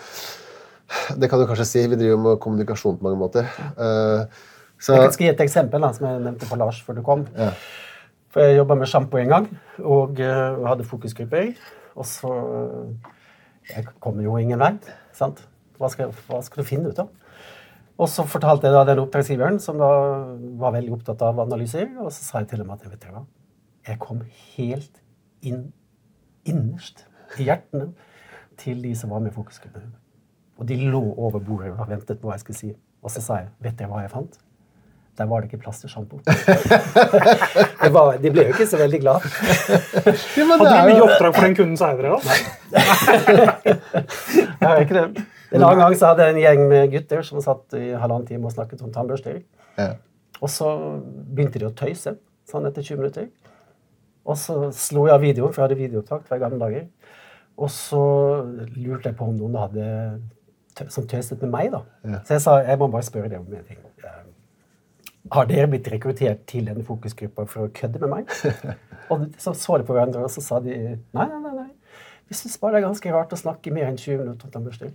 det 1.21 1.29
kan 1.31 1.41
du 1.41 1.47
kanskje 1.49 1.67
si. 1.69 1.83
Vi 1.91 1.99
driver 2.01 2.23
med 2.25 2.41
kommunikasjon 2.45 2.99
på 2.99 3.09
mange 3.09 3.21
måter. 3.21 3.51
Uh, 3.77 4.25
så, 4.79 4.95
Jeg 4.95 5.05
kan 5.09 5.13
skal 5.17 5.27
gi 5.27 5.33
et 5.35 5.45
eksempel 5.45 5.85
da, 5.85 5.93
som 5.97 6.09
jeg 6.09 6.25
nevnte 6.25 6.49
for 6.49 6.61
Lars 6.61 6.81
før 6.85 6.99
du 6.99 7.05
kom. 7.07 7.27
Ja. 7.37 7.53
For 8.33 8.45
Jeg 8.45 8.61
jobba 8.61 8.77
med 8.79 8.91
sjampo 8.91 9.21
en 9.21 9.33
gang 9.33 9.47
og 9.83 10.21
uh, 10.21 10.65
hadde 10.69 10.89
fokusgrupper. 10.89 11.55
Og 11.99 12.07
så 12.07 12.33
Jeg 13.69 13.89
kommer 14.01 14.23
jo 14.25 14.37
ingen 14.39 14.61
vei. 14.61 14.77
sant? 15.13 15.43
Hva 15.79 15.91
skal, 15.93 16.15
hva 16.29 16.41
skal 16.43 16.63
du 16.63 16.69
finne 16.69 16.91
ut 16.91 16.99
av? 16.99 17.11
Og 17.99 18.07
så 18.11 18.23
fortalte 18.31 18.69
jeg 18.69 18.75
da 18.77 18.85
den 18.87 19.01
oppdragsgiveren, 19.03 19.59
som 19.59 19.79
da 19.81 19.89
var 20.61 20.75
veldig 20.77 20.93
opptatt 20.95 21.23
av 21.27 21.41
analyser, 21.43 21.89
og 21.99 22.13
så 22.15 22.23
sa 22.23 22.43
jeg 22.43 22.53
til 22.53 22.63
dem 22.63 22.71
at 22.71 22.85
vet 22.87 23.07
hva, 23.11 23.25
jeg 23.89 23.99
kom 24.03 24.21
helt 24.55 25.01
inn 25.43 25.73
innerst 26.49 27.05
i 27.39 27.49
hjertene 27.49 27.91
til 28.59 28.83
de 28.85 28.95
som 28.99 29.11
var 29.11 29.23
med 29.25 29.33
i 29.33 29.37
fokusgruppen. 29.37 29.91
Og 30.59 30.67
de 30.67 30.77
lå 30.91 31.01
over 31.17 31.39
bordet 31.41 31.71
og 31.79 31.89
ventet 31.89 32.19
på 32.21 32.27
hva 32.29 32.35
jeg 32.37 32.41
skulle 32.47 32.59
si. 32.59 32.71
Og 33.03 33.11
så 33.15 33.21
sa 33.23 33.37
jeg 33.45 33.49
vet 33.63 33.77
dere 33.79 33.89
hva 33.93 34.01
jeg 34.03 34.11
fant? 34.11 34.39
Der 35.19 35.27
var 35.27 35.41
det 35.43 35.49
ikke 35.51 35.63
plass 35.65 35.81
til 35.83 35.91
sjampo. 35.91 36.19
Det 37.83 37.89
var- 37.95 38.19
de 38.23 38.31
ble 38.31 38.45
jo 38.49 38.53
ikke 38.55 38.67
så 38.71 38.79
veldig 38.79 39.01
glad. 39.03 39.25
Ja, 39.27 40.45
men 40.47 40.61
Hadde 40.61 40.75
du 40.75 40.91
mye 40.91 40.99
jo 40.99 41.07
oppdrag 41.09 41.35
for 41.35 41.43
den 41.47 41.57
kunden 41.59 41.77
seinere? 41.79 42.19
Jeg 43.59 44.69
har 44.69 44.81
ikke 44.85 44.95
det. 44.99 45.25
En 45.57 45.63
annen 45.65 45.79
gang 45.81 45.95
så 45.97 46.11
hadde 46.11 46.27
jeg 46.27 46.35
en 46.35 46.41
gjeng 46.43 46.63
med 46.69 46.91
gutter 46.93 47.23
som 47.25 47.41
satt 47.41 47.73
i 47.79 47.87
halvannen 47.97 48.27
time 48.29 48.45
og 48.47 48.53
snakket 48.53 48.83
om 48.85 48.91
tannbørster. 48.93 49.39
ja. 49.79 49.95
Og 50.39 50.51
så 50.55 50.69
begynte 51.35 51.59
de 51.59 51.67
å 51.67 51.73
tøyse 51.75 52.13
sånn 52.47 52.67
etter 52.69 52.85
20 52.87 53.01
minutter. 53.01 53.25
Og 54.29 54.37
så 54.39 54.69
slo 54.77 55.07
jeg 55.09 55.15
av 55.17 55.25
videoen, 55.25 55.51
for 55.51 55.65
jeg 55.65 55.67
hadde 55.71 55.79
videoopptak. 55.81 56.29
hver 56.29 56.39
gang 56.39 56.53
i 56.53 56.59
gamle 56.59 56.61
dager. 56.63 56.85
Og 57.59 57.71
så 57.75 58.03
lurte 58.77 59.09
jeg 59.09 59.17
på 59.19 59.27
om 59.27 59.35
noen 59.41 59.57
hadde 59.59 59.89
som 60.89 61.07
tøset 61.11 61.43
med 61.43 61.51
meg. 61.51 61.71
da. 61.73 61.81
Ja. 62.05 62.21
Så 62.25 62.37
jeg 62.37 62.45
sa 62.45 62.57
jeg 62.63 62.79
må 62.79 62.89
bare 62.93 63.07
spørre 63.07 63.29
deg 63.33 63.41
om 63.41 63.55
en 63.55 63.65
ting. 63.69 63.79
Eh, 64.05 64.21
Har 65.35 65.49
dere 65.51 65.69
blitt 65.69 65.89
rekruttert 65.93 66.47
til 66.47 66.69
denne 66.71 66.85
fokusgruppa 66.87 67.45
for 67.51 67.67
å 67.67 67.73
kødde 67.75 68.01
med 68.05 68.09
meg? 68.15 68.31
Og 69.13 69.27
så 69.41 69.55
så 69.57 69.79
de 69.81 69.85
på 69.89 69.95
hverandre, 69.97 70.21
og 70.27 70.31
så 70.31 70.43
sa 70.45 70.59
de 70.61 70.75
nei, 70.77 70.99
nei, 71.17 71.39
nei. 71.41 71.53
nei. 71.57 71.69
Vi 72.29 72.37
syns 72.37 72.59
bare 72.61 72.77
det 72.77 72.83
er 72.83 72.87
ganske 72.91 73.13
rart 73.15 73.31
å 73.33 73.37
snakke 73.41 73.71
i 73.71 73.73
mer 73.73 73.87
enn 73.89 73.97
20 73.97 74.19
minutter 74.21 74.49
om 74.49 74.53
tannbørsting. 74.53 74.91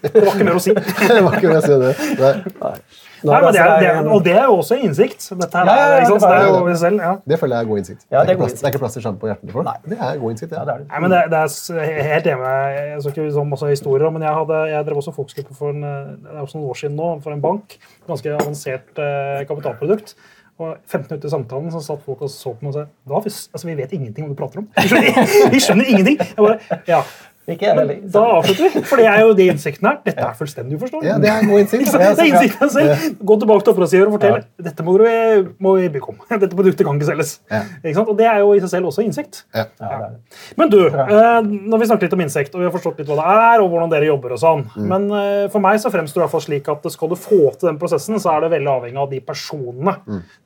Det 0.00 0.22
var 0.24 0.30
ikke 0.32 0.46
mer 0.48 0.56
å 0.56 0.62
si. 0.64 0.72
Det 1.12 1.18
var 1.26 1.36
ikke 1.36 1.50
mer 1.50 1.58
å 1.58 1.64
si 1.66 1.76
det. 1.82 1.90
Nei. 2.22 2.30
Nei. 2.62 2.78
Nei, 3.26 3.38
det 3.42 3.60
er, 3.60 3.70
det 3.80 3.88
er, 3.88 4.08
og 4.12 4.22
det 4.24 4.32
er 4.36 4.44
jo 4.44 4.56
også 4.60 4.76
innsikt. 4.86 5.24
Dette 5.40 5.58
her, 5.58 5.68
Ja, 5.68 5.74
ja, 5.76 5.84
ja, 5.84 6.00
det 6.06 6.28
er 6.36 6.68
jo 6.70 6.76
selv, 6.78 7.00
ja. 7.02 7.12
Det 7.32 7.38
føler 7.40 7.56
jeg 7.56 7.64
er 7.64 7.68
god 7.70 7.80
innsikt. 7.82 8.02
Ja, 8.06 8.20
det 8.20 8.20
er 8.20 8.26
det, 8.26 8.28
er 8.28 8.36
ikke 8.36 8.42
plass, 8.44 8.56
det 8.56 8.66
er 8.66 8.74
ikke 8.74 8.82
plass 8.84 8.96
til 8.96 9.04
sjampo 9.06 9.28
i 9.28 9.30
hjertene 9.32 9.54
for 9.56 9.66
Nei. 9.66 9.74
Det 9.84 9.98
er 9.98 10.20
god 10.22 10.34
innsikt, 10.34 10.52
Ja, 10.52 10.64
det 10.68 10.74
er 10.74 10.82
det. 10.84 10.88
Nei, 10.92 11.00
men 11.04 11.14
det, 11.14 11.22
det 11.32 11.40
er 11.42 12.06
helt 12.10 12.30
enig 12.32 12.52
Jeg 12.76 13.02
så 13.02 13.12
ikke 13.12 13.26
liksom 13.26 13.56
også 13.56 13.70
historier, 13.72 14.14
men 14.14 14.26
jeg, 14.28 14.38
hadde, 14.40 14.62
jeg 14.72 14.88
drev 14.88 15.02
også 15.02 15.16
fokusgruppe 15.16 15.58
for 15.58 15.74
en, 15.76 15.84
eh, 15.88 16.14
det 16.22 16.32
er 16.36 16.44
også 16.44 16.60
noen 16.60 16.70
år 16.72 16.80
siden 16.82 16.96
nå, 17.00 17.10
for 17.24 17.36
en 17.36 17.44
bank. 17.44 17.76
Ganske 18.08 18.36
avansert 18.36 19.02
eh, 19.08 19.42
kapitalprodukt. 19.48 20.16
Og 20.56 20.76
15 20.88 21.10
minutter 21.10 21.28
i 21.28 21.32
samtalen 21.34 21.72
så 21.74 21.82
satt 21.84 22.04
folk 22.06 22.22
og 22.24 22.30
så 22.32 22.54
på 22.56 22.64
meg 22.64 22.72
og 22.72 22.76
sa 22.78 23.42
altså, 23.52 23.66
vi 23.68 23.74
vet 23.76 23.90
ingenting 23.92 24.24
om 24.24 24.30
du 24.32 24.38
prater 24.38 24.62
om. 24.62 24.68
Vi 24.72 24.88
skjønner, 24.88 25.50
vi 25.52 25.60
skjønner 25.60 25.90
ingenting. 25.90 26.16
Jeg 26.22 26.38
bare, 26.38 26.78
ja, 26.88 27.02
Ikke 27.46 27.68
jeg 27.68 27.76
heller. 27.78 27.98
Da 28.10 28.22
avslutter 28.40 28.64
vi. 28.74 28.82
For 28.90 28.98
det 28.98 29.06
er 29.06 29.20
jo 29.22 29.34
det 29.38 29.46
innsikten 29.52 29.86
her. 29.86 29.98
Dette 30.06 30.24
er 30.26 30.34
fullstendig 30.38 30.78
uforståelig. 30.80 31.06
Ja, 31.06 31.16
det 31.22 31.30
er 31.30 31.44
god 31.46 31.62
innsikt. 31.62 31.92
Det 31.96 32.08
er 32.10 32.30
innsikten 32.30 32.70
selv. 32.72 33.04
Gå 33.28 33.36
tilbake 33.42 33.64
til 33.64 33.72
oppdragsgiver 33.72 34.08
og 34.10 34.16
fortell 34.16 34.36
dette 34.66 34.84
må, 34.84 34.96
du 34.98 35.52
må 35.62 35.74
vi 35.78 35.88
bygge 35.94 36.10
om. 36.10 36.18
Dette 36.42 36.56
produktet 36.56 36.86
kan 36.86 36.98
ikke 36.98 37.08
selges. 37.10 37.36
Ja. 37.52 37.62
Ikke 37.82 37.94
sant? 37.98 38.10
Og 38.10 38.18
det 38.18 38.26
er 38.28 38.40
jo 38.42 38.50
i 38.56 38.62
seg 38.64 38.72
selv 38.72 38.90
også 38.90 39.04
innsikt. 39.04 39.44
Ja. 39.54 39.66
Ja. 39.80 40.10
Men 40.58 40.72
du, 40.72 40.78
eh, 40.88 41.38
når 41.44 41.82
vi 41.82 41.88
snakker 41.90 42.08
litt 42.08 42.16
om 42.16 42.24
insekt, 42.24 42.56
og 42.56 42.62
vi 42.62 42.68
har 42.68 42.74
forstått 42.74 43.00
litt 43.02 43.10
hva 43.10 43.18
det 43.20 43.26
er, 43.36 43.62
og 43.62 43.70
hvordan 43.72 43.92
dere 43.92 44.08
jobber 44.08 44.34
og 44.36 44.42
sånn, 44.42 44.64
men 44.90 45.06
eh, 45.14 45.44
for 45.52 45.62
meg 45.64 45.78
så 45.82 45.92
fremstår 45.94 46.18
det 46.18 46.24
i 46.24 46.26
hvert 46.26 46.34
fall 46.34 46.44
slik 46.46 46.70
at 46.72 46.88
skal 46.96 47.12
du 47.12 47.16
få 47.20 47.40
til 47.54 47.70
den 47.70 47.80
prosessen, 47.80 48.18
så 48.22 48.34
er 48.34 48.46
det 48.46 48.52
veldig 48.56 48.72
avhengig 48.72 49.02
av 49.04 49.12
de 49.12 49.22
personene, 49.30 49.96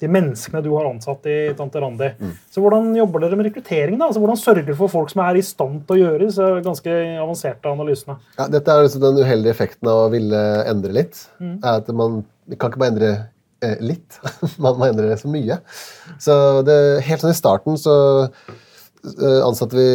de 0.00 0.10
menneskene 0.10 0.62
du 0.64 0.70
har 0.74 0.90
ansatt 0.90 1.28
i 1.30 1.38
Tante 1.58 1.80
Randi. 1.82 2.10
Så 2.52 2.62
hvordan 2.62 2.92
jobber 2.98 3.24
dere 3.24 3.38
med 3.38 3.48
rekruttering 3.50 3.96
da? 3.96 4.10
Altså, 4.10 4.22
hvordan 4.22 4.40
sørger 4.40 4.66
dere 4.68 4.78
for 4.78 4.92
folk 4.92 5.12
som 5.12 5.22
er 5.24 5.38
i 5.40 5.44
stand 5.46 5.84
til 5.88 5.96
å 5.96 6.00
gjøre 6.02 6.26
disse 6.26 6.50
ganske 6.66 6.89
avanserte 7.22 7.70
analysene? 7.70 8.16
Ja, 8.38 8.48
dette 8.52 8.72
er 8.72 8.86
liksom 8.86 9.04
den 9.04 9.20
uheldige 9.22 9.54
effekten 9.54 9.90
av 9.90 10.06
å 10.06 10.08
ville 10.12 10.40
endre 10.70 10.94
litt. 10.96 11.26
er 11.40 11.76
at 11.80 11.92
Man 11.94 12.22
kan 12.56 12.72
ikke 12.72 12.82
bare 12.82 12.94
endre 12.94 13.12
eh, 13.64 13.76
litt, 13.84 14.18
man 14.64 14.80
må 14.80 14.88
endre 14.90 15.14
så 15.20 15.30
mye. 15.30 15.60
Så 16.22 16.34
det, 16.66 16.80
Helt 17.06 17.22
sånn 17.22 17.34
i 17.34 17.38
starten 17.38 17.78
så 17.80 17.94
eh, 18.50 19.40
ansatte 19.46 19.78
vi 19.78 19.88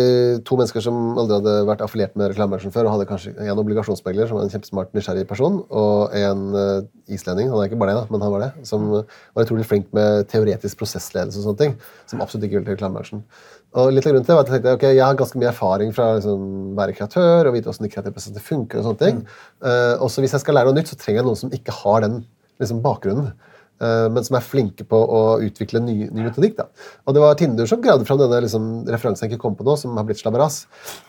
to 0.48 0.58
mennesker 0.60 0.84
som 0.86 1.18
aldri 1.20 1.40
hadde 1.40 1.56
vært 1.70 1.84
affiliert 1.86 2.16
med 2.18 2.32
reklamebransjen 2.32 2.74
før, 2.76 2.88
og 2.88 2.96
hadde 2.96 3.10
kanskje 3.10 3.36
en 3.44 3.62
obligasjonsmegler 3.62 4.30
som 4.30 4.40
var 4.40 4.48
en 4.48 4.54
kjempesmart, 4.54 4.94
nysgjerrig 4.98 5.28
person, 5.30 5.60
og 5.70 6.16
en 6.18 6.46
eh, 6.62 6.88
islending, 7.18 7.52
han 7.52 7.62
er 7.62 7.70
ikke 7.70 7.82
bare 7.82 7.94
det, 7.94 8.04
da, 8.04 8.14
men 8.14 8.26
han 8.26 8.34
var 8.34 8.46
det, 8.48 8.52
som 8.70 8.88
var 8.96 9.44
utrolig 9.46 9.68
flink 9.70 9.92
med 9.96 10.26
teoretisk 10.32 10.80
prosessledelse 10.82 11.42
og 11.42 11.50
sånne 11.50 11.64
ting, 11.66 11.78
som 12.10 12.24
absolutt 12.26 12.48
ikke 12.48 12.60
ville 12.60 12.70
til 12.70 12.80
reklamebransjen. 12.80 13.26
Og 13.76 13.92
litt 13.92 14.06
av 14.08 14.14
grunnen 14.14 14.24
til 14.24 14.32
det 14.32 14.38
var 14.38 14.46
at 14.46 14.52
jeg 14.52 14.56
tenkte 14.56 14.76
ok, 14.78 14.86
jeg 14.88 15.04
har 15.04 15.18
ganske 15.20 15.42
mye 15.42 15.50
erfaring 15.52 15.90
fra 15.96 16.12
å 16.14 16.20
liksom, 16.20 16.46
være 16.78 16.96
kreatør 16.96 17.50
og 17.50 17.58
vite 17.58 17.72
hvordan 17.72 18.14
prosessene 18.16 18.44
funker. 18.44 18.80
og 18.80 18.88
sånne 18.88 19.02
ting. 19.02 19.26
Og 19.66 20.06
også 20.08 20.24
hvis 20.24 20.36
jeg 20.38 20.46
skal 20.46 20.56
lære 20.56 20.72
noe 20.72 20.80
nytt, 20.80 20.94
så 20.94 21.00
trenger 21.02 21.20
jeg 21.20 21.28
noen 21.28 21.42
som 21.42 21.52
ikke 21.58 21.76
har 21.82 22.06
den 22.06 22.22
liksom, 22.62 22.80
bakgrunnen. 22.86 23.34
Uh, 23.76 24.08
men 24.08 24.24
som 24.24 24.38
er 24.38 24.46
flinke 24.46 24.86
på 24.88 24.96
å 24.96 25.22
utvikle 25.44 25.82
ny, 25.84 25.96
ny 26.08 26.24
metodikk. 26.24 26.54
Da. 26.56 26.70
Og 27.04 27.16
det 27.16 27.24
var 27.26 27.36
Tinder 27.36 27.68
som 27.68 27.82
gravde 27.84 28.08
fram 28.08 28.22
denne 28.22 28.40
liksom, 28.46 28.70
referansen 28.88 29.26
jeg 29.26 29.34
ikke 29.34 29.42
kom 29.44 29.58
på 29.60 29.66
nå, 29.68 29.76
som 29.82 29.98
har 30.00 30.06
blitt 30.08 30.22
slabberas. 30.22 30.62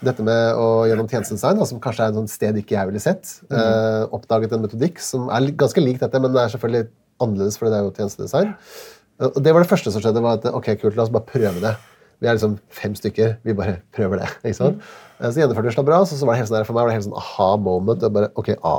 Dette 0.03 0.25
med 0.27 0.59
å 0.59 0.83
gjennom 0.91 1.07
tjenestedesign, 1.11 1.63
som 1.71 1.83
kanskje 1.83 2.09
er 2.09 2.19
et 2.19 2.33
sted 2.33 2.59
ikke 2.59 2.75
jeg 2.75 2.91
ville 2.91 3.03
sett, 3.03 3.37
uh, 3.55 4.11
oppdaget 4.17 4.57
en 4.57 4.67
metodikk 4.67 4.99
som 5.03 5.31
er 5.31 5.53
ganske 5.55 5.85
lik 5.85 6.03
dette, 6.03 6.23
men 6.23 6.35
det 6.35 6.43
er 6.43 6.55
selvfølgelig 6.57 6.89
annerledes, 7.23 7.61
fordi 7.61 7.71
det 7.71 7.79
er 7.79 7.87
jo 7.87 7.95
tjenestedesign. 8.01 8.51
Eh, 8.51 9.31
Og 9.31 9.39
det 9.47 9.55
var 9.55 9.63
det 9.63 9.71
første 9.71 9.93
som 9.95 10.03
skjedde. 10.03 10.25
var 10.27 10.41
at 10.41 10.51
ok, 10.51 10.75
kult, 10.83 10.99
La 10.99 11.07
oss 11.07 11.15
bare 11.15 11.31
prøve 11.31 11.63
det. 11.63 11.77
Vi 12.21 12.29
er 12.29 12.37
liksom 12.37 12.57
fem 12.73 12.95
stykker. 12.97 13.37
Vi 13.45 13.55
bare 13.57 13.81
prøver 13.97 14.23
det. 14.23 14.31
ikke 14.43 14.59
sant? 14.59 14.81
Mm. 14.81 15.31
Så 15.33 15.41
gjennomførte 15.41 15.73
vi 15.73 15.87
bra 15.89 16.01
og 16.03 16.09
så 16.09 16.19
var 16.25 16.37
det 16.37 16.43
helt 16.43 16.51
sånn 16.51 16.59
der, 16.59 16.69
for 16.69 16.77
meg 16.77 16.85
var 16.85 16.93
det 16.93 16.99
helt 16.99 17.09
sånn 17.09 17.21
aha-moment. 17.21 18.05
og 18.05 18.17
bare, 18.17 18.31
ok, 18.37 18.53
A. 18.63 18.77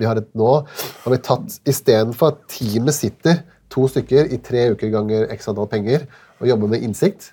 Vi 0.00 0.06
har 0.08 0.16
et, 0.16 0.28
nå 0.38 0.50
har 0.64 1.12
vi 1.12 1.20
tatt 1.20 1.58
Istedenfor 1.68 2.32
at 2.32 2.44
teamet 2.48 2.96
sitter 2.96 3.42
to 3.72 3.86
stykker 3.90 4.30
i 4.32 4.38
tre 4.40 4.70
uker 4.72 4.92
ganger 4.92 5.26
x 5.34 5.50
antall 5.50 5.68
penger 5.68 6.06
og 6.40 6.46
jobber 6.48 6.70
med 6.72 6.84
innsikt, 6.86 7.32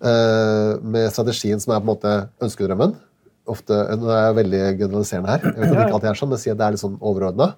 eh, 0.00 0.78
med 0.80 1.10
strategien 1.12 1.60
som 1.60 1.74
er 1.74 1.82
på 1.82 1.86
en 1.86 1.92
måte 1.92 2.14
ønskedrømmen 2.42 2.94
ofte, 3.50 3.74
Nå 3.98 4.10
er 4.12 4.20
jeg 4.28 4.38
veldig 4.38 4.62
generaliserende 4.78 5.34
her, 5.34 5.44
jeg 5.44 5.58
vet 5.58 5.66
at 5.66 5.74
det 5.74 5.84
ikke 5.84 5.96
alltid 5.98 6.10
er 6.12 6.18
sånn, 6.20 6.30
men 6.32 6.40
sier 6.40 6.54
at 6.54 6.60
det 6.60 6.66
er 6.66 6.74
litt 6.76 6.82
sånn 6.82 6.98
overordna. 7.00 7.48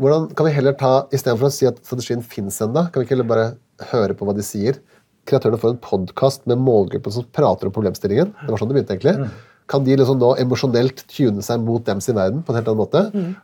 Hvordan 0.00 0.26
kan 0.36 0.48
vi 0.48 0.54
heller 0.56 0.76
ta, 0.76 0.92
Istedenfor 1.12 1.48
å 1.48 1.52
si 1.52 1.68
at 1.68 1.80
strategien 1.84 2.24
fins 2.24 2.60
ennå, 2.64 2.86
kan 2.88 3.00
vi 3.00 3.06
ikke 3.06 3.16
heller 3.16 3.28
bare 3.28 3.46
høre 3.92 4.16
på 4.16 4.28
hva 4.28 4.34
de 4.36 4.44
sier? 4.44 4.80
Kreatørene 5.26 5.58
får 5.60 5.74
en 5.74 5.82
podkast 5.82 6.46
med 6.46 6.60
målgruppen 6.62 7.14
som 7.14 7.26
prater 7.34 7.68
om 7.68 7.74
problemstillingen. 7.74 8.32
Det 8.44 8.50
var 8.52 8.62
sånn 8.62 8.70
det 8.70 8.78
begynte 8.78 8.96
egentlig. 8.96 9.30
Kan 9.66 9.82
de 9.82 9.96
liksom 9.98 10.20
nå 10.22 10.28
emosjonelt 10.38 11.00
tune 11.10 11.42
seg 11.42 11.58
mot 11.66 11.82
dem 11.86 11.98
sin 12.04 12.14
verden 12.14 12.44
på 12.46 12.52
en 12.52 12.60
helt 12.60 12.68
annen 12.70 12.78
måte? 12.78 13.00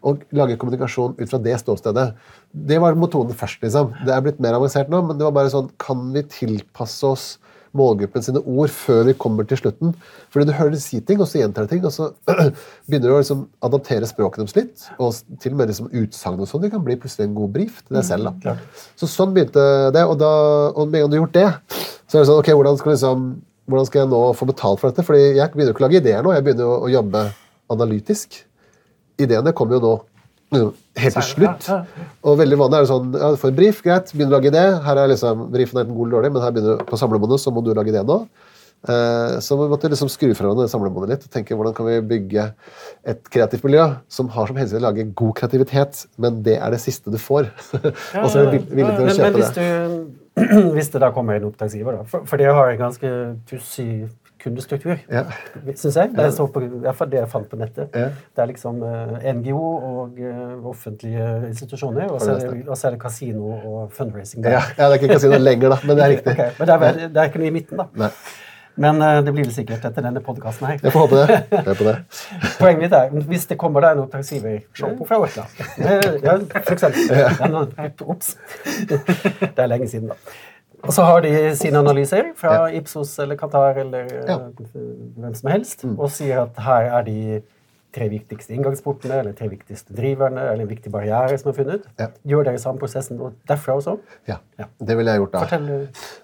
Og 0.07 0.23
lage 0.39 0.55
kommunikasjon 0.61 1.17
ut 1.19 1.31
fra 1.31 1.41
det 1.43 1.57
ståstedet. 1.59 2.13
Det 2.55 2.79
var 2.79 2.95
motonen 2.95 3.35
først. 3.35 3.59
liksom. 3.67 3.91
Det 4.07 4.15
er 4.15 4.23
blitt 4.23 4.39
mer 4.39 4.55
avansert 4.55 4.93
nå, 4.93 5.03
men 5.03 5.19
det 5.19 5.27
var 5.27 5.35
bare 5.35 5.51
sånn 5.51 5.73
Kan 5.83 6.13
vi 6.15 6.23
tilpasse 6.23 7.07
oss 7.11 7.27
målgruppen 7.77 8.25
sine 8.25 8.43
ord 8.43 8.73
før 8.75 9.07
vi 9.09 9.15
kommer 9.19 9.47
til 9.49 9.61
slutten? 9.61 9.95
Fordi 10.33 10.49
du 10.49 10.55
hører 10.57 10.75
de 10.75 10.81
si 10.83 11.01
ting, 11.01 11.21
og 11.23 11.29
så 11.31 11.41
gjentar 11.41 11.67
de 11.67 11.73
ting, 11.75 11.85
og 11.89 11.95
så 11.95 12.11
begynner 12.89 13.07
du 13.09 13.15
å 13.15 13.21
liksom 13.21 13.47
adaptere 13.65 14.09
språket 14.09 14.43
deres 14.43 14.57
litt. 14.59 14.85
Og 14.99 15.39
til 15.43 15.55
og 15.55 15.61
med 15.61 15.73
liksom 15.73 15.91
utsagn 16.03 16.43
og 16.43 16.51
sånn. 16.51 16.65
Det 16.67 16.73
kan 16.75 16.85
bli 16.85 16.99
plutselig 17.01 17.29
en 17.29 17.39
god 17.39 17.55
brief 17.57 17.81
til 17.85 17.99
deg 17.99 18.07
selv. 18.09 18.33
da. 18.45 18.57
Så 19.01 19.09
sånn 19.11 19.35
begynte 19.37 19.65
det, 19.95 20.05
og, 20.05 20.19
da, 20.21 20.33
og 20.73 20.93
med 20.93 21.01
en 21.01 21.07
gang 21.07 21.15
du 21.15 21.19
har 21.19 21.25
gjort 21.25 21.39
det, 21.39 21.81
så 22.07 22.19
er 22.19 22.23
det 22.23 22.31
sånn 22.31 22.43
ok, 22.43 22.53
hvordan 22.59 22.79
skal, 22.81 22.95
liksom, 22.97 23.27
hvordan 23.71 23.89
skal 23.89 24.05
jeg 24.05 24.13
nå 24.13 24.23
få 24.37 24.49
betalt 24.53 24.83
for 24.83 24.93
dette? 24.93 25.07
Fordi 25.09 25.25
jeg 25.39 25.53
begynner 25.55 25.75
ikke 25.75 25.85
å 25.85 25.89
lage 25.89 26.01
ideer 26.03 26.25
nå, 26.25 26.35
jeg 26.37 26.47
begynner 26.49 26.69
å, 26.69 26.79
å 26.85 26.93
jobbe 26.93 27.27
analytisk. 27.73 28.43
Ideene 29.23 29.55
kommer 29.57 29.79
jo 29.79 29.85
nå 29.85 29.93
mm, 30.53 30.73
helt 31.01 31.15
til 31.19 31.23
slutt. 31.29 31.69
Ja, 31.69 31.79
ja. 31.89 32.07
Og 32.29 32.39
veldig 32.41 32.59
vanlig 32.61 32.79
er 32.79 32.87
det 32.87 32.91
sånn, 32.93 33.13
ja, 33.17 33.31
du 33.33 33.41
får 33.41 33.53
en 33.53 33.59
brief, 33.59 33.83
greit, 33.85 34.13
begynner 34.13 34.35
å 34.35 34.39
lage 34.39 34.51
idé. 34.53 34.65
Her 34.85 34.97
er 35.05 35.13
liksom, 35.13 35.47
briefen 35.53 35.79
er 35.81 35.87
enten 35.87 35.97
god 35.97 36.07
eller 36.09 36.19
dårlig, 36.19 36.33
men 36.35 36.43
her 36.47 36.57
begynner 36.57 36.83
på 36.89 36.99
samlebåndet, 37.01 37.41
så 37.43 37.53
må 37.55 37.63
du 37.65 37.73
lage 37.75 37.93
idé 37.95 38.03
nå. 38.07 38.19
Eh, 38.83 39.37
Så 39.39 39.55
vi 39.61 39.69
måtte 39.71 39.89
liksom 39.93 40.09
skru 40.11 40.33
fra 40.35 40.49
hverandre 40.49 40.67
samlebåndet 40.69 41.13
litt 41.13 41.27
og 41.29 41.35
tenke 41.37 41.55
hvordan 41.55 41.75
kan 41.77 41.87
vi 41.87 42.01
bygge 42.17 42.49
et 43.07 43.29
kreativt 43.31 43.63
miljø 43.65 43.85
som 44.11 44.27
har 44.35 44.51
som 44.51 44.59
hensikt 44.59 44.81
å 44.81 44.87
lage 44.89 45.05
god 45.15 45.37
kreativitet, 45.39 46.07
men 46.19 46.41
det 46.43 46.57
er 46.59 46.75
det 46.75 46.81
siste 46.83 47.13
du 47.15 47.19
får. 47.23 47.47
og 48.23 48.27
så 48.27 48.43
er 48.43 48.51
du 48.51 48.59
villig 48.59 48.91
til 48.97 49.05
å 49.05 49.07
Men, 49.07 49.07
men 49.07 49.21
kjøpe 49.21 49.39
det. 49.39 49.55
du, 49.55 50.73
hvis 50.75 50.91
det 50.91 51.01
da 51.05 51.13
kommer 51.15 51.39
en 51.39 51.47
oppdragsgiver, 51.53 52.01
da, 52.01 52.09
for, 52.11 52.27
for 52.27 52.41
det 52.43 52.51
har 52.51 52.73
en 52.75 52.81
ganske 52.89 53.13
pussig 53.51 54.09
kundestruktur, 54.43 54.99
Ja. 55.11 55.23
syns 55.75 55.97
jeg. 55.97 56.13
Det 56.17 56.25
er, 56.27 56.31
så 56.35 56.47
på, 56.53 56.63
i 56.67 56.69
hvert 56.85 56.97
fall 56.99 57.11
det 57.13 57.21
jeg 57.21 57.29
fant 57.33 57.49
på 57.51 57.57
nettet. 57.61 57.95
Ja. 57.95 58.09
Det 58.37 58.43
er 58.45 58.51
liksom 58.53 58.83
eh, 58.83 59.33
NGO 59.39 59.73
og 59.79 60.19
eh, 60.21 60.67
offentlige 60.73 61.29
institusjoner, 61.49 62.11
og 62.11 62.21
så 62.21 62.35
er, 62.37 62.39
det- 62.51 62.69
og 62.69 62.77
så 62.77 62.87
er 62.89 62.97
det 62.97 63.01
kasino 63.03 63.53
og 63.57 63.93
fundraising. 63.97 64.45
Ja, 64.45 64.63
ja, 64.79 64.89
det 64.89 64.99
er 64.99 65.01
ikke 65.03 65.15
kasino 65.17 65.39
lenger, 65.39 65.69
da, 65.77 65.81
men 65.87 65.97
det 65.97 66.05
er 66.05 66.17
riktig. 66.17 66.33
Okay, 66.39 66.51
men 66.59 66.67
det 66.69 66.75
er, 66.75 66.81
vel- 66.87 67.05
det 67.15 67.17
er 67.23 67.31
ikke 67.31 67.39
noe 67.45 67.47
i 67.53 67.55
midten, 67.61 67.77
da. 67.83 67.87
Nei, 68.07 68.11
Men 68.83 69.03
eh, 69.05 69.19
det 69.27 69.33
blir 69.37 69.45
vel 69.45 69.53
sikkert 69.53 69.83
etter 69.85 70.01
denne 70.07 70.21
podkasten 70.25 70.65
her. 70.71 70.79
jeg 70.83 70.93
får 70.95 71.03
håpe 71.05 71.17
det. 71.21 71.41
Jeg 71.53 71.77
på 71.77 71.85
det. 71.85 71.97
Poenget 72.61 72.81
mitt 72.87 72.95
er 72.97 73.11
hvis 73.29 73.45
det 73.51 73.59
kommer 73.61 73.85
deg 73.85 73.99
en 73.99 74.05
oppdragsgiver 74.07 74.63
fra 74.73 75.19
Orkland 75.19 75.59
Ja, 76.25 76.39
for 76.63 76.73
eksempel. 76.73 77.13
Ja, 77.13 77.91
Ops. 78.09 78.33
Det 78.89 79.59
er 79.59 79.69
lenge 79.69 79.89
siden, 79.93 80.09
da. 80.09 80.17
Og 80.83 80.93
så 80.97 81.05
har 81.07 81.21
de 81.23 81.33
sine 81.57 81.79
analyser 81.79 82.33
fra 82.37 82.69
Ja. 82.69 82.79
Ipsos 82.81 83.19
eller 83.23 83.37
Qatar 83.37 83.77
eller 83.79 84.07
Ja. 84.29 84.39
Mm. 84.39 84.53
eh, 84.61 85.23
hvem 85.23 85.35
som 85.37 85.51
helst, 85.51 85.85
og 85.99 86.09
sier 86.11 86.43
at 86.43 86.57
her 86.59 86.91
er 86.99 87.03
de 87.05 87.43
tre 87.93 88.07
viktigste 88.09 88.55
inngangsportene 88.57 89.19
eller 89.21 89.35
tre 89.37 89.51
viktigste 89.53 89.93
driverne 89.93 90.41
eller 90.41 90.63
en 90.65 90.69
viktig 90.71 90.91
barriere 90.91 91.37
som 91.39 91.51
er 91.51 91.57
funnet. 91.59 91.83
Ja. 92.01 92.07
Gjør 92.27 92.45
dere 92.47 92.59
samme 92.59 92.81
prosessen 92.81 93.21
og 93.21 93.35
derfra 93.47 93.75
også? 93.77 93.99
Ja, 94.27 94.39
Ja. 94.59 94.65
det 94.81 94.97
ville 94.97 95.11
jeg 95.13 95.21
gjort 95.21 95.33
da. 95.33 95.39
Fortell. 95.45 95.67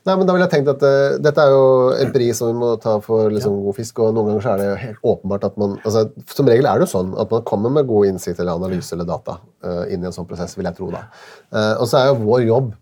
Nei, 0.06 0.16
men 0.16 0.26
da 0.26 0.32
ville 0.32 0.46
jeg 0.48 0.64
tenkt 0.64 0.70
at 0.72 0.82
uh, 0.82 1.18
Dette 1.20 1.36
er 1.44 1.50
jo 1.50 1.92
empiri 2.06 2.32
som 2.34 2.48
vi 2.48 2.54
må 2.58 2.80
ta 2.80 2.98
for 3.04 3.28
liksom, 3.28 3.62
god 3.66 3.74
fisk, 3.76 3.98
og 3.98 4.14
noen 4.14 4.28
ganger 4.32 4.40
så 4.46 4.54
er 4.54 4.56
det 4.56 4.68
jo 4.70 4.76
helt 4.86 4.98
åpenbart 5.04 5.44
at 5.44 5.58
man 5.58 5.78
altså, 5.84 6.10
Som 6.26 6.46
regel 6.48 6.64
er 6.66 6.78
det 6.78 6.88
jo 6.88 6.98
sånn 6.98 7.12
at 7.20 7.30
man 7.30 7.42
kommer 7.42 7.70
med 7.70 7.86
god 7.86 8.06
innsikt 8.06 8.40
eller 8.40 8.52
analyse 8.56 8.92
eller 8.96 9.04
data 9.04 9.36
uh, 9.62 9.84
inn 9.92 10.02
i 10.02 10.06
en 10.06 10.12
sånn 10.12 10.26
prosess, 10.26 10.56
vil 10.56 10.64
jeg 10.64 10.74
tro. 10.74 10.90
da. 10.90 11.04
Uh, 11.52 11.74
og 11.82 11.86
så 11.86 11.98
er 12.00 12.06
jo 12.08 12.14
vår 12.24 12.46
jobb 12.48 12.72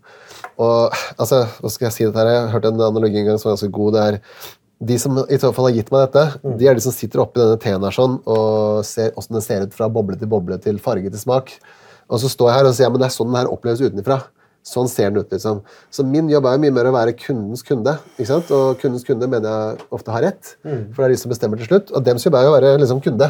og 0.57 0.95
altså, 1.17 1.43
hva 1.61 1.71
skal 1.71 1.87
jeg 1.87 1.95
si 1.95 2.05
dette 2.07 2.21
her? 2.21 2.31
Jeg 2.33 2.53
hørte 2.55 2.71
en 2.73 2.85
analogi 2.87 3.21
en 3.21 3.29
gang 3.31 3.41
som 3.41 3.51
var 3.51 3.57
ganske 3.57 3.73
god. 3.77 3.97
det 3.97 4.05
er 4.05 4.19
de 4.77 4.97
som 5.01 5.17
i 5.25 5.37
så 5.41 5.49
fall 5.55 5.69
har 5.69 5.75
gitt 5.79 5.91
meg 5.93 6.05
dette, 6.05 6.55
de 6.59 6.67
er 6.69 6.77
de 6.77 6.83
som 6.85 6.93
sitter 6.93 7.23
oppi 7.23 7.41
denne 7.41 7.57
teen 7.61 7.81
her 7.81 7.95
sånn, 7.95 8.19
og 8.29 8.85
ser 8.85 9.15
åssen 9.17 9.37
den 9.37 9.45
ser 9.45 9.65
ut 9.65 9.73
fra 9.73 9.89
boble 9.89 10.17
til 10.19 10.29
boble 10.29 10.57
til 10.61 10.77
farge 10.81 11.09
til 11.09 11.21
smak. 11.21 11.55
Og 12.07 12.21
så 12.21 12.29
står 12.31 12.51
jeg 12.51 12.59
her 12.59 12.69
og 12.69 12.75
sier 12.77 12.91
men 12.93 13.01
det 13.01 13.07
er 13.09 13.15
sånn 13.15 13.31
den 13.31 13.39
her 13.39 13.49
oppleves 13.51 13.81
utenfra. 13.81 14.19
Sånn 14.67 14.89
ser 14.91 15.09
den 15.09 15.23
ut, 15.23 15.31
liksom. 15.31 15.61
Så 15.93 16.03
min 16.03 16.27
jobb 16.29 16.45
er 16.49 16.57
jo 16.57 16.61
mye 16.65 16.75
mer 16.75 16.89
å 16.89 16.95
være 16.95 17.15
kundens 17.15 17.63
kunde. 17.63 17.93
ikke 18.17 18.27
sant? 18.29 18.49
Og 18.51 18.81
kundens 18.81 19.05
kunde 19.07 19.29
mener 19.31 19.47
jeg 19.47 19.85
ofte 19.95 20.11
har 20.11 20.25
rett, 20.27 20.57
for 20.91 20.99
det 20.99 21.05
er 21.07 21.13
de 21.15 21.21
som 21.21 21.31
bestemmer 21.31 21.61
til 21.61 21.69
slutt. 21.69 21.93
Og 21.95 22.03
dems 22.03 22.25
jobb 22.27 22.35
er 22.35 22.47
jo 22.47 22.51
å 22.51 22.57
være 22.57 22.73
liksom 22.81 22.99
kunde. 23.05 23.29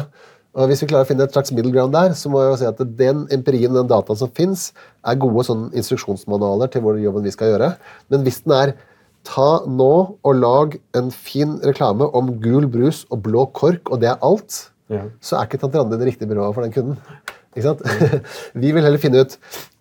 Og 0.58 0.66
Hvis 0.66 0.80
vi 0.82 0.88
klarer 0.90 1.06
å 1.06 1.08
finne 1.08 1.22
et 1.22 1.34
slags 1.34 1.52
middle 1.54 1.70
ground 1.70 1.94
der, 1.94 2.14
så 2.18 2.30
må 2.32 2.40
jeg 2.42 2.50
jo 2.50 2.58
si 2.58 2.66
at 2.66 2.80
den 2.98 3.20
empirien, 3.34 3.76
den 3.76 3.90
dataen 3.90 4.18
som 4.18 4.30
fins, 4.34 4.72
er 5.06 5.18
gode 5.22 5.44
sånn 5.46 5.68
instruksjonsmanualer 5.78 6.72
til 6.72 6.82
hvor 6.82 6.98
jobben 6.98 7.22
vi 7.26 7.34
skal 7.34 7.52
gjøre. 7.52 7.68
Men 8.10 8.26
hvis 8.26 8.40
den 8.42 8.56
er 8.56 8.72
ta 9.28 9.48
nå 9.68 9.92
og 10.26 10.34
lag 10.40 10.74
en 10.98 11.12
fin 11.14 11.56
reklame 11.62 12.08
om 12.16 12.32
gul 12.42 12.66
brus 12.70 13.04
og 13.12 13.22
blå 13.28 13.46
kork, 13.54 13.92
og 13.92 14.02
det 14.02 14.10
er 14.14 14.18
alt, 14.24 14.64
Ja. 14.88 15.02
så 15.20 15.36
er 15.36 15.44
ikke 15.44 15.58
Tante 15.60 15.76
Randi 15.76 15.98
det 16.00 16.06
riktige 16.08 16.28
byrået 16.30 16.54
for 16.56 16.64
den 16.64 16.72
kunden. 16.72 16.96
Ikke 17.54 17.66
sant? 17.66 17.82
Vi 18.62 18.72
vil 18.72 18.82
heller 18.82 18.98
finne 18.98 19.20
ut 19.20 19.34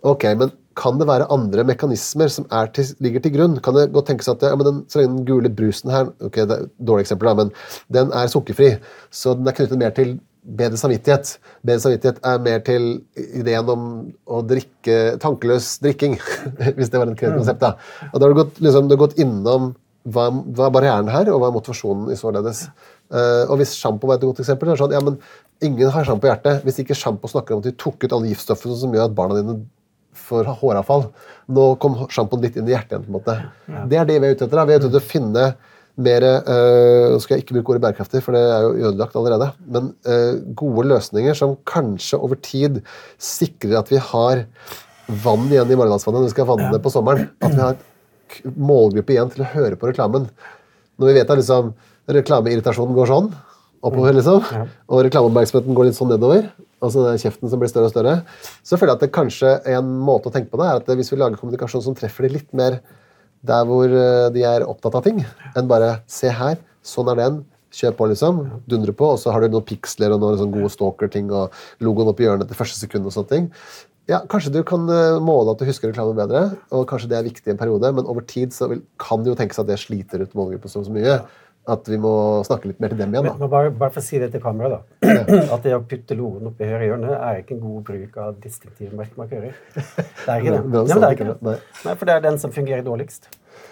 ok, 0.03 0.25
men 0.35 0.51
kan 0.77 0.99
det 0.99 1.07
være 1.07 1.29
andre 1.31 1.63
mekanismer 1.63 2.29
som 2.29 2.45
er 2.51 2.67
til, 2.75 2.89
ligger 2.99 3.23
til 3.23 3.33
grunn. 3.33 3.55
Kan 3.63 3.73
det 3.73 3.87
godt 3.95 4.11
tenkes 4.11 4.27
at 4.29 4.43
ja, 4.43 4.53
men 4.59 4.67
den, 4.67 4.81
så 4.91 4.99
lenge 4.99 5.15
den 5.15 5.25
gule 5.25 5.49
brusen 5.49 5.89
her 5.89 6.11
ok, 6.19 6.41
det 6.43 6.51
er 6.57 6.65
et 6.67 6.73
dårlig 6.89 7.07
eksempel 7.07 7.29
da, 7.31 7.33
men 7.39 7.53
den 7.97 8.11
er 8.11 8.27
sukkerfri, 8.29 8.73
så 9.09 9.33
den 9.39 9.47
er 9.47 9.55
knyttet 9.57 9.79
mer 9.79 9.95
til 9.95 10.17
bedre 10.47 10.79
samvittighet. 10.79 11.33
Bedre 11.65 11.83
samvittighet 11.83 12.21
er 12.25 12.43
mer 12.43 12.62
til 12.65 12.86
ideen 13.15 13.71
om 13.73 13.89
å 14.25 14.41
drikke 14.47 15.17
tankeløs 15.23 15.73
drikking, 15.83 16.15
hvis 16.77 16.93
det 16.93 17.01
var 17.01 17.12
et 17.12 17.19
konsept. 17.23 17.63
da. 17.63 17.75
Og 18.12 18.19
da 18.19 18.25
har 18.25 18.33
du 18.33 18.41
gått, 18.43 18.62
liksom, 18.63 18.88
du 18.88 18.95
har 18.95 19.03
gått 19.07 19.19
innom 19.21 19.73
hva, 20.07 20.29
hva 20.31 20.69
er 20.69 20.75
barrieren 20.75 21.12
her, 21.12 21.31
og 21.33 21.41
hva 21.41 21.51
er 21.51 21.57
motivasjonen 21.57 22.13
i 22.13 22.19
således. 22.19 22.67
Uh, 23.12 23.43
og 23.47 23.57
hvis 23.60 23.75
sjampo 23.75 24.07
var 24.07 24.19
et 24.19 24.27
godt 24.27 24.39
eksempel, 24.43 24.69
så 24.69 24.73
er 24.73 24.77
det 24.77 24.83
sånn, 24.83 24.95
ja, 24.95 25.03
men 25.03 25.67
ingen 25.67 25.91
har 25.91 26.07
sjampo 26.07 26.29
i 26.29 26.31
hjertet. 26.31 26.62
Hvis 26.67 26.79
ikke 26.83 26.95
sjampo 26.97 27.31
snakker 27.31 27.55
om 27.55 27.63
at 27.63 27.67
de 27.67 27.75
tok 27.79 28.05
ut 28.05 28.15
alle 28.15 28.31
giftstoffene 28.31 28.77
som 28.79 28.95
gjør 28.95 29.10
at 29.10 29.17
barna 29.17 29.41
dine 29.41 29.60
får 30.17 30.47
håravfall. 30.62 31.10
Nå 31.53 31.65
kom 31.81 31.99
sjampoen 32.13 32.43
litt 32.45 32.57
inn 32.57 32.67
i 32.69 32.73
hjertet 32.73 32.95
igjen. 32.95 33.05
på 33.05 33.12
en 33.12 33.17
måte. 33.19 33.36
Det 33.91 33.99
er 33.99 34.07
det 34.10 34.19
vi 34.19 34.29
er 34.29 34.38
ute 34.38 34.47
etter. 34.47 34.57
da. 34.57 34.65
Vi 34.67 34.75
er 34.75 34.81
ute 34.81 34.89
etter 34.89 35.03
å 35.03 35.12
finne 35.12 35.43
mer 35.97 36.25
eh, 36.27 37.05
Nå 37.12 37.19
skal 37.23 37.38
jeg 37.38 37.45
ikke 37.45 37.57
bruke 37.57 37.73
ordet 37.73 37.83
bærekraftig, 37.88 38.21
for 38.25 38.38
det 38.38 38.43
er 38.43 38.65
jo 38.65 38.91
ødelagt 38.91 39.17
allerede. 39.17 39.49
Men 39.65 39.91
eh, 40.05 40.38
gode 40.57 40.86
løsninger 40.91 41.38
som 41.38 41.57
kanskje 41.67 42.19
over 42.21 42.39
tid 42.43 42.81
sikrer 43.17 43.79
at 43.81 43.91
vi 43.93 44.01
har 44.12 44.45
vann 45.23 45.47
igjen 45.49 45.71
i 45.71 45.79
Maridalsvannet 45.79 46.21
når 46.21 46.29
vi 46.29 46.36
skal 46.36 46.49
vanne 46.49 46.81
på 46.83 46.93
sommeren. 46.93 47.29
At 47.41 47.55
vi 47.55 47.63
har 47.63 48.53
målgruppe 48.60 49.15
igjen 49.15 49.31
til 49.33 49.45
å 49.45 49.51
høre 49.55 49.79
på 49.79 49.89
reklamen. 49.89 50.27
Når 50.97 51.12
vi 51.12 51.17
vet 51.17 51.31
at 51.31 51.39
liksom, 51.39 51.73
reklameirritasjonen 52.12 52.97
går 52.97 53.10
sånn, 53.10 53.31
oppover, 53.86 54.15
liksom, 54.17 54.41
og 54.89 55.03
reklameoppmerksomheten 55.05 55.77
går 55.77 55.89
litt 55.89 55.97
sånn 55.97 56.10
nedover, 56.12 56.49
altså 56.83 57.03
det 57.03 57.12
er 57.13 57.23
kjeften 57.27 57.51
som 57.51 57.62
blir 57.62 57.71
større 57.71 57.89
og 57.89 57.93
større, 57.93 58.15
så 58.65 58.77
føler 58.77 58.93
jeg 58.93 58.99
at 58.99 59.05
det 59.05 59.15
kanskje 59.15 59.51
en 59.73 59.91
måte 60.03 60.29
å 60.29 60.33
tenke 60.33 60.51
på 60.51 60.60
det 60.62 60.67
er 60.67 60.81
at 60.81 60.89
hvis 60.97 61.12
vi 61.13 61.19
lager 61.21 61.39
kommunikasjon 61.39 61.86
som 61.86 61.97
treffer 61.97 62.27
de 62.27 62.38
litt 62.39 62.49
mer 62.57 62.79
der 63.45 63.67
hvor 63.67 63.91
eh, 63.91 64.30
de 64.34 64.45
er 64.47 64.65
opptatt 64.67 64.97
av 64.97 65.06
ting, 65.06 65.21
enn 65.56 65.69
bare 65.69 66.00
se 66.10 66.32
her, 66.34 66.58
sånn 66.86 67.12
er 67.13 67.19
den, 67.21 67.43
kjør 67.78 67.97
på, 67.97 68.08
liksom, 68.13 68.39
dundre 68.69 68.93
på, 68.95 69.12
og 69.13 69.19
så 69.21 69.34
har 69.34 69.43
du 69.43 69.52
noen 69.52 69.65
piksler 69.67 70.13
og 70.15 70.21
noen 70.23 70.39
sånn 70.39 70.54
gode 70.54 70.71
stalker-ting 70.73 71.28
og 71.36 71.54
logoen 71.84 72.10
oppi 72.10 72.26
hjørnet 72.26 72.50
til 72.50 72.58
første 72.58 72.80
sekund 72.80 73.06
og 73.06 73.13
sånne 73.13 73.34
ting. 73.34 73.50
Ja, 74.08 74.21
Kanskje 74.32 74.54
du 74.56 74.62
kan 74.67 74.88
eh, 74.88 75.17
måle 75.19 75.52
at 75.52 75.60
du 75.60 75.67
husker 75.67 75.91
reklamen 75.91 76.15
bedre, 76.17 76.45
og 76.71 76.88
kanskje 76.89 77.12
det 77.12 77.19
er 77.19 77.28
viktig 77.28 77.52
i 77.52 77.54
en 77.54 77.60
periode, 77.60 77.91
men 77.97 78.08
over 78.08 78.23
tid 78.28 78.56
så 78.56 78.69
vil, 78.71 78.86
kan 79.04 79.23
det 79.23 79.34
jo 79.34 79.39
tenkes 79.39 79.60
at 79.62 79.67
det 79.67 79.80
sliter 79.82 80.23
ut 80.23 80.38
målgruppen 80.38 80.71
så 80.71 80.86
mye 80.88 81.19
at 81.67 81.89
vi 81.91 81.97
må 81.99 82.12
snakke 82.47 82.69
litt 82.69 82.80
mer 82.84 82.93
til 82.93 83.01
dem 83.01 83.12
igjen. 83.15 83.25
Da. 83.27 83.34
men 83.41 83.49
bare, 83.51 83.71
bare 83.75 83.91
for 83.95 83.99
å 83.99 84.06
si 84.06 84.19
det 84.21 84.30
til 84.34 84.43
kameraet, 84.43 84.86
da. 85.03 85.15
At 85.56 85.65
det 85.65 85.73
å 85.75 85.82
putte 85.84 86.15
logoen 86.15 86.47
oppi 86.51 86.69
høyre 86.69 86.86
hjørne 86.88 87.17
er 87.17 87.41
ikke 87.41 87.58
en 87.58 87.63
god 87.65 87.82
bruk 87.89 88.15
av 88.23 88.38
distinktive 88.43 88.95
merkemarkører. 88.95 89.58
Det 89.75 90.30
er 90.32 90.39
ikke 90.39 90.53
det. 90.56 90.62
Nei, 90.73 90.86
men 90.88 91.03
det 91.03 91.10
er 91.10 91.17
ikke 91.17 91.27
det. 91.34 91.36
nei. 91.49 91.58
Nei, 91.84 91.95
for 91.99 92.08
det 92.10 92.15
er 92.15 92.23
den 92.30 92.39
som 92.39 92.56
fungerer 92.56 92.86
dårligst. 92.88 93.27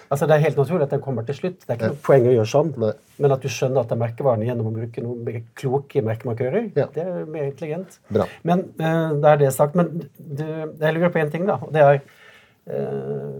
Altså, 0.09 0.27
Det 0.29 0.35
er 0.35 0.43
helt 0.43 0.57
naturlig 0.59 0.85
at 0.85 0.91
den 0.93 1.01
kommer 1.01 1.25
til 1.25 1.37
slutt. 1.39 1.63
Det 1.63 1.71
er 1.71 1.77
ikke 1.79 1.91
noe 1.93 2.01
poeng 2.05 2.27
å 2.29 2.33
gjøre 2.35 2.49
sånn. 2.51 2.73
Nei. 2.81 2.91
Men 3.21 3.33
at 3.33 3.41
du 3.45 3.49
skjønner 3.49 3.81
at 3.81 3.89
det 3.89 3.95
er 3.95 4.01
merkevaren 4.03 4.43
gjennom 4.45 4.69
å 4.69 4.73
bruke 4.75 5.01
noen 5.05 5.23
mer 5.25 5.39
kloke 5.57 6.03
merkemarkører, 6.05 6.67
Ja. 6.77 6.85
det 6.93 7.05
er 7.05 7.25
mer 7.25 7.47
intelligent. 7.47 7.97
Bra. 8.13 8.27
Men 8.45 8.67
uh, 8.81 9.15
da 9.23 9.33
er 9.33 9.41
det 9.41 9.53
sagt. 9.55 9.77
Men 9.79 9.95
du, 10.19 10.45
jeg 10.45 10.97
lurer 10.97 11.13
på 11.15 11.21
én 11.23 11.31
ting, 11.33 11.47
da. 11.49 11.57
og 11.61 11.73
det 11.73 11.81
er 11.85 12.01
eh, 12.69 13.39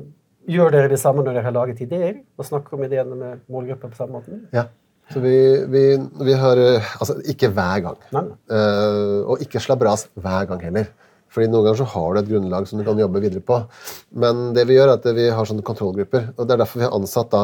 Gjør 0.50 0.74
dere 0.74 0.90
det 0.92 1.00
samme 1.02 1.24
når 1.26 1.40
dere 1.40 1.48
har 1.48 1.56
laget 1.56 1.80
ideer, 1.82 2.20
og 2.38 2.46
snakker 2.46 2.78
om 2.78 2.84
ideene 2.86 3.18
med 3.18 3.46
målgrupper 3.52 3.94
på 3.94 3.98
samme 3.98 4.20
måte? 4.20 4.40
Ja. 4.54 4.68
Så 5.14 5.22
vi, 5.22 5.38
vi, 5.70 5.82
vi 6.26 6.34
har 6.34 6.58
eh, 6.58 6.94
Altså, 6.98 7.20
ikke 7.30 7.52
hver 7.54 7.82
gang. 7.86 7.98
Eh, 8.16 9.20
og 9.26 9.42
ikke 9.44 9.62
slabras 9.62 10.08
hver 10.18 10.48
gang 10.50 10.64
heller. 10.66 10.90
Fordi 11.34 11.50
Noen 11.52 11.68
ganger 11.68 11.82
så 11.84 11.90
har 11.92 12.14
du 12.14 12.22
et 12.22 12.30
grunnlag 12.30 12.68
som 12.70 12.80
du 12.80 12.86
kan 12.88 13.00
jobbe 13.00 13.22
videre 13.22 13.44
på. 13.44 13.60
Men 14.16 14.48
det 14.56 14.66
vi 14.70 14.78
gjør 14.78 14.94
er 14.94 15.00
at 15.00 15.08
vi 15.18 15.28
har 15.36 15.50
sånne 15.50 15.66
kontrollgrupper. 15.68 16.32
og 16.36 16.48
Det 16.48 16.56
er 16.56 16.62
derfor 16.64 16.82
vi 16.82 16.88
har 16.88 16.96
ansatt 16.96 17.34
da 17.34 17.44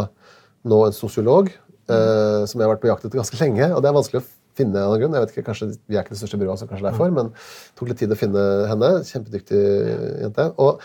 nå 0.72 0.80
en 0.86 0.96
sosiolog, 0.96 1.52
eh, 1.52 2.42
som 2.48 2.58
jeg 2.58 2.66
har 2.66 2.74
vært 2.76 2.86
på 2.86 2.90
jakt 2.92 3.06
etter 3.06 3.22
ganske 3.22 3.42
lenge. 3.42 3.68
og 3.76 3.82
Det 3.84 3.92
er 3.92 3.98
vanskelig 4.00 4.22
å 4.24 4.30
finne 4.58 4.82
av 4.82 4.94
noen 4.94 5.04
grunn. 5.04 5.18
Jeg 5.18 5.26
vet 5.26 5.36
ikke, 5.36 5.48
kanskje 5.50 5.70
Vi 5.76 5.98
er 5.98 6.06
ikke 6.06 6.16
det 6.16 6.22
største 6.22 6.42
byrået, 6.42 6.62
så 6.62 6.70
kanskje 6.70 6.90
derfor, 6.90 7.14
men 7.14 7.32
det 7.34 7.78
tok 7.78 7.92
litt 7.92 8.02
tid 8.02 8.16
å 8.16 8.20
finne 8.20 8.44
henne. 8.72 8.92
Kjempedyktig 9.10 9.64
jente. 10.24 10.50
og 10.58 10.82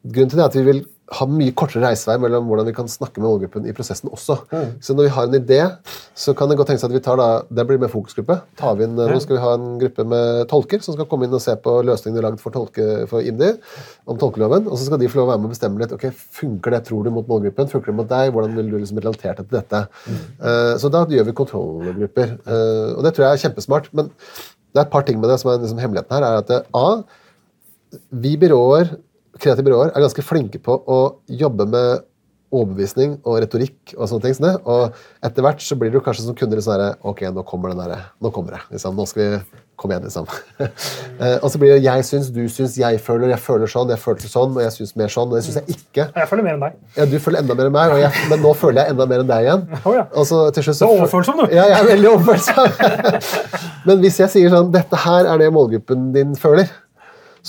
Grunnen 0.00 0.32
til 0.32 0.40
det 0.40 0.46
er 0.46 0.50
at 0.50 0.56
vi 0.56 0.64
vil 0.64 0.82
ha 1.10 1.26
mye 1.26 1.52
kortere 1.58 1.82
reisevei 1.82 2.14
mellom 2.22 2.46
hvordan 2.46 2.68
vi 2.68 2.74
kan 2.74 2.88
snakke 2.88 3.18
med 3.18 3.26
målgruppen 3.26 3.64
i 3.66 3.72
prosessen 3.74 4.12
også. 4.14 4.36
Så 4.84 4.94
når 4.94 5.08
vi 5.08 5.12
har 5.16 5.26
en 5.26 5.36
idé, 5.40 5.58
så 6.14 6.34
kan 6.38 6.48
det 6.48 6.56
godt 6.58 6.70
tenkes 6.70 6.84
at 6.86 6.94
vi 6.94 7.02
tar 7.02 7.18
da, 7.18 7.26
det 7.50 7.64
blir 7.66 7.80
med 7.82 7.90
fokusgruppe. 7.90 8.36
Tar 8.60 8.76
vi 8.78 8.86
inn, 8.86 8.94
Nå 8.94 9.18
skal 9.22 9.36
vi 9.36 9.42
ha 9.42 9.56
en 9.56 9.72
gruppe 9.80 10.06
med 10.06 10.44
tolker 10.52 10.84
som 10.84 10.94
skal 10.94 11.08
komme 11.10 11.26
inn 11.26 11.34
og 11.34 11.42
se 11.42 11.56
på 11.64 11.74
løsningene 11.88 12.22
lagd 12.28 12.38
for, 12.42 12.54
tolke, 12.54 12.86
for 13.10 13.26
IMDi 13.26 13.50
om 14.06 14.20
tolkeloven. 14.22 14.70
Og 14.70 14.78
så 14.78 14.86
skal 14.86 15.02
de 15.02 15.10
få 15.10 15.20
lov 15.20 15.28
å 15.28 15.32
være 15.32 15.42
med 15.42 15.50
og 15.50 15.56
bestemme 15.56 15.82
litt. 15.82 15.96
ok, 15.98 16.06
Funker 16.38 16.76
det, 16.76 16.82
tror 16.86 17.02
du, 17.04 17.12
mot 17.18 17.26
målgruppen? 17.34 17.72
Funker 17.74 17.90
det 17.90 17.98
mot 18.04 18.14
deg? 18.14 18.30
Hvordan 18.36 18.56
vil 18.60 18.70
du 18.70 18.78
liksom 18.78 19.02
relatert 19.02 19.42
til 19.42 19.50
dette? 19.58 19.82
Eh, 20.14 20.72
så 20.78 20.94
da 20.94 21.02
gjør 21.10 21.26
vi 21.26 21.38
kontrollgrupper. 21.42 22.38
Uh, 22.46 22.94
og 22.94 23.04
det 23.04 23.16
tror 23.16 23.26
jeg 23.26 23.34
er 23.34 23.44
kjempesmart. 23.48 23.90
Men 23.98 24.14
det 24.14 24.78
er 24.78 24.86
et 24.86 24.94
par 24.94 25.02
ting 25.08 25.18
med 25.18 25.32
det 25.32 25.42
som 25.42 25.50
er 25.50 25.58
liksom 25.58 25.82
hemmeligheten 25.82 26.14
her. 26.14 26.30
er 26.30 26.44
at 26.44 26.50
det, 26.54 26.62
A, 26.70 27.98
vi 28.22 28.36
byråer, 28.38 28.94
kreative 29.38 29.66
byråer 29.68 29.92
er 29.94 30.06
ganske 30.06 30.24
flinke 30.26 30.60
på 30.62 30.74
å 30.90 31.00
jobbe 31.30 31.68
med 31.70 32.06
overbevisning 32.50 33.16
og 33.22 33.40
retorikk. 33.44 33.94
Og 33.96 34.08
sånne 34.10 34.26
ting 34.26 34.36
som 34.36 34.48
og 34.66 34.96
etter 35.24 35.44
hvert 35.44 35.62
så 35.62 35.76
blir 35.78 35.92
du 35.94 36.00
kanskje 36.02 36.26
som 36.26 36.36
kunde 36.38 36.58
litt 36.58 36.66
sånn 36.66 36.96
Ok, 37.06 37.22
nå 37.30 37.44
kommer 37.46 37.72
den 37.72 37.82
der, 37.84 38.08
nå 38.22 38.32
kommer 38.34 38.56
det. 38.56 38.62
Liksom, 38.74 38.96
nå 38.98 39.06
skal 39.06 39.22
vi 39.22 39.60
komme 39.80 39.96
igjen, 39.96 40.08
liksom. 40.08 40.26
Eh, 41.20 41.34
og 41.44 41.50
så 41.52 41.58
blir 41.60 41.74
det 41.74 41.82
jeg 41.84 42.04
syns, 42.08 42.30
du 42.32 42.46
syns, 42.48 42.78
jeg 42.80 42.96
føler, 43.04 43.28
jeg 43.34 43.42
føler 43.44 43.68
sånn, 43.68 43.90
jeg 43.92 44.00
følte 44.00 44.28
sånn, 44.30 44.54
og 44.56 44.62
jeg 44.64 44.72
syns 44.72 44.94
mer 44.96 45.10
sånn, 45.12 45.28
og 45.28 45.36
det 45.36 45.42
syns 45.44 45.58
jeg 45.58 45.74
ikke. 45.76 46.06
Jeg 46.16 46.28
føler 46.30 46.46
mer 46.46 46.54
enn 46.56 46.62
deg. 46.64 46.78
Ja, 46.96 47.04
Du 47.10 47.16
føler 47.20 47.42
enda 47.42 47.56
mer 47.58 47.68
enn 47.68 47.74
meg, 47.74 47.92
og 47.92 48.00
jeg, 48.00 48.22
men 48.30 48.40
nå 48.40 48.54
føler 48.56 48.80
jeg 48.80 48.94
enda 48.94 49.06
mer 49.10 49.20
enn 49.20 49.28
deg 49.28 49.44
igjen. 49.44 49.66
Oh, 49.84 49.92
ja. 49.98 50.06
Og 50.16 50.24
så 50.30 50.38
til 50.56 50.64
slutt 50.64 50.78
så 50.78 50.88
Du 50.88 50.94
er 50.94 51.02
overfølsom, 51.02 51.42
du. 51.42 51.52
Ja, 51.52 51.66
jeg 51.68 51.76
er 51.76 51.90
veldig 51.90 52.10
overfølsom. 52.14 53.26
men 53.90 54.00
hvis 54.06 54.16
jeg 54.22 54.32
sier 54.32 54.54
sånn 54.54 54.72
Dette 54.72 55.02
her 55.04 55.28
er 55.28 55.44
det 55.44 55.50
målgruppen 55.52 56.08
din 56.16 56.32
føler. 56.40 56.72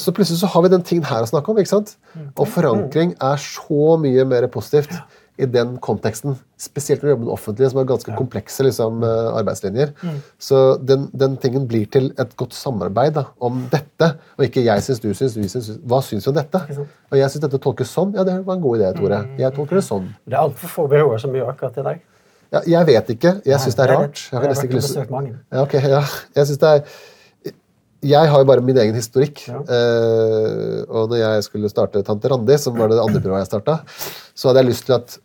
Så 0.02 0.14
plutselig 0.16 0.42
så 0.42 0.50
har 0.50 0.66
vi 0.66 0.74
den 0.74 0.86
tingen 0.88 1.06
her 1.06 1.24
å 1.24 1.30
snakke 1.30 1.54
om. 1.54 1.60
ikke 1.62 1.76
sant? 1.76 1.96
Og 2.36 2.48
forankring 2.50 3.16
er 3.22 3.42
så 3.42 3.98
mye 4.02 4.26
mer 4.26 4.48
positivt 4.52 4.96
i 5.42 5.48
den 5.50 5.78
konteksten. 5.82 6.36
Spesielt 6.60 7.02
når 7.02 7.08
du 7.08 7.12
jobber 7.12 7.22
med 7.22 7.30
det 7.30 7.34
offentlige, 7.34 7.70
som 7.72 7.80
har 7.80 7.88
ganske 7.90 8.16
komplekse 8.18 8.66
liksom, 8.68 9.04
eh, 9.08 9.30
arbeidslinjer. 9.40 9.94
Så 10.38 10.60
den, 10.86 11.08
den 11.18 11.38
tingen 11.42 11.68
blir 11.70 11.88
til 11.90 12.12
et 12.20 12.36
godt 12.38 12.54
samarbeid 12.58 13.16
da, 13.16 13.26
om 13.42 13.64
dette, 13.72 14.12
og 14.38 14.46
ikke 14.46 14.64
'jeg 14.66 14.84
syns, 14.84 15.00
du 15.00 15.14
syns, 15.14 15.38
vi 15.38 15.50
syns'. 15.50 15.80
Hva 15.88 16.02
syns 16.06 16.28
vi 16.28 16.30
om 16.30 16.36
dette? 16.36 16.62
Og 17.12 17.18
jeg 17.18 17.30
syns 17.32 17.42
dette 17.48 17.58
tolkes 17.64 17.90
sånn. 17.90 18.14
Ja, 18.14 18.24
det 18.24 18.46
var 18.46 18.56
en 18.56 18.62
god 18.62 18.80
idé, 18.80 18.94
Tore. 18.98 19.26
Jeg 19.38 19.54
tolker 19.56 19.76
det 19.76 19.86
sånn. 19.88 20.14
Det 20.28 20.34
er 20.34 20.44
altfor 20.44 20.70
få 20.70 20.88
byråer 20.90 21.20
som 21.20 21.34
gjør 21.34 21.50
akkurat 21.56 21.76
det 21.76 21.84
der. 21.86 22.00
Ja, 22.52 22.60
jeg 22.68 22.86
vet 22.86 23.10
ikke. 23.10 23.42
Jeg 23.46 23.60
syns 23.64 23.76
det 23.76 23.90
er 23.90 23.96
rart. 23.96 24.30
Jeg 24.32 24.40
har 24.40 24.48
nesten 24.48 24.68
ikke 24.68 24.76
lyst 24.76 25.10
mange. 25.10 25.36
ja, 25.52 25.62
okay, 25.62 25.82
ja. 25.88 26.04
Jeg 26.36 26.46
synes 26.46 26.58
det 26.58 26.70
er 26.70 26.84
jeg 28.02 28.30
har 28.34 28.42
jo 28.42 28.48
bare 28.50 28.64
min 28.66 28.78
egen 28.82 28.98
historikk. 28.98 29.44
Ja. 29.48 29.62
Uh, 29.62 30.80
og 30.90 31.12
når 31.12 31.22
jeg 31.22 31.50
skulle 31.50 31.70
starte 31.72 32.02
Tante 32.06 32.32
Randi, 32.32 32.58
som 32.62 32.78
var 32.78 32.90
det 32.90 33.02
andre 33.02 33.22
byrået 33.22 33.44
jeg 33.44 33.52
starta, 33.52 33.82
så 34.34 34.50
hadde 34.50 34.64
jeg 34.64 34.72
lyst 34.72 34.88
til 34.88 34.98
at, 34.98 35.20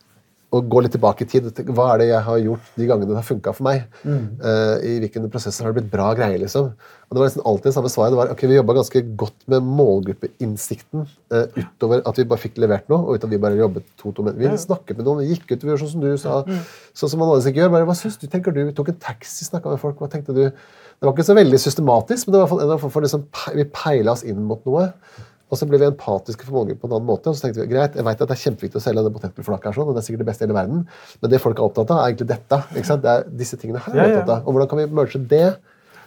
å 0.55 0.61
gå 0.63 0.83
litt 0.85 0.93
tilbake 0.95 1.25
i 1.25 1.31
tid. 1.31 1.49
Hva 1.75 1.89
er 1.93 2.03
det 2.03 2.11
jeg 2.11 2.23
har 2.27 2.43
gjort 2.43 2.69
de 2.79 2.89
gangene 2.89 3.11
det 3.11 3.19
har 3.19 3.27
funka 3.27 3.53
for 3.57 3.67
meg? 3.67 3.89
Eh, 4.07 4.85
I 4.87 4.93
hvilke 5.03 5.25
prosesser 5.33 5.67
har 5.67 5.73
det 5.73 5.81
blitt 5.81 5.91
bra 5.93 6.13
greier? 6.17 6.39
liksom? 6.45 6.69
Og 6.71 7.17
Det 7.17 7.19
var 7.19 7.27
nesten 7.27 7.45
alltid 7.51 7.67
det 7.67 7.75
samme 7.75 7.91
svaret. 7.91 8.15
Det 8.15 8.21
var, 8.21 8.31
ok, 8.31 8.45
Vi 8.47 8.59
jobba 8.61 8.77
ganske 8.79 9.03
godt 9.25 9.49
med 9.53 9.67
målgruppeinnsikten 9.81 11.03
uh, 11.35 11.45
utover 11.59 12.05
at 12.07 12.21
vi 12.21 12.29
bare 12.31 12.45
fikk 12.45 12.63
levert 12.63 12.89
noe. 12.93 13.03
og 13.03 13.19
uten 13.19 13.27
at 13.29 13.35
Vi 13.35 13.43
bare 13.43 13.59
jobbet 13.59 13.91
to, 13.99 14.15
to, 14.15 14.23
men 14.23 14.39
vi 14.39 14.55
snakket 14.63 14.97
med 14.97 15.05
noen, 15.09 15.25
vi 15.25 15.35
gikk 15.35 15.51
ut, 15.51 15.61
vi 15.67 15.73
gjorde 15.73 15.83
sånn 15.83 15.95
som 15.97 16.07
du 16.07 16.17
sa. 16.21 16.41
Sånn 16.95 17.13
som 17.13 17.21
man 17.21 17.33
vanligvis 17.33 17.51
ikke 17.51 17.65
gjør. 17.65 17.75
Bare, 17.77 17.91
hva 17.91 17.99
syns 17.99 18.23
du? 18.23 18.31
tenker 18.31 18.55
du? 18.55 18.63
Vi 18.71 18.77
tok 18.79 18.95
en 18.95 19.01
taxi, 19.03 19.45
snakka 19.51 19.75
med 19.75 19.83
folk. 19.83 19.99
hva 19.99 20.13
tenkte 20.13 20.37
du? 20.37 20.47
Det 20.97 21.07
var 21.07 21.13
ikke 21.13 21.29
så 21.29 21.37
veldig 21.37 21.59
systematisk, 21.61 22.27
men 22.27 22.35
det 22.35 22.43
var 22.43 22.63
i 22.65 22.69
hvert 22.73 22.85
for 22.93 23.05
liksom, 23.05 23.27
vi 23.55 23.67
peila 23.69 24.15
oss 24.17 24.25
inn 24.25 24.41
mot 24.49 24.63
noe. 24.69 24.87
Og 25.47 25.59
så 25.61 25.67
ble 25.69 25.79
vi 25.79 25.87
empatiske 25.87 26.43
for 26.49 26.59
mange 26.59 26.75
på 26.75 26.89
en 26.89 26.97
annen 26.97 27.07
måte. 27.07 27.31
og 27.31 27.37
så 27.37 27.45
tenkte 27.47 27.63
vi, 27.63 27.69
greit, 27.71 27.95
jeg 27.95 28.07
vet 28.07 28.23
at 28.25 28.31
Det 28.31 28.35
er 28.35 28.43
kjempeviktig 28.43 28.81
å 28.81 28.83
selge 28.83 29.05
den 29.07 29.15
potetgullflaka, 29.15 29.71
her 29.71 29.77
sånn, 29.77 29.93
og 29.93 29.95
det 29.95 30.03
er 30.03 30.07
sikkert 30.09 30.25
det 30.25 30.29
beste 30.33 30.43
i 30.43 30.47
hele 30.49 30.57
verden, 30.57 30.83
men 31.23 31.31
det 31.31 31.41
folk 31.45 31.61
er 31.61 31.69
opptatt 31.69 31.93
av, 31.95 32.01
er 32.03 32.11
egentlig 32.11 32.29
dette. 32.33 32.59
ikke 32.75 32.89
sant? 32.89 33.05
Det 33.05 33.13
er 33.13 33.29
disse 33.45 33.59
tingene 33.61 33.83
her. 33.85 33.95
Ja, 33.95 34.07
ja. 34.09 34.17
opptatt 34.17 34.33
av. 34.35 34.47
Og 34.49 34.57
hvordan 34.57 34.73
kan 34.73 34.81
vi 34.83 34.87
merge 34.99 35.23
det? 35.31 35.47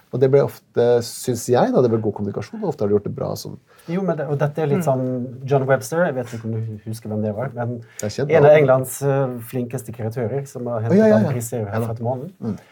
Og 0.10 0.18
det 0.24 0.32
ble 0.34 0.42
ofte, 0.42 0.86
syns 1.06 1.44
jeg, 1.52 1.70
da, 1.70 1.84
det 1.86 1.92
ble 1.92 2.00
god 2.02 2.16
kommunikasjon, 2.18 2.64
og 2.64 2.72
ofte 2.72 2.82
har 2.82 2.90
de 2.90 2.96
gjort 2.96 3.06
det 3.06 3.12
bra 3.14 3.28
sånn. 3.38 3.60
Jo, 3.94 4.02
men 4.06 4.18
det, 4.18 4.26
og 4.26 4.40
dette 4.42 4.64
er 4.64 4.72
litt 4.72 4.88
sånn 4.88 5.04
John 5.46 5.68
Webster, 5.70 6.02
jeg 6.08 6.16
vet 6.18 6.34
ikke 6.34 6.50
om 6.50 6.56
du 6.56 6.88
husker 6.88 7.14
hvem 7.14 7.22
det 7.28 7.34
var, 7.38 7.52
men 7.54 7.76
Det 8.02 8.10
en 8.26 8.48
av 8.50 8.56
Englands 8.56 8.96
eh, 9.06 9.36
flinkeste 9.52 9.94
kreatører 9.94 10.48
som 10.50 10.66
har 10.72 10.88
hentet 10.88 10.98
ja, 10.98 11.12
ja, 11.14 11.22
ja. 11.22 11.30
priser 11.30 11.62
Ja 11.62 11.68
her 11.70 11.78
herfra 11.78 11.96
til 12.00 12.10
månen. 12.10 12.34
eh, 12.42 12.69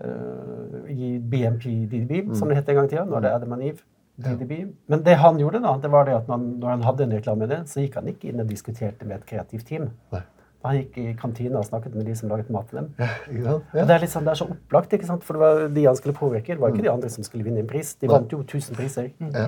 I 0.00 1.18
BMP 1.18 1.64
DDB, 1.90 2.34
som 2.36 2.48
det 2.48 2.56
het 2.60 2.68
en 2.72 2.80
gang 2.80 2.86
i 2.88 2.92
tida, 2.94 3.04
når 3.04 3.20
det 3.24 3.30
er 3.30 3.34
Adam 3.40 3.52
and 3.58 3.62
Eve. 3.70 3.82
DDB. 4.20 4.52
Men 4.88 5.02
det 5.06 5.14
han 5.16 5.38
gjorde, 5.40 5.62
da, 5.64 5.76
det 5.80 5.90
var 5.90 6.04
det 6.04 6.14
at 6.18 6.26
når, 6.28 6.36
han- 6.36 6.58
når 6.60 6.68
han 6.68 6.82
hadde 6.82 7.00
en 7.06 7.12
reklameidé, 7.18 7.62
så 7.66 7.80
gikk 7.80 7.94
han 7.94 8.06
ikke 8.10 8.28
inn 8.28 8.40
og 8.40 8.46
diskuterte 8.48 9.06
med 9.06 9.16
et 9.16 9.24
kreativt 9.26 9.64
team. 9.66 9.90
Nei. 10.12 10.20
Han 10.62 10.76
gikk 10.76 10.98
i 11.00 11.14
kantina 11.16 11.56
og 11.56 11.64
snakket 11.64 11.94
med 11.94 12.04
de 12.04 12.14
som 12.14 12.28
laget 12.28 12.50
mat 12.52 12.68
til 12.68 12.76
dem. 12.82 12.88
Ja, 12.98 13.06
ja. 13.32 13.52
Og 13.54 13.86
det 13.88 13.94
er 13.96 14.04
sånn, 14.12 14.24
det 14.28 14.32
er 14.34 14.40
så 14.42 14.50
opplagt, 14.50 14.92
ikke 14.92 15.06
sant? 15.08 15.24
for 15.24 15.32
det 15.32 15.40
var 15.40 15.68
de 15.72 15.84
han 15.86 15.96
skulle 15.96 16.12
påvirke. 16.18 16.52
Det 16.52 16.60
var 16.60 16.68
ikke 16.74 16.82
de 16.84 16.90
andre 16.92 17.08
som 17.08 17.24
skulle 17.24 17.44
vinne 17.44 17.60
en 17.60 17.66
pris. 17.66 17.94
De 17.94 18.06
vant 18.12 18.28
jo 18.30 18.42
1000 18.42 18.76
priser. 18.76 19.08
Ja. 19.20 19.46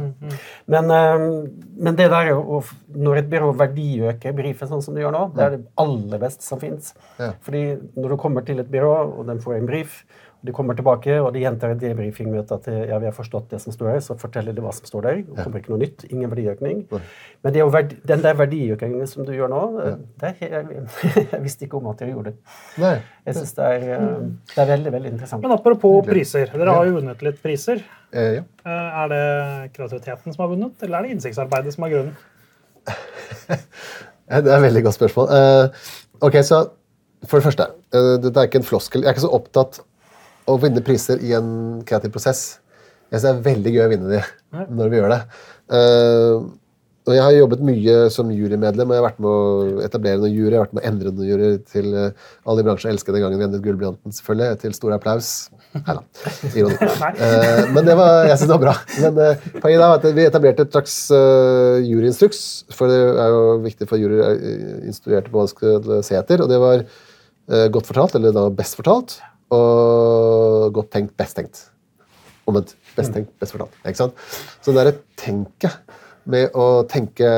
Men, 0.67 0.91
eh, 0.91 1.51
men 1.77 1.97
det 1.97 2.09
der 2.09 2.33
å, 2.33 2.63
når 2.97 3.19
et 3.19 3.29
byrå 3.29 3.53
verdiøker 3.55 4.33
brifen 4.33 4.69
sånn 4.73 4.81
som 4.83 4.95
det 4.95 5.03
gjør 5.05 5.13
nå, 5.13 5.35
det 5.37 5.45
er 5.45 5.51
det 5.59 5.67
aller 5.77 6.19
beste 6.19 6.43
som 6.49 6.59
fins. 6.59 6.95
Ja. 7.21 7.35
Fordi 7.43 7.77
når 7.95 8.09
du 8.09 8.17
kommer 8.17 8.41
til 8.47 8.59
et 8.61 8.71
byrå, 8.73 9.19
og 9.19 9.27
den 9.27 9.39
får 9.39 9.59
en 9.59 9.67
brief, 9.67 10.07
de 10.43 10.53
kommer 10.55 10.75
tilbake 10.75 11.15
og 11.23 11.29
de 11.35 11.43
gjentar 11.45 11.71
et 11.75 11.81
debriefingmøte 11.81 12.57
at 12.59 12.67
ja, 12.89 12.97
vi 12.99 13.07
har 13.07 13.15
forstått 13.15 13.53
det 13.53 13.61
som 13.63 13.75
står 13.75 13.93
her, 13.93 14.01
så 14.03 14.17
forteller 14.19 14.55
de 14.57 14.65
hva 14.65 14.73
som 14.75 14.89
står 14.89 15.05
der. 15.07 15.21
og 15.31 15.39
kommer 15.45 15.61
ikke 15.63 15.71
noe 15.71 15.83
nytt. 15.85 16.05
Ingen 16.11 16.31
verdiøkning. 16.33 16.81
Men 16.91 17.53
det 17.55 17.61
er 17.61 17.65
jo 17.65 17.71
verdi, 17.75 17.99
den 18.11 18.25
der 18.25 18.35
verdiøkningen 18.41 19.07
som 19.11 19.27
du 19.29 19.33
gjør 19.37 19.53
nå, 19.53 19.63
det 20.23 20.33
jeg, 20.43 20.85
jeg 21.31 21.43
visste 21.45 21.67
ikke 21.69 21.79
om 21.79 21.87
at 21.93 22.03
dere 22.03 22.15
gjorde 22.17 22.33
det. 22.33 22.57
Nei. 22.83 22.95
Jeg 23.27 23.39
synes 23.39 23.55
det 23.61 23.69
eh, 23.87 24.07
det 24.53 24.61
er 24.65 24.71
veldig 24.73 24.93
veldig 24.97 25.13
interessant. 25.15 25.43
Men 25.47 25.55
apropos 25.55 26.03
priser. 26.07 26.51
Dere 26.53 26.75
har 26.75 26.89
jo 26.91 26.97
vunnet 26.99 27.23
litt 27.23 27.39
priser. 27.43 27.85
Eh, 28.13 28.41
ja. 28.41 28.45
Eh, 28.67 29.01
Er 29.03 29.09
det 29.15 29.23
kreativiteten 29.77 30.35
som 30.35 30.43
har 30.45 30.51
vunnet, 30.53 30.75
eller 30.83 30.99
er 30.99 31.07
det 31.07 31.17
innsiktsarbeidet 31.17 31.75
som 31.77 31.87
er 31.87 31.95
grunnen? 31.97 32.17
Det 34.33 34.49
er 34.49 34.57
et 34.57 34.63
veldig 34.65 34.83
godt 34.87 34.97
spørsmål. 34.97 35.33
Eh, 35.37 35.89
ok, 36.25 36.37
så 36.47 36.61
For 37.29 37.39
det 37.39 37.45
første, 37.47 37.65
dette 38.23 38.41
er 38.41 38.49
ikke 38.49 38.59
en 38.59 38.67
floskel. 38.67 39.03
Jeg 39.05 39.13
er 39.13 39.15
ikke 39.15 39.23
så 39.29 39.29
opptatt 39.37 39.77
å 40.49 40.59
vinne 40.63 40.83
priser 40.85 41.23
i 41.23 41.35
en 41.37 41.83
kreativ 41.87 42.15
prosess. 42.15 42.43
Jeg 43.13 43.21
synes 43.21 43.29
det 43.29 43.33
er 43.33 43.47
veldig 43.47 43.75
gøy 43.75 43.85
å 43.85 43.93
vinne 43.93 44.11
de 44.11 44.67
når 44.73 44.93
vi 44.93 45.01
gjør 45.01 45.15
det. 45.15 45.23
Uh, 45.73 46.51
og 47.03 47.17
Jeg 47.17 47.23
har 47.25 47.35
jobbet 47.35 47.63
mye 47.67 47.95
som 48.15 48.29
jurymedlem, 48.31 48.87
og 48.87 48.95
jeg 48.95 49.01
har 49.01 49.09
vært 49.09 49.23
med 49.25 49.31
å 49.33 49.79
etablere 49.83 50.21
noen 50.23 50.37
jury. 50.37 50.53
Jeg 50.53 50.61
har 50.61 50.69
vært 50.69 50.77
med 50.77 50.85
å 50.85 50.91
endre 50.93 51.11
noen 51.11 51.31
jury 51.33 51.49
til 51.67 51.89
eh, 51.99 52.29
alle 52.47 52.63
i 52.63 52.67
bransjen 52.69 52.93
elsker 52.93 53.17
den 53.17 53.25
gangen 53.25 53.41
vi 53.41 53.47
endret 53.49 53.65
Gullblyanten, 53.65 54.15
selvfølgelig. 54.15 54.61
Til 54.63 54.77
stor 54.77 54.95
applaus. 54.95 55.31
Nei 55.81 55.97
da. 55.99 56.05
Ironi. 56.53 56.77
uh, 56.79 57.65
men 57.75 57.89
det 57.89 57.97
var, 57.99 58.29
jeg 58.29 58.37
synes 58.37 58.53
det 58.53 58.55
var 58.55 58.63
bra. 58.63 58.77
Men 59.03 59.19
uh, 59.19 59.49
poenget 59.57 59.83
er 59.83 59.97
at 59.97 60.07
vi 60.21 60.29
etablerte 60.29 60.69
et 60.69 60.79
slags 60.79 60.95
uh, 61.11 61.83
juryinstruks. 61.83 62.45
For 62.79 62.93
det 62.93 63.01
er 63.27 63.35
jo 63.35 63.43
viktig 63.67 63.91
for 63.91 63.99
juryer 63.99 64.39
uh, 64.39 64.79
instruerte 64.87 65.33
på 65.33 65.43
hva 65.43 65.49
de 65.51 65.57
skal 65.57 65.93
se 66.07 66.21
etter. 66.21 66.47
Og 66.47 66.55
det 66.55 66.63
var 66.63 66.87
godt 67.75 67.89
fortalt, 67.91 68.15
eller 68.15 68.31
da 68.31 68.47
best 68.55 68.79
fortalt, 68.79 69.17
og 69.53 70.73
godt 70.77 70.93
tenkt, 70.97 71.17
best 71.19 71.39
tenkt. 71.39 71.67
Omvendt. 72.49 72.77
Best 72.97 73.15
tenkt, 73.15 73.33
best 73.41 73.55
fortalt. 73.55 73.75
Ikke 73.87 74.01
sant? 74.01 74.23
Så 74.61 74.73
det 74.73 74.81
derre 74.81 74.97
tenket 75.21 75.99
med 76.31 76.55
å 76.55 76.85
tenke 76.91 77.29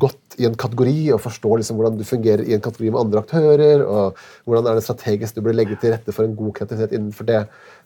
godt 0.00 0.36
i 0.40 0.46
en 0.48 0.56
kategori 0.58 1.12
og 1.14 1.22
forstå 1.24 1.58
liksom 1.60 1.78
hvordan 1.78 1.96
du 1.96 2.04
fungerer 2.06 2.42
i 2.44 2.56
en 2.56 2.64
kategori 2.64 2.90
med 2.92 3.00
andre 3.00 3.22
aktører, 3.22 3.84
og 3.86 4.18
hvordan 4.44 4.68
er 4.68 4.78
det 4.78 4.84
strategisk 4.84 5.36
du 5.36 5.44
burde 5.44 5.56
legge 5.56 5.78
til 5.80 5.94
rette 5.94 6.12
for 6.12 6.26
en 6.26 6.36
god 6.36 6.52
kreativitet 6.58 6.96
innenfor 6.96 7.28
det, 7.28 7.44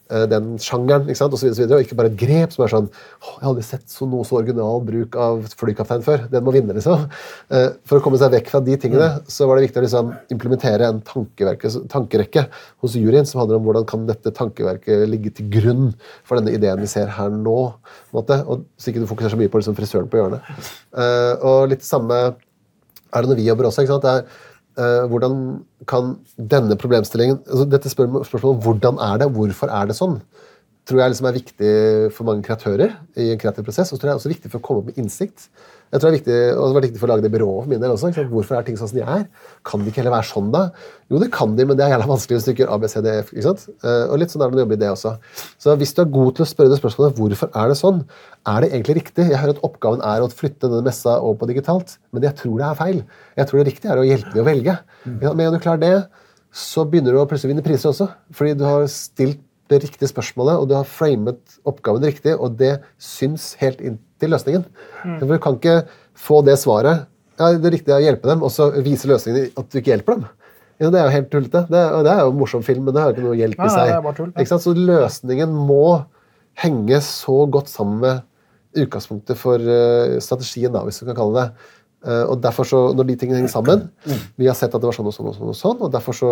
den 0.08 0.54
sjangeren, 0.62 1.04
ikke 1.04 1.18
sant? 1.20 1.32
Og, 1.34 1.38
så 1.40 1.44
videre, 1.44 1.52
og, 1.52 1.56
så 1.58 1.62
videre, 1.66 1.78
og 1.78 1.84
ikke 1.84 1.96
bare 1.98 2.08
et 2.08 2.16
grep 2.20 2.54
som 2.54 2.64
er 2.64 2.70
sånn 2.72 2.86
å, 2.88 3.32
Jeg 3.34 3.42
har 3.42 3.48
aldri 3.50 3.64
sett 3.66 3.84
så 3.92 4.06
noe 4.08 4.24
så 4.24 4.38
original 4.38 4.80
bruk 4.86 5.16
av 5.20 5.42
flykaptein 5.60 6.04
før. 6.06 6.24
Den 6.32 6.44
må 6.46 6.54
vinne, 6.54 6.72
liksom. 6.76 7.04
Eh, 7.52 7.68
For 7.84 7.98
å 8.00 8.04
komme 8.04 8.16
seg 8.20 8.32
vekk 8.32 8.48
fra 8.54 8.60
de 8.64 8.76
tingene 8.80 9.10
så 9.28 9.46
var 9.48 9.58
det 9.58 9.66
viktig 9.68 9.82
å 9.82 9.84
liksom 9.84 10.14
implementere 10.32 10.88
en 10.88 11.02
tankerekke 11.04 12.46
hos 12.82 12.96
juryen 12.96 13.26
som 13.28 13.42
handler 13.42 13.60
om 13.60 13.68
hvordan 13.68 13.86
kan 13.88 14.06
dette 14.08 14.32
tankeverket 14.34 15.04
ligge 15.08 15.34
til 15.36 15.48
grunn 15.52 15.92
for 16.24 16.40
denne 16.40 16.54
ideen 16.56 16.80
vi 16.80 16.88
ser 16.90 17.06
her 17.18 17.28
nå. 17.30 17.58
måte, 18.14 18.40
og 18.48 18.64
Så 18.78 18.90
ikke 18.90 19.00
du 19.04 19.06
fokuserer 19.10 19.36
så 19.36 19.40
mye 19.40 19.52
på 19.52 19.60
liksom 19.60 19.76
frisøren 19.76 20.08
på 20.08 20.16
hjørnet. 20.20 20.40
Eh, 20.96 21.34
Og 21.44 21.68
litt 21.68 21.84
samme 21.84 22.14
er 23.08 23.22
det 23.24 23.28
når 23.30 23.36
vi 23.36 23.48
jobber 23.48 23.68
også. 23.68 23.82
ikke 23.84 23.94
sant? 23.96 24.02
Det 24.02 24.10
er, 24.10 24.18
eh, 24.18 24.47
hvordan 24.78 25.38
kan 25.90 26.12
denne 26.38 26.76
problemstillingen 26.78 27.40
altså 27.42 27.64
Dette 27.66 27.90
spør, 27.90 28.20
spørsmålet 28.22 28.52
om 28.52 28.62
hvordan 28.62 29.00
er 29.02 29.22
det, 29.22 29.30
hvorfor 29.34 29.72
er 29.74 29.88
det 29.90 29.96
sånn, 29.98 30.20
tror 30.88 31.02
jeg 31.02 31.12
liksom 31.12 31.28
er 31.28 31.36
viktig 31.36 31.72
for 32.16 32.28
mange 32.28 32.46
kreatører 32.46 32.94
i 33.18 33.32
en 33.32 33.40
kreativ 33.40 33.66
prosess. 33.66 33.90
Og 33.90 33.98
så 33.98 34.00
tror 34.00 34.08
jeg 34.08 34.12
det 34.12 34.16
er 34.16 34.22
også 34.22 34.32
viktig 34.32 34.52
for 34.52 34.60
å 34.60 34.64
komme 34.64 34.82
opp 34.82 34.90
med 34.92 35.00
innsikt. 35.02 35.48
Jeg 35.88 36.00
tror 36.00 36.10
det 36.10 36.12
er 36.12 36.18
viktig, 36.18 36.38
og 36.58 36.64
det 36.68 36.76
var 36.76 36.84
viktig 36.84 37.00
for 37.00 37.08
å 37.08 37.10
lage 37.14 37.24
det 37.24 37.30
byrået 37.32 37.62
for 37.64 37.70
min 37.72 37.80
del 37.80 37.92
også. 37.94 38.10
Hvorfor 38.28 38.58
er 38.58 38.64
ting 38.66 38.76
sånn 38.76 38.90
som 38.90 38.98
de 38.98 39.04
er? 39.08 39.22
Kan 39.64 39.80
de 39.84 39.88
ikke 39.88 40.02
heller 40.02 40.12
være 40.18 40.28
sånn, 40.28 40.50
da? 40.52 40.62
Jo, 41.08 41.20
det 41.22 41.30
kan 41.32 41.54
de, 41.56 41.64
men 41.64 41.78
det 41.78 41.86
er 41.86 41.94
jævla 41.94 42.08
vanskelig 42.10 42.36
hvis 42.38 42.44
du 42.48 42.50
ikke 42.52 42.62
gjør 42.66 42.72
A, 42.74 42.78
B, 42.82 42.90
C, 42.92 43.00
D, 43.06 43.14
F. 43.22 43.30
ikke 43.32 43.46
sant? 43.46 43.64
Eh, 43.80 44.04
Og 44.12 44.20
litt 44.20 44.34
sånn 44.34 44.44
er 44.44 44.52
det 44.52 44.60
å 44.60 44.64
jobbe 44.66 44.76
i 44.76 44.82
det 44.82 44.90
også. 44.92 45.14
Så 45.64 45.76
hvis 45.80 45.94
du 45.96 46.02
er 46.04 46.10
god 46.18 46.30
til 46.36 46.44
å 46.44 46.48
spørre 46.52 46.72
det 46.74 46.80
spørsmålet 46.82 47.16
hvorfor 47.22 47.50
er 47.62 47.72
det 47.72 47.78
sånn, 47.80 48.02
er 48.52 48.60
det 48.64 48.70
egentlig 48.74 48.98
riktig? 49.00 49.28
Jeg 49.32 49.40
hører 49.40 49.56
at 49.56 49.64
oppgaven 49.64 50.04
er 50.12 50.24
å 50.24 50.30
flytte 50.32 50.68
denne 50.68 50.84
messa 50.86 51.16
over 51.22 51.40
på 51.40 51.48
digitalt, 51.54 51.96
men 52.12 52.28
jeg 52.28 52.36
tror 52.42 52.56
det 52.60 52.68
er 52.68 52.78
feil. 52.84 53.02
Jeg 53.40 53.48
tror 53.50 53.62
det 53.62 53.68
riktige 53.72 53.92
er 53.96 54.02
å 54.02 54.08
hjelpe 54.08 54.32
dem 54.36 54.44
å 54.44 54.48
velge. 54.52 54.78
Men 55.08 55.20
sant? 55.24 55.36
Med 55.36 55.46
en 55.46 55.52
gang 55.52 55.58
du 55.58 55.64
klarer 55.64 55.82
det, 55.86 55.94
så 56.52 56.84
begynner 56.88 57.12
du 57.16 57.20
å 57.22 57.26
plutselig 57.28 57.54
vinne 57.54 57.64
priser 57.64 57.90
også. 57.94 58.10
Fordi 58.36 58.54
du 58.60 58.64
har 58.68 58.84
stilt 58.92 59.40
det 59.68 59.82
riktige 59.84 60.08
spørsmålet, 60.08 60.56
og 60.62 60.68
du 60.70 60.74
har 60.78 60.86
framet 60.88 61.58
oppgaven 61.68 62.04
riktig, 62.08 62.32
og 62.40 62.54
det 62.60 62.78
syns 62.96 63.50
helt 63.60 63.80
inn 63.84 63.98
til 64.20 64.30
løsningen. 64.34 64.64
For 65.18 65.26
Du 65.30 65.38
kan 65.38 65.56
ikke 65.58 65.76
få 66.18 66.42
det 66.46 66.58
svaret 66.60 67.06
ja, 67.38 67.52
det 67.54 67.70
riktige 67.70 67.94
er 67.94 68.00
å 68.02 68.02
hjelpe 68.02 68.26
dem, 68.26 68.40
og 68.42 68.50
så 68.50 68.66
vise 68.82 69.06
løsningen 69.06 69.52
at 69.56 69.68
du 69.70 69.76
ikke 69.78 69.92
hjelper 69.92 70.16
dem. 70.18 70.24
Ja, 70.82 70.88
det 70.90 70.98
er 70.98 71.04
jo 71.06 71.14
helt 71.14 71.28
tullete. 71.30 71.60
Det, 71.70 71.78
er- 71.78 72.02
det 72.06 72.10
er 72.10 72.20
jo 72.24 72.32
en 72.32 72.38
morsom 72.40 72.62
film, 72.66 72.84
men 72.86 72.94
det 72.96 73.02
har 73.02 73.12
ikke 73.14 73.22
noe 73.28 73.36
hjelp 73.38 73.58
i 73.58 73.62
nei, 73.62 73.74
seg. 73.76 73.92
er 73.94 74.16
tull, 74.18 74.32
ja. 74.34 74.58
Så 74.64 74.74
løsningen 74.74 75.54
må 75.68 75.84
henge 76.58 76.98
så 77.06 77.36
godt 77.50 77.70
sammen 77.70 78.00
med 78.02 78.24
utgangspunktet 78.78 79.38
for 79.38 79.58
eh, 79.62 80.18
strategien, 80.22 80.72
da, 80.74 80.82
hvis 80.86 80.98
du 81.00 81.06
kan 81.08 81.16
kalle 81.18 81.34
det 81.38 81.46
og 82.06 82.38
derfor 82.38 82.62
så, 82.68 82.80
når 82.94 83.08
de 83.08 83.14
tingene 83.18 83.40
henger 83.40 83.50
sammen 83.50 83.80
Vi 84.38 84.46
har 84.46 84.54
sett 84.54 84.70
at 84.70 84.78
det 84.78 84.86
var 84.86 84.94
sånn 84.94 85.08
og 85.10 85.14
sånn 85.16 85.30
og 85.32 85.34
sånn, 85.34 85.48
og 85.50 85.56
sånn, 85.58 85.80
og 85.82 85.90
derfor 85.90 86.14
så, 86.14 86.28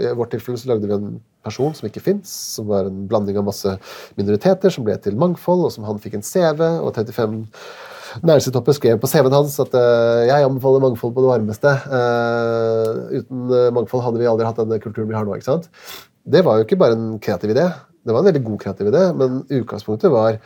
i 0.00 0.14
vårt 0.16 0.32
tilfelle 0.32 0.56
så 0.56 0.70
lagde 0.70 0.88
vi 0.88 0.96
en 0.96 1.18
person 1.44 1.74
som 1.76 1.90
ikke 1.90 2.00
fins, 2.06 2.32
som 2.56 2.70
var 2.70 2.88
en 2.88 3.02
blanding 3.10 3.36
av 3.36 3.44
masse 3.50 3.74
minoriteter, 4.16 4.72
som 4.72 4.86
ble 4.86 4.96
til 5.04 5.20
mangfold, 5.20 5.66
og 5.68 5.74
som 5.76 5.84
han 5.84 6.00
fikk 6.00 6.16
en 6.16 6.24
CV, 6.24 6.64
og 6.80 6.94
35 6.96 7.42
næringslivstopper 8.26 8.76
skrev 8.76 9.00
på 9.00 9.10
CV-en 9.10 9.36
hans 9.36 9.56
at 9.62 9.74
uh, 9.76 10.22
jeg 10.26 10.46
anbefaler 10.46 10.82
mangfold 10.82 11.14
på 11.14 11.24
det 11.24 11.30
varmeste. 11.30 11.74
Uh, 11.86 13.20
uten 13.20 13.52
eh, 13.54 13.68
mangfold 13.74 14.04
hadde 14.06 14.22
vi 14.22 14.30
aldri 14.30 14.48
hatt 14.48 14.58
den 14.60 14.82
kulturen 14.82 15.10
vi 15.10 15.18
har 15.18 15.26
nå. 15.26 15.36
ikke 15.36 15.50
sant? 15.50 15.68
Det 16.30 16.42
var 16.46 16.58
jo 16.58 16.66
ikke 16.66 16.78
bare 16.80 16.98
en 16.98 17.12
kreativ 17.22 17.54
idé, 17.54 17.68
det 18.04 18.14
var 18.14 18.22
en 18.22 18.30
veldig 18.30 18.42
god 18.46 18.58
kreativ 18.62 18.90
idé, 18.90 19.04
men 19.16 19.42
utgangspunktet 19.60 20.12
var 20.12 20.40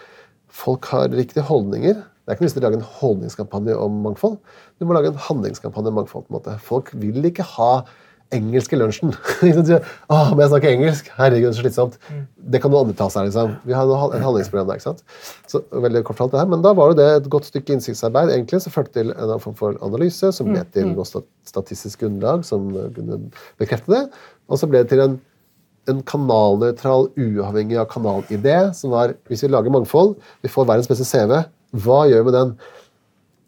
folk 0.54 0.86
har 0.92 1.10
riktige 1.10 1.46
holdninger. 1.46 2.02
Det 2.24 2.32
er 2.32 2.38
ikke 2.38 2.44
noe 2.44 2.48
vits 2.48 2.56
i 2.56 2.62
å 2.62 2.64
lage 2.64 2.78
en 2.80 2.88
holdningskampanje 3.02 3.76
om 3.76 4.00
mangfold. 4.06 4.38
Du 4.80 4.86
må 4.88 4.96
lage 4.96 5.10
en 5.12 5.20
handlingskampanje 5.26 5.90
om 5.92 5.98
mangfold. 6.00 6.24
på 6.24 6.32
en 6.32 6.38
måte. 6.38 6.56
Folk 6.64 6.88
vil 6.96 7.20
ikke 7.28 7.44
ha 7.54 7.72
engelsk 8.32 8.72
i 8.72 8.78
lunsjen. 8.80 9.12
Åh, 10.14 10.30
må 10.32 10.40
jeg 10.40 10.50
snakke 10.54 10.70
engelsk? 10.72 11.10
Herregud, 11.18 11.52
så 11.52 11.60
slitsomt. 11.60 11.98
Det 12.40 12.62
kan 12.62 12.72
noen 12.72 12.86
andre 12.86 12.96
ta 12.96 13.10
seg. 13.12 13.28
liksom. 13.28 13.52
Vi 13.68 13.76
har 13.76 13.92
et 14.06 14.24
handlingsprogram 14.24 14.70
der. 14.70 14.80
ikke 14.80 14.86
sant? 14.88 15.04
Så 15.52 15.60
veldig 15.68 16.04
kort 16.08 16.24
det 16.32 16.40
her, 16.40 16.48
Men 16.48 16.64
da 16.64 16.72
var 16.72 16.90
jo 16.94 16.98
det 16.98 17.10
et 17.18 17.28
godt 17.30 17.50
stykke 17.50 17.76
innsiktsarbeid 17.76 18.32
egentlig, 18.32 18.62
som 18.64 18.72
førte 18.72 18.96
til 18.96 19.12
en 19.12 19.44
form 19.44 19.58
for 19.60 19.76
analyse, 19.84 20.32
som 20.32 20.48
ble 20.48 20.64
til 20.72 20.90
noe 20.94 21.04
statistisk 21.04 22.06
grunnlag 22.06 22.48
som 22.48 22.72
kunne 22.96 23.20
bekrefte 23.60 23.92
det. 23.92 24.02
Og 24.48 24.58
så 24.58 24.70
ble 24.70 24.82
det 24.82 24.92
til 24.94 25.04
en 25.04 25.20
en 25.90 26.00
kanalnøytral, 26.08 27.10
uavhengig 27.20 27.76
av 27.80 27.88
kanalidé, 27.90 28.56
som 28.76 28.94
var 28.94 29.14
hvis 29.28 29.44
vi 29.44 29.50
lager 29.52 29.72
mangfold, 29.74 30.14
vi 30.40 30.48
får 30.48 30.68
verdens 30.70 30.88
beste 30.88 31.04
CV, 31.04 31.42
hva 31.74 32.04
gjør 32.08 32.22
vi 32.22 32.30
med 32.30 32.36
den? 32.38 32.52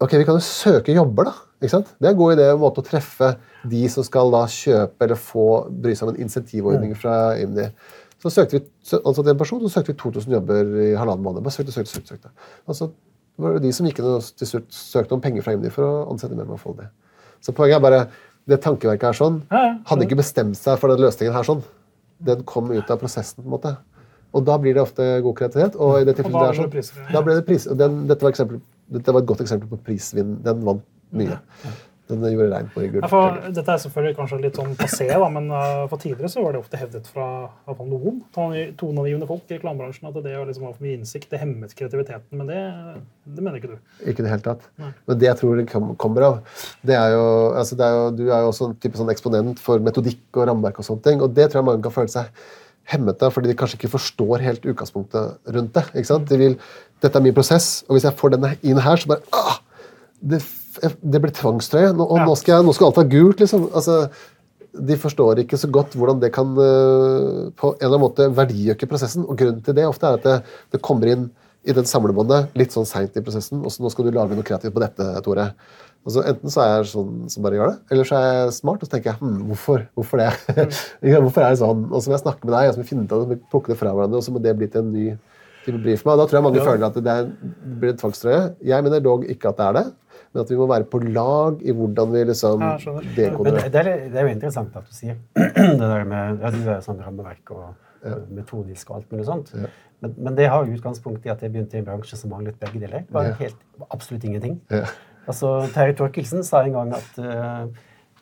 Ok, 0.02 0.12
Vi 0.18 0.24
kan 0.28 0.36
jo 0.36 0.44
søke 0.44 0.92
jobber, 0.92 1.30
da. 1.30 1.32
ikke 1.62 1.72
sant? 1.72 1.92
Det 2.00 2.08
er 2.08 2.12
en 2.12 2.18
god 2.18 2.34
idé 2.36 2.48
måte 2.60 2.82
å 2.82 2.84
treffe 2.84 3.30
de 3.64 3.86
som 3.88 4.04
skal 4.04 4.32
da 4.34 4.42
kjøpe 4.50 5.06
eller 5.06 5.16
få 5.20 5.46
bry 5.70 5.94
seg 5.96 6.08
om 6.08 6.14
en 6.14 6.20
insentivordning 6.26 6.92
fra 6.98 7.36
IMDi. 7.40 7.70
Så 8.20 8.32
søkte 8.32 8.58
vi 8.58 8.64
altså 8.98 9.22
til 9.22 9.32
en 9.32 9.40
person, 9.40 9.62
så 9.64 9.70
søkte 9.78 9.94
vi 9.94 9.98
2000 10.02 10.36
jobber 10.36 10.74
i 10.84 10.90
halvannen 10.98 11.24
måned. 11.24 11.44
Bare 11.46 11.54
søkte, 11.54 11.72
søkte, 11.72 11.92
søkte. 11.94 12.08
søkte. 12.16 12.30
Altså, 12.68 12.90
det 13.36 13.44
var 13.44 13.58
de 13.60 13.72
som 13.72 13.88
gikk 13.88 13.98
inn 14.02 14.10
og 14.16 14.28
til 14.40 14.48
slutt 14.52 14.68
søkte 14.72 15.16
om 15.16 15.20
penger 15.24 15.44
fra 15.44 15.56
IMDi 15.56 15.72
for 15.72 15.86
å 15.86 16.04
ansette 16.12 16.36
mer 16.36 16.48
mangfoldig. 16.48 16.88
Så 17.44 17.52
poenget 17.56 17.78
er 17.78 17.84
bare 17.84 18.04
det 18.48 18.60
tankeverket 18.64 19.08
her 19.10 19.16
sånn, 19.18 19.40
hadde 19.86 20.06
ikke 20.06 20.20
bestemt 20.20 20.56
seg 20.58 20.78
for 20.80 20.92
den 20.92 21.02
løsningen 21.04 21.34
her 21.34 21.46
sånn. 21.46 21.64
Den 22.24 22.44
kom 22.48 22.70
ut 22.72 22.90
av 22.90 23.00
prosessen, 23.00 23.42
på 23.42 23.48
en 23.48 23.56
måte. 23.56 23.74
Og 24.36 24.44
da 24.46 24.58
blir 24.60 24.76
det 24.76 24.84
ofte 24.84 25.08
god 25.24 25.38
kreativitet. 25.38 25.80
Og 25.80 26.02
i 26.02 26.06
det 26.08 26.18
tilfellet 26.18 26.38
da 26.38 26.52
ble 26.52 26.60
sånn, 26.60 26.70
det 26.70 26.76
priser, 26.76 27.02
ja. 27.08 27.24
ble 27.24 27.40
det 27.40 27.48
pris. 27.48 27.68
Den, 27.82 27.98
dette, 28.10 28.22
var 28.26 28.34
eksempel, 28.34 28.62
dette 28.98 29.16
var 29.16 29.24
et 29.24 29.28
godt 29.32 29.44
eksempel 29.46 29.72
på 29.72 29.82
prisvinn. 29.88 30.38
Den 30.44 30.64
vant 30.66 30.86
mye. 31.16 31.40
Den 32.06 32.22
gjorde 32.30 32.52
regn 32.52 32.68
på 32.70 32.84
i 32.84 32.88
gull. 32.90 33.02
Ja, 33.02 33.08
for, 33.10 33.38
dette 33.50 33.72
er 33.72 33.80
selvfølgelig 33.82 34.14
kanskje 34.14 34.36
litt 34.44 34.58
sånn 34.58 34.76
passé, 34.78 35.08
da, 35.10 35.26
men 35.32 35.48
uh, 35.50 35.88
for 35.90 35.98
tidligere 35.98 36.30
så 36.30 36.44
var 36.44 36.54
det 36.54 36.60
ofte 36.60 36.78
hevdet 36.78 37.08
fra 37.10 37.26
fall 37.66 37.88
noen 37.90 38.20
tone- 38.34 38.68
toneangivende 38.78 39.26
folk 39.26 39.50
i 39.50 39.56
reklamebransjen 39.56 40.06
at 40.12 40.20
det 40.22 40.36
å 40.38 40.44
liksom 40.46 40.68
ha 40.68 40.70
for 40.76 40.86
mye 40.86 41.00
innsikt 41.00 41.34
det 41.34 41.40
hemmet 41.42 41.74
kreativiteten. 41.74 42.38
Men 42.38 42.52
det, 42.52 42.60
det 43.26 43.42
mener 43.42 43.58
ikke 43.58 43.72
du. 43.72 43.80
Ikke 44.04 44.22
i 44.22 44.26
det 44.28 44.34
hele 44.36 44.44
tatt. 44.44 44.68
Men 44.78 45.18
det 45.18 45.30
jeg 45.32 45.40
tror 45.40 45.58
det 45.58 45.66
kommer 45.72 46.28
av, 46.28 46.60
det 46.86 46.94
er 46.94 47.16
jo, 47.16 47.24
altså 47.58 47.80
det 47.80 47.88
er 47.88 47.98
jo 47.98 48.04
Du 48.20 48.22
er 48.28 48.44
jo 48.44 48.52
også 48.52 48.70
en 48.70 48.78
type 48.86 49.00
sånn 49.00 49.10
eksponent 49.10 49.64
for 49.66 49.82
metodikk 49.82 50.38
og 50.38 50.46
rammeverk 50.52 50.78
og 50.84 50.86
sånne 50.86 51.06
ting. 51.08 51.26
Og 51.26 51.34
det 51.34 51.50
tror 51.50 51.64
jeg 51.64 51.70
mange 51.72 51.82
kan 51.88 51.96
føle 51.96 52.14
seg 52.14 52.30
hemmet 52.92 53.22
av, 53.26 53.32
fordi 53.34 53.50
de 53.50 53.56
kanskje 53.58 53.78
ikke 53.80 53.92
forstår 53.96 54.44
helt 54.46 54.66
utgangspunktet 54.68 55.52
rundt 55.56 55.72
det. 55.74 55.84
ikke 55.94 56.10
sant? 56.10 56.28
De 56.30 56.38
vil, 56.40 56.56
Dette 57.02 57.18
er 57.18 57.24
min 57.24 57.34
prosess, 57.36 57.82
og 57.88 57.96
hvis 57.96 58.06
jeg 58.06 58.16
får 58.16 58.36
denne 58.36 58.54
inn 58.64 58.78
her, 58.80 58.96
så 58.96 59.10
bare 59.10 59.22
ah, 59.36 59.58
det, 60.22 60.38
det 61.02 61.20
blir 61.20 61.34
tvangstrøye. 61.36 61.90
Nå, 61.96 62.06
og 62.06 62.18
Ja. 62.22 62.24
nå, 62.28 62.36
skal 62.38 62.54
jeg, 62.56 62.66
nå 62.66 62.72
skal 62.76 62.86
alt 62.88 63.00
være 63.02 63.10
gult, 63.12 63.40
liksom. 63.42 63.66
Altså, 63.74 63.98
de 64.76 64.96
forstår 65.00 65.40
ikke 65.42 65.56
så 65.60 65.68
godt 65.72 65.94
hvordan 65.96 66.20
det 66.20 66.32
kan 66.36 66.50
øh, 66.56 67.50
på 67.56 67.72
en 67.72 67.80
eller 67.80 67.96
annen 67.96 68.04
måte 68.06 68.28
verdiøke 68.36 68.88
prosessen. 68.88 69.24
Og 69.24 69.36
grunnen 69.40 69.62
til 69.64 69.76
det 69.76 69.86
ofte 69.88 70.06
er 70.06 70.18
at 70.18 70.24
det, 70.26 70.36
det 70.72 70.82
kommer 70.84 71.08
inn 71.12 71.26
i 71.66 71.72
den 71.74 71.84
samlebåndet 71.88 72.52
litt 72.54 72.72
sånn 72.76 72.86
seint 72.86 73.16
i 73.16 73.22
prosessen. 73.24 73.62
og 73.64 73.72
så 73.72 73.82
nå 73.82 73.90
skal 73.90 74.06
du 74.06 74.12
lage 74.14 74.36
noe 74.36 74.46
kreativt 74.46 74.74
på 74.76 74.82
dette, 74.84 75.06
Tore. 75.24 75.48
Altså, 76.06 76.22
enten 76.30 76.52
så 76.54 76.60
er 76.62 76.68
jeg 76.70 76.90
sånn 76.92 77.14
som 77.32 77.42
bare 77.42 77.56
gjør 77.58 77.72
det, 77.72 77.78
eller 77.90 78.06
så 78.06 78.18
er 78.18 78.26
jeg 78.28 78.50
smart 78.60 78.82
og 78.82 78.86
så 78.86 78.92
tenker 78.92 79.10
jeg, 79.10 79.18
hm, 79.18 79.38
hvorfor, 79.48 79.86
hvorfor 79.98 80.20
det? 80.22 80.28
Ikke 81.02 81.22
hvorfor 81.24 81.42
er 81.42 81.54
det 81.54 81.58
sånn? 81.58 81.80
Og 81.90 81.98
så 81.98 82.10
må 82.10 82.14
jeg 82.14 82.22
snakke 82.22 82.46
med 82.46 82.54
deg, 82.54 82.68
og 82.68 82.76
så 82.76 82.78
må 82.78 82.84
vi 82.84 82.90
finne 82.92 83.06
ut 83.06 83.14
av 83.16 83.24
det, 83.26 83.38
plukke 83.50 83.72
det 83.72 83.78
fra 83.80 83.94
hverandre, 83.96 84.20
og 84.20 84.26
så 84.26 84.34
må 84.34 84.42
det 84.44 84.52
bli 84.60 84.68
til 84.70 84.84
en 84.84 84.92
ny 84.94 85.06
type 85.64 85.80
brief 85.82 86.04
meg. 86.06 86.12
Og 86.12 86.20
da 86.20 86.26
tror 86.30 86.38
jeg 86.38 86.46
mange 86.46 86.66
føler 86.68 86.86
at 86.86 86.98
det, 86.98 87.14
er, 87.16 87.32
det 87.32 87.78
blir 87.82 87.92
en 87.92 87.98
tvangstrøye. 88.02 88.42
Jeg 88.70 88.86
mener 88.86 89.02
dog 89.02 89.26
ikke 89.34 89.50
at 89.50 89.58
det 89.58 89.66
er 89.66 89.78
det, 89.80 89.84
men 90.30 90.42
at 90.44 90.52
vi 90.52 90.60
må 90.60 90.68
være 90.70 90.86
på 90.92 91.00
lag 91.06 91.64
i 91.64 91.74
hvordan 91.74 92.12
vi 92.12 92.22
liksom 92.30 92.62
Ja, 92.62 92.76
jeg 92.78 93.16
dekoder 93.16 93.58
det, 93.58 93.82
er, 93.82 93.90
det 94.12 94.20
er 94.20 94.28
jo 94.28 94.36
interessant 94.36 94.78
at 94.78 94.86
du 94.86 94.94
sier 94.94 95.18
det 95.80 95.80
der 95.80 96.06
med 96.06 96.44
ja, 96.44 96.54
du 96.54 96.60
er 96.62 96.86
sånn 96.86 97.02
rammeverk 97.02 97.50
og 97.56 97.66
ja. 98.06 98.20
metodisk 98.30 98.92
og 98.92 99.00
alt 99.00 99.12
mulig 99.14 99.26
sånt. 99.26 99.52
Men, 100.04 100.12
men 100.20 100.36
det 100.36 100.46
har 100.52 100.68
utgangspunkt 100.68 101.24
i 101.26 101.32
at 101.32 101.42
jeg 101.42 101.54
begynte 101.54 101.78
i 101.78 101.80
en 101.80 101.86
bransje 101.88 102.18
som 102.20 102.30
manglet 102.30 102.58
begge 102.60 102.82
deler. 102.82 103.06
Ja. 103.10 103.32
helt, 103.40 103.62
absolutt 103.88 104.26
ingenting. 104.28 104.60
Ja. 105.26 105.32
Altså, 105.32 105.52
Terje 105.74 105.98
Torkelsen 105.98 106.46
sa 106.46 106.62
en 106.62 106.76
gang 106.76 106.94
at 106.96 107.18
uh, 107.18 107.66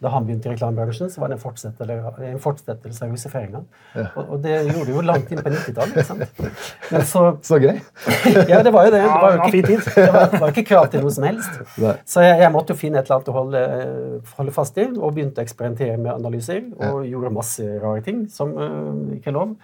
da 0.03 0.11
han 0.13 0.27
begynte 0.27 0.49
i 0.49 0.53
reklamebransjen, 0.53 1.09
så 1.11 1.21
var 1.23 1.31
det 1.31 1.37
en 1.39 1.43
fortsettelse, 1.43 1.97
en 2.29 2.41
fortsettelse 2.43 3.05
av 3.07 3.13
russiferinga. 3.15 3.61
Og, 4.03 4.19
og 4.25 4.41
det 4.43 4.57
gjorde 4.67 4.89
det 4.89 4.97
jo 4.97 5.05
langt 5.07 5.31
inn 5.33 5.41
på 5.41 5.53
90-tallet. 5.55 5.95
ikke 5.95 6.07
sant? 6.09 6.41
Men 6.91 7.07
så 7.09 7.23
Så 7.49 7.61
gøy! 7.63 7.79
ja, 8.53 8.61
det 8.67 8.73
var 8.75 8.89
jo 8.89 8.95
det. 8.95 9.05
Det 9.05 9.21
var 9.23 9.37
jo 9.37 9.47
ikke, 9.49 9.63
det 9.63 10.09
var, 10.11 10.27
det 10.33 10.41
var 10.43 10.53
ikke 10.53 10.67
krav 10.73 10.91
til 10.93 11.07
noe 11.07 11.15
som 11.15 11.29
helst. 11.29 11.63
Nei. 11.81 11.95
Så 12.11 12.27
jeg, 12.27 12.41
jeg 12.43 12.53
måtte 12.57 12.75
jo 12.75 12.81
finne 12.83 13.01
et 13.01 13.09
eller 13.09 13.21
annet 13.21 13.31
å 13.33 13.37
holde, 13.39 13.63
holde 14.41 14.57
fast 14.59 14.83
i, 14.83 14.89
og 14.91 15.15
begynte 15.15 15.41
å 15.41 15.47
eksperimentere 15.47 15.97
med 15.97 16.13
analyser. 16.17 16.67
Og 16.91 17.07
gjorde 17.09 17.33
masse 17.39 17.71
rare 17.79 18.05
ting 18.05 18.27
som 18.35 18.53
øh, 18.59 19.17
ikke 19.21 19.33
er 19.33 19.39
lov. 19.39 19.57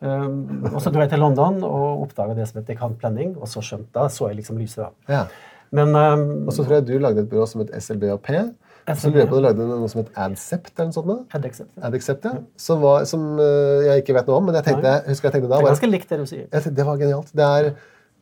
Um, 0.00 0.62
og 0.70 0.78
så 0.80 0.88
dro 0.88 1.02
jeg 1.02 1.10
til 1.12 1.20
London 1.20 1.58
og 1.66 2.06
oppdaga 2.06 2.32
det 2.38 2.46
som 2.48 2.62
heter 2.62 2.78
Planning, 3.00 3.34
og 3.36 3.50
så 3.52 3.60
skjønte 3.60 3.92
da 3.92 4.06
så 4.08 4.30
jeg 4.30 4.38
liksom 4.38 4.60
lyset. 4.60 4.86
da. 4.86 4.92
Ja. 5.12 5.24
Men 5.76 5.94
um, 5.94 6.48
Og 6.48 6.52
så 6.52 6.64
tror 6.64 6.80
jeg 6.80 6.88
du 6.88 6.96
lagde 6.98 7.22
et 7.22 7.30
byrå 7.30 7.46
som 7.46 7.62
het 7.62 7.70
SLBAP. 7.82 8.30
Og 8.90 8.96
så 8.98 9.10
lurer 9.10 9.22
jeg 9.22 9.30
på 9.30 9.38
du 9.38 9.44
lagde 9.44 9.66
noe 9.68 9.88
som 9.92 10.00
het 10.02 10.10
Adcept 10.18 10.72
eller 10.74 10.88
noe 10.90 10.96
sånt. 10.96 11.10
da? 11.10 11.38
Adexet. 11.38 11.68
Det 11.76 11.84
Adaccept, 11.86 12.26
ja. 12.26 12.32
Som, 12.58 12.80
var, 12.82 13.04
som 13.06 13.26
øh, 13.38 13.84
jeg 13.86 14.02
ikke 14.02 14.16
vet 14.16 14.30
noe 14.30 14.40
om, 14.40 14.48
men 14.48 14.58
jeg 14.58 14.66
tenkte, 14.66 14.94
jeg 14.96 15.14
husker 15.14 15.28
jeg 15.28 15.36
tenkte 15.36 15.50
da 15.52 15.60
er 15.60 15.68
ganske 15.68 15.90
likt 15.90 16.10
det 16.10 16.18
du 16.18 16.26
sier. 16.26 16.46
tenkte, 16.50 16.74
Det 16.80 16.86
var 16.88 16.98
genialt. 16.98 17.30
Det 17.36 17.46
er 17.46 17.70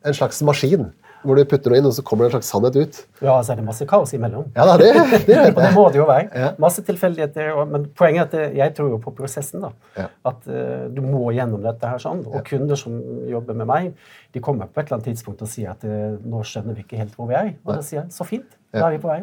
en 0.05 0.17
slags 0.19 0.43
maskin 0.45 0.91
hvor 1.23 1.35
du 1.35 1.43
putter 1.49 1.73
noe 1.73 1.79
inn, 1.81 1.87
og 1.89 1.93
så 1.95 2.03
kommer 2.05 2.25
det 2.25 2.29
en 2.29 2.35
slags 2.37 2.49
sannhet 2.53 2.77
ut. 2.79 2.99
Ja, 3.25 3.35
så 3.43 3.53
er 3.53 3.59
det 3.59 3.65
masse 3.67 3.87
kaos 3.89 4.13
imellom. 4.15 4.45
Ja 4.55 4.65
det, 4.79 4.91
det, 4.95 5.19
det 5.27 5.39
Og 5.49 5.59
det 5.59 5.71
må 5.75 5.85
det 5.91 5.99
jo 5.99 6.05
være. 6.07 6.27
Ja. 6.31 6.51
Masse 6.61 6.83
tilfeldigheter. 6.87 7.51
Men 7.69 7.89
poenget 7.99 8.35
er 8.37 8.45
at 8.45 8.51
eh, 8.51 8.57
jeg 8.61 8.75
tror 8.77 8.93
jo 8.93 8.99
på 9.03 9.13
prosessen. 9.17 9.65
da. 9.65 9.73
Ja. 9.97 10.07
At 10.31 10.47
uh, 10.47 10.85
du 10.93 11.01
må 11.03 11.25
gjennom 11.35 11.63
dette 11.65 11.91
her 11.91 11.99
sånn. 12.01 12.23
Og 12.29 12.39
kunder 12.47 12.79
som 12.79 12.95
jobber 13.29 13.57
med 13.59 13.69
meg, 13.69 13.89
de 14.35 14.43
kommer 14.43 14.69
på 14.69 14.79
et 14.79 14.87
eller 14.87 14.99
annet 14.99 15.11
tidspunkt 15.11 15.43
og 15.43 15.51
sier 15.51 15.73
at 15.73 15.83
eh, 15.87 16.15
nå 16.23 16.45
skjønner 16.47 16.77
vi 16.77 16.85
ikke 16.87 17.01
helt 17.01 17.17
hvor 17.19 17.27
vi 17.31 17.37
er. 17.39 17.51
Og 17.65 17.75
da 17.75 17.83
sier 17.83 18.03
jeg 18.03 18.15
så 18.15 18.27
fint, 18.27 18.55
da 18.75 18.87
er 18.87 18.95
vi 18.95 19.03
på 19.03 19.11
vei. 19.11 19.21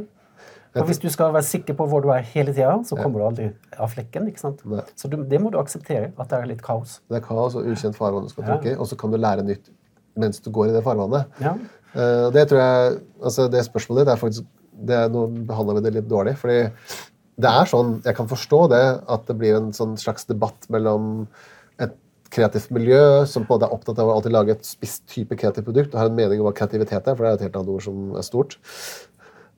Og 0.76 0.84
hvis 0.90 1.00
du 1.00 1.08
skal 1.08 1.32
være 1.32 1.46
sikker 1.46 1.76
på 1.78 1.86
hvor 1.88 2.02
du 2.04 2.10
er 2.12 2.24
hele 2.34 2.52
tida, 2.52 2.74
så 2.84 2.98
kommer 2.98 3.22
du 3.22 3.26
aldri 3.30 3.46
av 3.80 3.88
flekken. 3.94 4.28
ikke 4.28 4.42
sant? 4.42 4.60
Nei. 4.68 4.84
Så 4.98 5.08
du, 5.08 5.16
det 5.24 5.40
må 5.40 5.48
du 5.54 5.56
akseptere, 5.60 6.10
at 6.12 6.32
det 6.32 6.36
er 6.36 6.50
litt 6.50 6.62
kaos. 6.64 6.98
Det 7.08 7.16
er 7.20 7.24
kaos 7.24 7.56
og 7.56 7.68
ukjent 7.72 7.96
farvann 7.96 8.26
du 8.26 8.32
skal 8.32 8.44
Ja. 8.44 8.48
tråkke 8.52 8.74
i, 8.74 8.76
og 8.76 8.88
så 8.90 8.98
kan 9.00 9.14
du 9.14 9.16
lære 9.16 9.46
nytt 9.46 9.72
mens 10.16 10.40
du 10.40 10.50
går 10.50 10.70
i 10.70 10.72
det 10.72 10.82
farvannet. 10.84 11.28
Ja. 11.44 11.54
Eh, 11.96 12.28
det 12.34 12.46
tror 12.50 12.60
jeg, 12.60 12.96
altså 13.24 13.48
det 13.52 13.64
spørsmålet 13.66 14.04
ditt 14.04 14.14
er 14.14 14.20
faktisk 14.20 14.48
det 14.86 14.96
er, 14.96 15.08
Nå 15.08 15.26
behandler 15.48 15.78
vi 15.78 15.86
det 15.86 15.94
litt 15.94 16.10
dårlig. 16.10 16.36
fordi 16.36 16.58
det 17.36 17.50
er 17.50 17.68
sånn, 17.68 18.02
Jeg 18.04 18.16
kan 18.16 18.28
forstå 18.28 18.60
det, 18.72 18.84
at 19.08 19.26
det 19.28 19.36
blir 19.40 19.56
en 19.56 19.72
sånn 19.72 19.96
slags 20.00 20.24
debatt 20.28 20.68
mellom 20.72 21.26
et 21.80 21.92
kreativt 22.32 22.70
miljø 22.70 23.24
som 23.28 23.44
på 23.44 23.54
en 23.54 23.60
måte 23.60 23.68
er 23.68 23.74
opptatt 23.76 23.98
av 24.02 24.08
å 24.08 24.16
alltid 24.16 24.32
lage 24.32 24.54
et 24.56 24.64
spisst 24.68 25.06
type 25.08 25.36
kreativt 25.36 25.64
produkt 25.64 25.94
og 25.94 26.00
har 26.00 26.10
en 26.10 26.16
mening 26.16 26.40
om 26.40 26.48
hva 26.48 26.54
kreativitet 26.56 27.06
er, 27.06 27.14
for 27.14 27.24
det 27.24 27.30
er 27.30 27.36
et 27.38 27.44
helt 27.48 27.56
annet 27.60 27.74
ord 27.76 27.84
som 27.86 28.16
er 28.16 28.26
stort. 28.26 28.56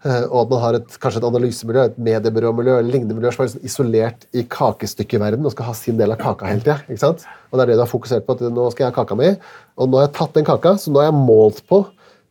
Eh, 0.04 0.22
Og 0.30 0.44
at 0.44 0.50
man 0.50 0.60
har 0.62 0.74
et, 0.78 0.98
kanskje 1.02 1.18
et 1.18 1.26
analysemiljø, 1.26 1.84
et 1.84 1.98
mediebyråmiljø 1.98 2.78
eller 2.78 2.92
lignende 2.92 3.16
miljø 3.18 3.32
som 3.34 3.42
er 3.42 3.48
liksom 3.48 3.64
isolert 3.66 4.26
i 4.32 4.44
kakestykkeverden 4.46 5.46
og 5.46 5.54
skal 5.54 5.66
ha 5.70 5.74
sin 5.74 5.98
del 5.98 6.14
av 6.14 6.20
kaka 6.22 6.46
hele 6.46 6.62
tida. 6.62 6.78
Ja. 6.86 7.10
Og 7.50 7.58
det 7.58 7.62
er 7.64 7.72
det 7.72 7.78
du 7.80 7.82
har 7.82 7.90
fokusert 7.90 8.26
på. 8.26 8.36
at 8.38 8.40
Nå 8.54 8.70
skal 8.70 8.86
jeg 8.86 8.94
ha 8.94 8.98
kaka 9.02 9.16
mi, 9.18 9.32
og 9.78 9.88
nå 9.90 9.98
har 9.98 10.06
jeg 10.06 10.14
tatt 10.20 10.34
den 10.38 10.46
kaka, 10.46 10.76
så 10.78 10.92
nå 10.94 11.02
har 11.02 11.10
jeg 11.10 11.18
målt 11.18 11.64
på 11.66 11.82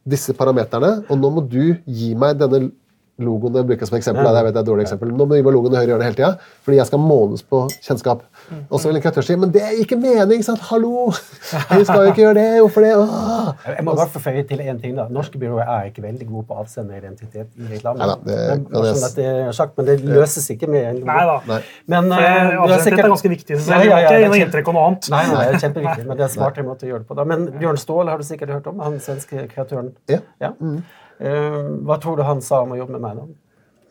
disse 0.07 0.33
parameterne, 0.37 1.01
og 1.07 1.19
nå 1.19 1.31
må 1.35 1.43
du 1.43 1.75
gi 1.85 2.13
meg 2.17 2.37
denne 2.39 2.69
logoen 3.17 3.55
jeg 3.57 3.65
bruker 3.65 3.89
som 3.89 3.97
eksempel. 3.97 4.25
Ja. 4.27 4.33
Jeg 4.37 4.45
vet 4.47 4.53
det 4.53 4.59
er 4.61 4.65
et 4.65 4.69
dårlig 4.69 4.83
eksempel. 4.85 5.09
Nå 5.09 5.25
må 5.25 5.33
du 5.33 5.39
gi 5.39 5.45
meg 5.45 5.55
logoen 5.55 5.73
i 5.73 5.79
høyre 5.79 5.91
hjørne 5.93 6.05
hele 6.07 6.17
tida, 6.17 6.31
fordi 6.65 6.77
jeg 6.77 6.89
skal 6.89 7.01
måles 7.01 7.43
på 7.43 7.61
kjennskap. 7.81 8.21
Og 8.69 8.79
så 8.79 8.89
vil 8.89 8.99
en 8.99 9.03
kreatør 9.03 9.25
si 9.25 9.37
men 9.39 9.51
det 9.53 9.63
er 9.65 9.73
ikke 9.81 9.97
mening! 9.99 10.43
sant? 10.45 10.61
Hallo! 10.69 11.07
Vi 11.73 11.81
skal 11.87 12.05
jo 12.05 12.11
ikke 12.13 12.21
gjøre 12.23 12.37
det! 12.37 12.45
Hvorfor 12.61 12.85
det? 12.85 12.91
Åh! 12.97 13.49
Jeg 13.73 13.85
må 13.87 13.95
bare 13.97 14.11
forføye 14.13 14.43
til 14.49 14.61
en 14.63 14.81
ting. 14.83 14.93
da. 14.99 15.07
Norske 15.13 15.41
byråer 15.41 15.65
er 15.65 15.89
ikke 15.89 16.03
veldig 16.05 16.27
gode 16.29 16.45
på 16.51 16.59
avsenderidentitet 16.61 17.49
i 17.57 17.71
reklame. 17.73 17.99
Neida, 18.03 18.17
det 18.27 18.37
Men- 18.47 18.93
sånn 18.93 19.07
at 19.09 19.17
det 19.17 19.25
er 19.31 19.51
sagt, 19.57 19.73
men 19.77 19.89
det 19.89 19.97
løses 20.05 20.47
ikke 20.53 20.69
med 20.69 20.85
en 20.91 21.01
logo. 21.01 21.09
Nei 21.11 21.25
da. 21.31 21.39
Nei. 21.47 21.59
Men 21.87 22.11
eh, 22.11 22.53
det- 22.67 22.79
sikkert- 22.85 23.05
er 23.07 23.13
ganske 23.15 23.33
viktig. 23.33 23.57
Så 23.57 23.73
jeg 23.73 23.89
ja, 23.89 23.95
har 23.95 24.01
ja, 24.01 24.07
ikke 24.07 24.21
det 24.21 24.29
noe 24.31 24.43
inntrykk 24.45 24.67
av 24.71 24.77
noe 24.77 24.85
annet. 24.91 25.09
Nei, 25.09 25.23
nei, 25.31 25.43
det 25.43 25.55
er 25.57 25.65
kjempeviktig, 25.65 26.05
men 26.07 26.17
det 26.17 26.23
er 26.23 26.29
en 26.29 26.35
smartere 26.37 26.67
måte 26.67 26.85
å 26.87 26.91
gjøre 26.93 27.03
det 27.03 27.09
på. 27.09 27.17
da. 27.17 27.27
Men 27.33 27.49
Bjørn 27.57 27.81
Ståhl 27.81 28.13
har 28.13 28.17
du 28.17 28.23
sikkert 28.27 28.53
hørt 28.55 28.67
om, 28.71 28.79
han 28.85 28.99
svenske 29.03 29.47
kreatøren. 29.51 29.91
Ja. 30.07 30.21
Eh, 30.41 30.79
hva 31.19 31.97
tror 32.01 32.17
du 32.19 32.23
han 32.27 32.41
sa 32.45 32.61
om 32.65 32.75
å 32.75 32.79
jobbe 32.79 32.97
med 32.97 33.05
meg, 33.05 33.21
da? 33.21 33.27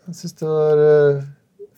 Jeg 0.06 0.18
syns 0.20 0.36
det 0.38 0.46
var 0.46 0.82
eh, 0.82 1.24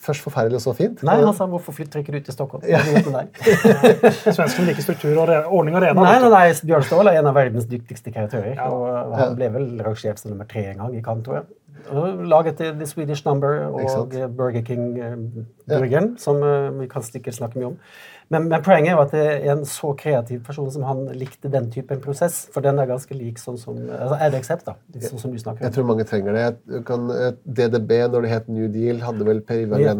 først 0.04 0.24
forferdelig 0.24 0.58
og 0.58 0.64
så 0.66 0.74
fint. 0.76 1.02
Nei, 1.06 1.16
han 1.24 1.34
sa 1.34 1.46
'hvorfor 1.46 1.72
flytter 1.72 2.02
ikke 2.02 2.12
du 2.12 2.20
til 2.20 2.34
Stockholm'? 2.34 2.66
Ja. 2.68 2.80
Svenskene 4.36 4.66
liker 4.68 4.82
struktur 4.84 5.16
og 5.16 5.30
ordning 5.46 5.76
og 5.76 5.82
rena. 5.82 6.02
Nei, 6.02 6.18
nei, 6.22 6.30
nei, 6.30 6.52
Bjørn 6.64 6.84
Ståhl 6.84 7.08
er 7.08 7.20
en 7.20 7.30
av 7.30 7.34
verdens 7.34 7.66
dyktigste 7.70 8.12
kreatører. 8.12 8.54
Ja. 8.54 8.68
Og 8.68 9.16
han 9.16 9.34
ble 9.38 9.48
vel 9.54 9.70
rangert 9.80 10.20
som 10.20 10.30
nummer 10.30 10.44
tre 10.50 10.68
en 10.72 10.84
gang 10.84 10.94
i 10.96 11.02
Cannes, 11.02 11.24
tror 11.24 11.40
jeg. 11.40 11.48
Og 11.88 12.24
Laget 12.28 12.58
The 12.60 12.86
Swedish 12.86 13.24
Number 13.26 13.64
og 13.70 14.12
Burger 14.36 14.62
King-burgeren, 14.62 16.18
som 16.18 16.42
eh, 16.42 16.70
vi 16.80 16.88
kan 16.90 17.02
sikkert 17.02 17.38
snakke 17.38 17.58
mye 17.58 17.72
om. 17.72 17.76
Men, 18.28 18.48
men 18.50 18.60
poenget 18.64 18.92
er 18.92 18.96
jo 18.96 19.02
at 19.06 19.12
det 19.14 19.22
er 19.24 19.54
en 19.54 19.64
så 19.68 19.94
kreativ 19.96 20.42
person 20.44 20.68
som 20.72 20.84
han 20.84 21.06
likte 21.16 21.48
den 21.52 21.70
typen 21.72 22.00
prosess. 22.04 22.42
For 22.52 22.64
den 22.64 22.80
er 22.80 22.90
ganske 22.90 23.16
lik 23.16 23.40
sånn 23.40 23.56
som 23.60 23.78
altså 23.88 24.18
eksept 24.38 24.66
da. 24.68 24.74
Sånn 25.06 25.22
som 25.22 25.32
du 25.32 25.40
snakker 25.40 25.62
om. 25.62 25.66
Jeg 25.66 25.76
tror 25.76 25.88
mange 25.88 26.06
trenger 26.08 26.36
det. 26.36 26.82
Kan, 26.88 27.08
DDB, 27.44 27.94
når 28.12 28.26
det 28.26 28.32
het 28.34 28.52
New 28.52 28.68
Deal, 28.72 29.00
hadde 29.04 29.24
vel 29.28 29.40
Per 29.48 29.64
Ivar 29.64 29.82
Ja, 29.82 29.96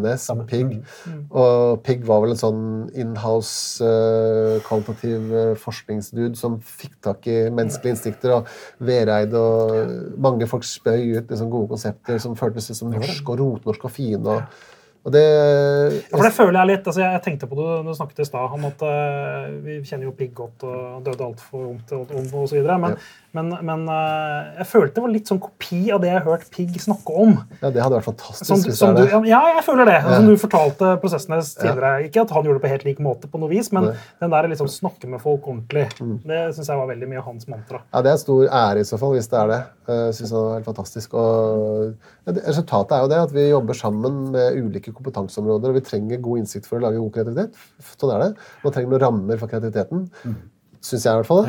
PIG. 0.49 0.79
Mm. 1.09 1.23
Og 1.31 1.81
PIG 1.87 2.05
var 2.09 2.25
vel 2.25 2.37
en 2.37 2.43
sånn 2.43 2.63
inhouse 2.99 3.85
uh, 3.85 4.61
kvalitativ 4.69 5.33
uh, 5.33 5.53
forskningsdude 5.59 6.37
som 6.39 6.61
fikk 6.61 6.99
tak 7.05 7.29
i 7.33 7.41
menneskelige 7.49 7.97
instinkter. 7.97 8.39
Og 8.39 8.85
Vereid 8.85 9.37
og 9.39 10.19
mange 10.21 10.49
folk 10.51 10.67
spøy 10.69 11.15
ut 11.17 11.31
liksom, 11.31 11.49
gode 11.53 11.73
konsepter 11.73 12.21
som 12.23 12.37
føltes 12.39 12.75
som 12.77 12.93
norsk 12.93 13.33
og 13.33 13.41
rotnorsk 13.41 13.89
og 13.89 13.95
fine. 13.95 14.37
Og 14.37 14.77
det, 15.15 15.25
Ja, 16.09 16.17
for 16.17 16.27
det 16.27 16.33
føler 16.37 16.59
jeg 16.61 16.71
litt, 16.73 16.91
altså 16.91 17.03
jeg, 17.05 17.23
tenkte 17.25 17.49
på 17.51 17.59
det 17.59 17.79
du 17.87 17.93
snakket 17.97 18.25
i 18.25 18.29
stad 18.29 18.57
om 18.59 18.67
at 18.69 18.85
eh, 18.89 19.49
vi 19.65 19.79
kjenner 19.87 20.09
jo 20.09 20.17
Pigg 20.19 20.35
godt 20.37 20.67
og 20.69 21.01
døde 21.07 21.25
altfor 21.29 21.65
ungt 21.73 21.93
og, 21.97 22.13
og, 22.13 22.29
og 22.43 22.49
så 22.51 22.59
videre, 22.59 22.79
men, 22.83 22.97
men, 23.37 23.53
men 23.69 23.85
eh, 23.93 24.59
jeg 24.63 24.69
følte 24.73 24.99
det 24.99 25.05
var 25.05 25.15
litt 25.15 25.31
sånn 25.31 25.41
kopi 25.43 25.81
av 25.95 26.03
det 26.03 26.11
jeg 26.11 26.19
har 26.19 26.27
hørt 26.27 26.49
Pigg 26.55 26.79
snakke 26.83 27.17
om. 27.25 27.37
ja, 27.61 27.71
det 27.75 27.83
hadde 27.85 27.99
vært 27.99 28.09
fantastisk 28.11 28.49
Som, 28.49 28.63
hvis 28.65 28.79
som 28.81 28.97
det 28.97 29.07
du, 29.07 29.13
er 29.13 29.23
det. 29.23 29.33
ja, 29.33 29.43
jeg 29.59 29.65
føler 29.67 29.91
det. 29.93 29.99
Som 30.09 30.29
du 30.29 30.35
fortalte 30.41 30.93
prosessene 31.03 31.41
tidligere. 31.45 31.93
Ikke 32.09 32.25
at 32.25 32.33
han 32.35 32.47
gjorde 32.49 32.61
det 32.61 32.65
på 32.67 32.73
helt 32.73 32.87
lik 32.89 33.03
måte, 33.05 33.31
på 33.31 33.41
noe 33.43 33.51
vis, 33.53 33.71
men 33.75 33.91
det. 33.91 33.97
den 34.23 34.33
der 34.35 34.49
liksom 34.51 34.71
snakke 34.73 35.11
med 35.11 35.23
folk 35.23 35.47
ordentlig, 35.49 35.87
det 36.29 36.41
syns 36.57 36.71
jeg 36.73 36.81
var 36.81 36.89
veldig 36.91 37.09
mye 37.11 37.25
hans 37.27 37.49
mantra. 37.51 37.83
Ja, 37.93 38.03
Det 38.05 38.13
er 38.13 38.17
en 38.19 38.23
stor 38.23 38.49
ære 38.63 38.83
i 38.83 38.89
så 38.89 38.99
fall, 39.01 39.15
hvis 39.17 39.31
det 39.31 39.39
er 39.41 39.53
det. 39.53 39.61
Jeg 39.89 40.15
synes 40.19 40.33
det 40.35 40.41
var 40.41 40.55
helt 40.59 40.69
fantastisk. 40.69 41.15
Og 41.17 41.95
ja, 42.27 42.35
resultatet 42.49 42.97
er 42.97 43.05
jo 43.05 43.11
det 43.13 43.21
at 43.29 43.35
vi 43.37 43.47
jobber 43.49 43.77
sammen 43.79 44.19
med 44.35 44.59
ulike 44.61 44.93
kompetanseområder, 44.99 45.73
og 45.73 45.81
vi 45.81 45.87
trenger 45.87 46.23
god 46.25 46.45
innsikt 46.45 46.69
for 46.69 46.79
å 46.79 46.87
lage 46.87 47.01
god 47.01 47.17
kreativitet. 47.17 47.65
Sånn 47.95 48.15
er 48.15 48.27
det. 48.27 48.31
Man 48.65 48.77
trenger 48.77 48.95
noen 48.95 49.05
rammer 49.07 49.41
for 49.41 49.51
kreativiteten. 49.51 50.07
Syns 50.79 51.05
jeg, 51.09 51.11
i 51.11 51.19
hvert 51.19 51.27
fall. 51.27 51.49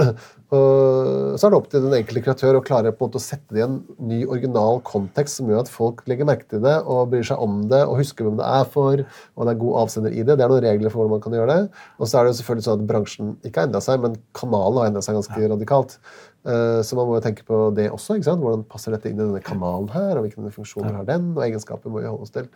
og 0.54 1.36
så 1.38 1.46
er 1.46 1.52
det 1.52 1.58
opp 1.58 1.68
til 1.70 1.84
den 1.84 1.94
enkelte 1.94 2.22
kreatør 2.26 2.58
å 2.58 2.62
klare 2.66 2.90
på 2.94 3.04
en 3.04 3.10
måte 3.10 3.20
å 3.20 3.22
sette 3.22 3.54
det 3.54 3.62
i 3.62 3.64
en 3.64 3.76
ny, 4.02 4.18
original 4.26 4.80
kontekst 4.86 5.38
som 5.38 5.50
gjør 5.50 5.62
at 5.62 5.70
folk 5.70 6.02
legger 6.10 6.26
merke 6.26 6.48
til 6.50 6.62
det 6.64 6.74
og 6.82 7.12
bryr 7.12 7.26
seg 7.26 7.42
om 7.42 7.62
det 7.70 7.84
og 7.86 8.00
husker 8.00 8.26
hvem 8.26 8.40
det 8.40 8.50
er 8.50 8.66
for, 8.74 9.04
og 9.04 9.46
det 9.46 9.54
er 9.54 9.62
god 9.62 9.80
avsender 9.84 10.14
i 10.14 10.26
det. 10.26 10.34
Det 10.34 10.46
er 10.46 10.52
noen 10.52 10.66
regler 10.66 10.90
for 10.94 11.02
hvordan 11.02 11.14
man 11.14 11.24
kan 11.24 11.38
gjøre 11.38 11.54
det. 11.54 11.82
Og 11.98 12.10
så 12.10 12.18
er 12.18 12.26
det 12.26 12.34
jo 12.34 12.38
selvfølgelig 12.40 12.66
sånn 12.66 12.82
at 12.82 12.90
bransjen 12.90 13.32
ikke 13.46 13.62
har 13.62 13.70
endra 13.70 13.82
seg, 13.86 14.02
men 14.02 14.18
kanalen 14.40 14.82
har 14.82 14.90
endra 14.90 15.04
seg 15.06 15.18
ganske 15.20 15.50
radikalt. 15.54 15.98
Eh, 16.44 16.80
Så 16.84 16.96
man 16.96 17.06
må 17.08 17.16
jo 17.16 17.24
tenke 17.24 17.44
på 17.44 17.74
det 17.74 17.90
også. 17.90 18.16
ikke 18.18 18.28
sant? 18.28 18.42
Hvordan 18.44 18.64
passer 18.68 18.92
dette 18.92 19.08
inn 19.08 19.18
i 19.18 19.24
denne 19.24 19.40
kanalen 19.42 19.88
her, 19.94 20.18
og 20.18 20.26
hvilke 20.26 20.52
funksjoner 20.52 20.92
har 20.98 21.04
den, 21.08 21.32
og 21.36 21.42
egenskaper 21.46 21.90
må 21.90 22.00
vi 22.02 22.06
holde 22.10 22.22
oss 22.26 22.34
til. 22.34 22.48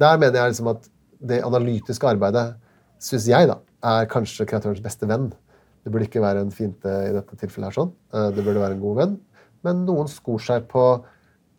Der 0.00 0.16
mener 0.18 0.40
jeg 0.40 0.54
liksom 0.54 0.70
at 0.72 0.88
det 1.24 1.42
analytiske 1.44 2.08
arbeidet, 2.08 2.54
syns 3.00 3.26
jeg, 3.28 3.48
da, 3.48 3.58
er 3.84 4.06
kanskje 4.08 4.46
kreatørens 4.48 4.80
beste 4.82 5.06
venn. 5.06 5.30
Det 5.84 5.92
burde 5.92 6.06
ikke 6.08 6.22
være 6.24 6.40
en 6.40 6.50
fiende 6.50 6.94
i 7.10 7.12
dette 7.12 7.36
tilfellet 7.36 7.68
her 7.68 7.76
sånn. 7.82 7.92
Eh, 8.14 8.30
Det 8.32 8.44
burde 8.44 8.60
være 8.62 8.72
en 8.78 8.80
god 8.80 8.96
venn. 8.96 9.18
Men 9.62 9.84
noen 9.86 10.08
skor 10.08 10.40
seg 10.40 10.66
på 10.68 11.04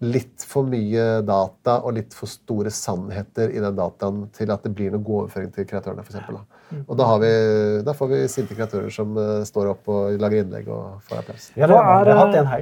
litt 0.01 0.43
for 0.43 0.63
mye 0.67 1.21
data 1.25 1.79
og 1.85 1.93
litt 1.95 2.13
for 2.13 2.27
store 2.27 2.69
sannheter 2.73 3.49
i 3.53 3.61
den 3.63 3.75
dataen 3.77 4.25
til 4.35 4.51
at 4.51 4.63
det 4.63 4.73
blir 4.75 4.91
noe 4.91 5.01
god 5.05 5.23
overføring 5.25 5.53
til 5.53 5.65
kreatørene. 5.65 6.03
For 6.03 6.13
eksempel, 6.13 6.35
da. 6.41 6.54
Og 6.83 6.99
da, 6.99 7.07
har 7.09 7.21
vi, 7.23 7.31
da 7.87 7.95
får 7.97 8.11
vi 8.11 8.19
sinte 8.31 8.57
kreatører 8.57 8.93
som 8.93 9.17
eh, 9.21 9.41
står 9.47 9.71
opp 9.71 9.91
og 9.91 10.19
lager 10.21 10.43
innlegg 10.43 10.69
og 10.71 10.83
får 11.07 11.21
applaus. 11.21 11.47
Har, 11.55 11.71
vi 11.71 11.79
er, 11.79 11.81
har 11.81 12.21
hatt 12.21 12.35
eh, 12.35 12.41
en 12.41 12.51
her. 12.51 12.61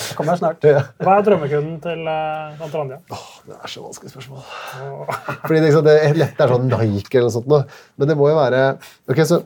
Så 0.00 0.14
kommer 0.18 0.40
snart. 0.40 0.66
Ja. 0.66 0.84
Hva 1.02 1.18
er 1.18 1.28
drømmekunden 1.28 1.78
til 1.84 2.00
uh, 2.08 2.58
Tante 2.60 2.82
Ranja? 2.82 3.00
Det 3.46 3.56
er 3.56 3.74
så 3.74 3.86
vanskelig 3.86 4.14
spørsmål. 4.14 4.44
Fordi 5.46 5.64
liksom, 5.66 5.86
det 5.86 5.96
er 6.08 6.20
lett 6.24 6.44
er 6.44 6.54
sånn 6.54 6.68
Nike 6.70 7.18
eller 7.18 7.30
noe 7.30 7.38
sånt 7.38 7.50
noe. 7.50 7.64
Men 8.00 8.12
det 8.12 8.20
må 8.20 8.30
jo 8.30 8.38
være 8.38 8.60
Ok, 9.10 9.24
så 9.28 9.42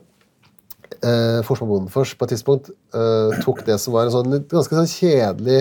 eh, 1.04 1.42
Forsvar 1.46 1.68
Bondenfors 1.68 2.14
på 2.18 2.24
et 2.26 2.32
tidspunkt 2.34 2.66
eh, 2.70 3.30
tok 3.44 3.58
det 3.66 3.76
som 3.82 3.94
var 3.96 4.04
en 4.08 4.14
sånn 4.14 4.32
ganske 4.50 4.74
sånn 4.78 4.90
kjedelig 4.90 5.60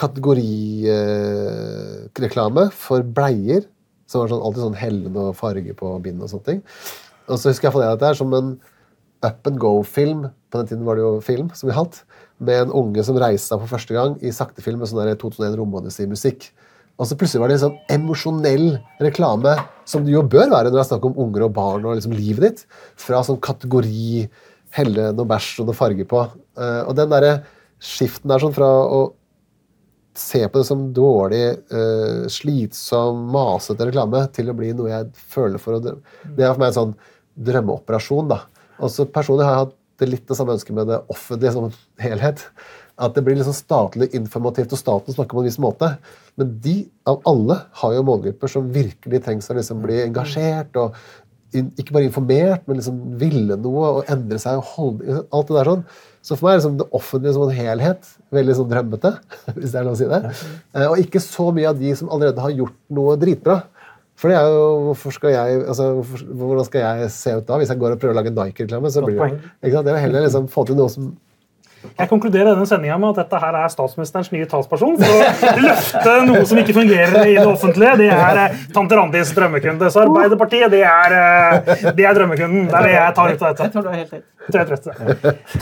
kategorireklame 0.00 2.64
for 2.74 3.00
bleier. 3.16 3.62
Som 4.10 4.18
var 4.20 4.28
sånn, 4.30 4.44
alltid 4.44 4.62
sånn 4.66 4.82
hellende 4.82 5.20
og 5.30 5.38
farge 5.38 5.72
på 5.78 5.86
bind 6.04 6.18
og 6.22 6.28
sånne 6.32 6.48
ting. 6.50 6.60
Og 7.28 7.40
så 7.40 7.50
husker 7.50 7.68
jeg 7.68 7.74
for 7.76 7.84
det 7.84 7.92
at 7.94 8.02
det 8.02 8.10
er 8.10 8.18
som 8.18 8.34
en 8.36 8.54
up 9.24 9.48
and 9.48 9.58
go-film. 9.60 10.26
På 10.52 10.60
den 10.60 10.70
tiden 10.70 10.84
var 10.86 10.98
det 10.98 11.04
jo 11.04 11.16
film 11.24 11.48
som 11.56 11.70
vi 11.70 11.76
hatt. 11.76 12.02
Med 12.44 12.66
en 12.66 12.74
unge 12.82 13.04
som 13.06 13.18
reiste 13.20 13.52
seg 13.52 13.62
for 13.62 13.72
første 13.76 13.96
gang 13.96 14.18
i 14.20 14.34
saktefilm 14.34 14.82
med 14.82 14.90
sånn 14.90 15.02
der 15.02 15.18
2001 15.20 15.56
Romodyssey-musikk. 15.60 16.50
Og 17.00 17.08
så 17.10 17.16
plutselig 17.18 17.42
var 17.42 17.50
det 17.50 17.56
en 17.58 17.64
sånn 17.64 17.78
emosjonell 17.90 18.66
reklame, 19.02 19.56
som 19.88 20.04
det 20.06 20.14
jo 20.14 20.22
bør 20.22 20.52
være 20.52 20.68
når 20.68 20.76
det 20.76 20.82
er 20.84 20.90
snakk 20.92 21.08
om 21.08 21.16
unger 21.24 21.48
og 21.48 21.54
barn 21.56 21.88
og 21.88 21.96
liksom 21.98 22.14
livet 22.14 22.44
ditt. 22.46 22.62
Fra 23.00 23.24
sånn 23.26 23.40
kategori 23.42 24.28
helle 24.74 25.10
noe 25.14 25.30
bæsj 25.30 25.62
og 25.62 25.70
noe 25.70 25.78
farge 25.78 26.06
på. 26.10 26.22
Eh, 26.58 26.82
og 26.84 26.94
den 26.98 27.10
derre 27.10 27.38
skiften 27.82 28.30
der 28.30 28.42
sånn 28.42 28.54
fra 28.54 28.68
å 28.68 29.00
se 30.18 30.42
på 30.48 30.60
det 30.60 30.68
som 30.68 30.86
dårlig, 30.94 31.42
uh, 31.74 32.26
slitsom, 32.30 33.24
masete 33.34 33.88
reklame, 33.88 34.24
til 34.34 34.50
å 34.50 34.56
bli 34.56 34.72
noe 34.76 34.92
jeg 34.92 35.10
føler 35.34 35.62
for 35.62 35.78
å 35.78 35.82
drømme. 35.82 36.18
Det 36.36 36.46
er 36.46 36.54
for 36.54 36.62
meg 36.62 36.72
en 36.72 36.78
sånn 36.80 36.94
drømmeoperasjon. 37.48 38.30
da. 38.30 38.44
Og 38.78 38.92
så 38.92 39.06
Personlig 39.10 39.46
har 39.46 39.56
jeg 39.56 39.66
hatt 39.66 39.76
det 40.02 40.08
litt 40.10 40.24
det 40.28 40.36
samme 40.38 40.56
ønsket 40.56 40.74
med 40.74 40.88
det 40.90 41.02
offentlige 41.12 41.54
som 41.54 41.68
en 41.68 41.76
helhet. 42.02 42.42
At 42.94 43.16
det 43.16 43.24
blir 43.26 43.34
liksom 43.38 43.56
statlig 43.56 44.12
informativt, 44.14 44.72
og 44.74 44.78
staten 44.78 45.14
snakker 45.14 45.34
på 45.34 45.42
en 45.42 45.48
viss 45.48 45.58
måte. 45.62 45.88
Men 46.38 46.52
de 46.62 46.76
av 47.10 47.20
alle 47.26 47.56
har 47.80 47.94
jo 47.96 48.04
målgrupper 48.06 48.50
som 48.50 48.70
virkelig 48.74 49.22
trengs 49.24 49.50
å 49.50 49.56
liksom 49.58 49.82
bli 49.82 50.00
engasjert. 50.04 50.76
og 50.78 50.94
ikke 51.54 51.94
bare 51.94 52.08
informert, 52.08 52.64
men 52.66 52.78
liksom 52.80 52.98
ville 53.20 53.56
noe 53.60 53.90
og 54.00 54.10
endre 54.12 54.38
seg. 54.42 54.58
og 54.58 54.64
holde, 54.74 55.20
alt 55.30 55.50
det 55.50 55.56
der 55.60 55.70
sånn. 55.70 55.84
Så 56.24 56.38
for 56.38 56.46
meg 56.48 56.54
er 56.54 56.60
liksom 56.62 56.78
det 56.80 56.86
offentlige 56.96 57.34
som 57.36 57.44
en 57.46 57.54
helhet 57.58 58.10
veldig 58.32 58.56
sånn 58.60 58.70
drømmete. 58.72 59.12
hvis 59.58 59.74
det 59.74 59.80
er 59.80 59.86
lov 59.86 59.94
å 59.96 60.00
si 60.00 60.08
det. 60.10 60.20
Eh, 60.74 60.86
Og 60.88 60.98
ikke 61.04 61.20
så 61.22 61.50
mye 61.54 61.68
av 61.70 61.78
de 61.80 61.92
som 62.00 62.10
allerede 62.14 62.40
har 62.44 62.54
gjort 62.56 62.76
noe 62.96 63.16
dritbra. 63.20 63.58
For 64.14 64.30
det 64.30 64.36
er 64.38 64.46
jo, 64.46 64.66
hvorfor 64.88 65.10
skal 65.16 65.32
jeg, 65.34 65.60
altså, 65.66 65.88
Hvordan 66.38 66.66
skal 66.68 66.84
jeg 66.84 67.10
se 67.10 67.32
ut 67.34 67.46
da, 67.48 67.56
hvis 67.58 67.72
jeg 67.72 67.80
går 67.82 67.96
og 67.96 68.00
prøver 68.02 68.14
å 68.14 68.18
lage 68.20 68.30
Nike-reklame? 68.34 68.90
så 68.94 69.02
blir 69.02 69.18
det, 69.18 69.40
ikke 69.58 69.74
sant? 69.74 69.88
Jeg 69.90 69.96
vil 69.96 70.04
heller 70.06 70.26
liksom 70.28 70.46
få 70.54 70.64
til 70.68 70.78
noe 70.78 70.92
som 70.92 71.08
Jeg 71.94 72.08
konkluderer 72.10 72.50
denne 72.52 72.66
sendinga 72.68 72.96
med 72.98 73.12
at 73.12 73.20
dette 73.22 73.40
her 73.42 73.56
er 73.58 73.72
statsministerens 73.72 74.30
nye 74.34 74.46
talsperson 74.50 74.96
for 74.98 75.06
å 75.14 75.62
løfte 75.62 76.14
noe 76.26 76.42
som 76.48 76.60
ikke 76.60 76.74
fungerer 76.76 77.28
i 77.30 77.36
det 77.36 77.46
offentlige. 77.46 77.96
Det 78.00 78.08
er 78.10 78.40
eh, 78.42 78.62
tante 78.74 78.98
Randis 78.98 79.32
drømmekunde. 79.36 79.90
Så 79.92 80.02
Arbeiderpartiet, 80.02 80.72
det 80.72 80.82
er, 80.88 81.16
eh, 81.18 81.90
det 81.94 82.06
er 82.08 82.16
drømmekunden. 82.18 82.68
Det 82.70 82.78
er 82.78 82.88
det 82.88 82.94
jeg 82.96 83.16
tar 83.18 83.34
ut 83.34 83.44
av 83.44 83.48
dette. 83.54 84.22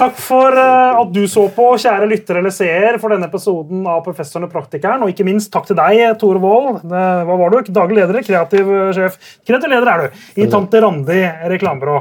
Takk 0.01 0.17
for 0.19 0.63
eh, 0.63 1.01
at 1.03 1.13
du 1.15 1.23
så 1.31 1.45
på, 1.55 1.69
kjære 1.85 2.09
lytter 2.11 2.41
eller 2.41 2.55
seer, 2.55 2.99
for 3.03 3.15
denne 3.15 3.29
episoden 3.31 3.85
av 3.91 4.01
Professoren 4.07 4.49
og 4.49 4.55
praktikeren. 4.55 5.05
Og 5.05 5.13
ikke 5.13 5.27
minst 5.29 5.53
takk 5.55 5.69
til 5.69 5.79
deg, 5.79 6.01
Tore 6.23 6.43
Wold. 6.43 6.81
Hva 6.89 7.37
var 7.45 7.53
du? 7.53 7.61
Daglig 7.73 8.01
leder, 8.01 8.23
kreativ 8.27 8.73
sjef. 8.97 9.21
Kreativ 9.47 9.75
leder 9.75 9.93
er 9.93 10.07
du 10.07 10.43
i 10.43 10.49
Tante 10.51 10.83
Randi 10.83 11.21
reklamebyrå. 11.53 12.01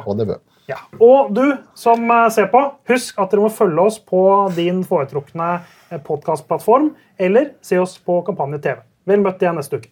Ja. 0.72 0.80
Og 1.04 1.34
du 1.36 1.44
som 1.78 2.04
eh, 2.08 2.28
ser 2.34 2.48
på, 2.54 2.64
husk 2.92 3.20
at 3.20 3.34
dere 3.34 3.46
må 3.46 3.54
følge 3.54 3.88
oss 3.92 4.00
på 4.00 4.24
din 4.56 4.84
foretrukne 4.88 5.54
podkastplattform, 6.08 6.94
eller 7.20 7.52
se 7.66 7.80
oss 7.82 7.98
på 8.00 8.22
Kampanje 8.28 8.62
TV. 8.64 8.86
Vel 9.10 9.26
møtt 9.26 9.44
igjen 9.44 9.60
neste 9.60 9.82
uke. 9.82 9.92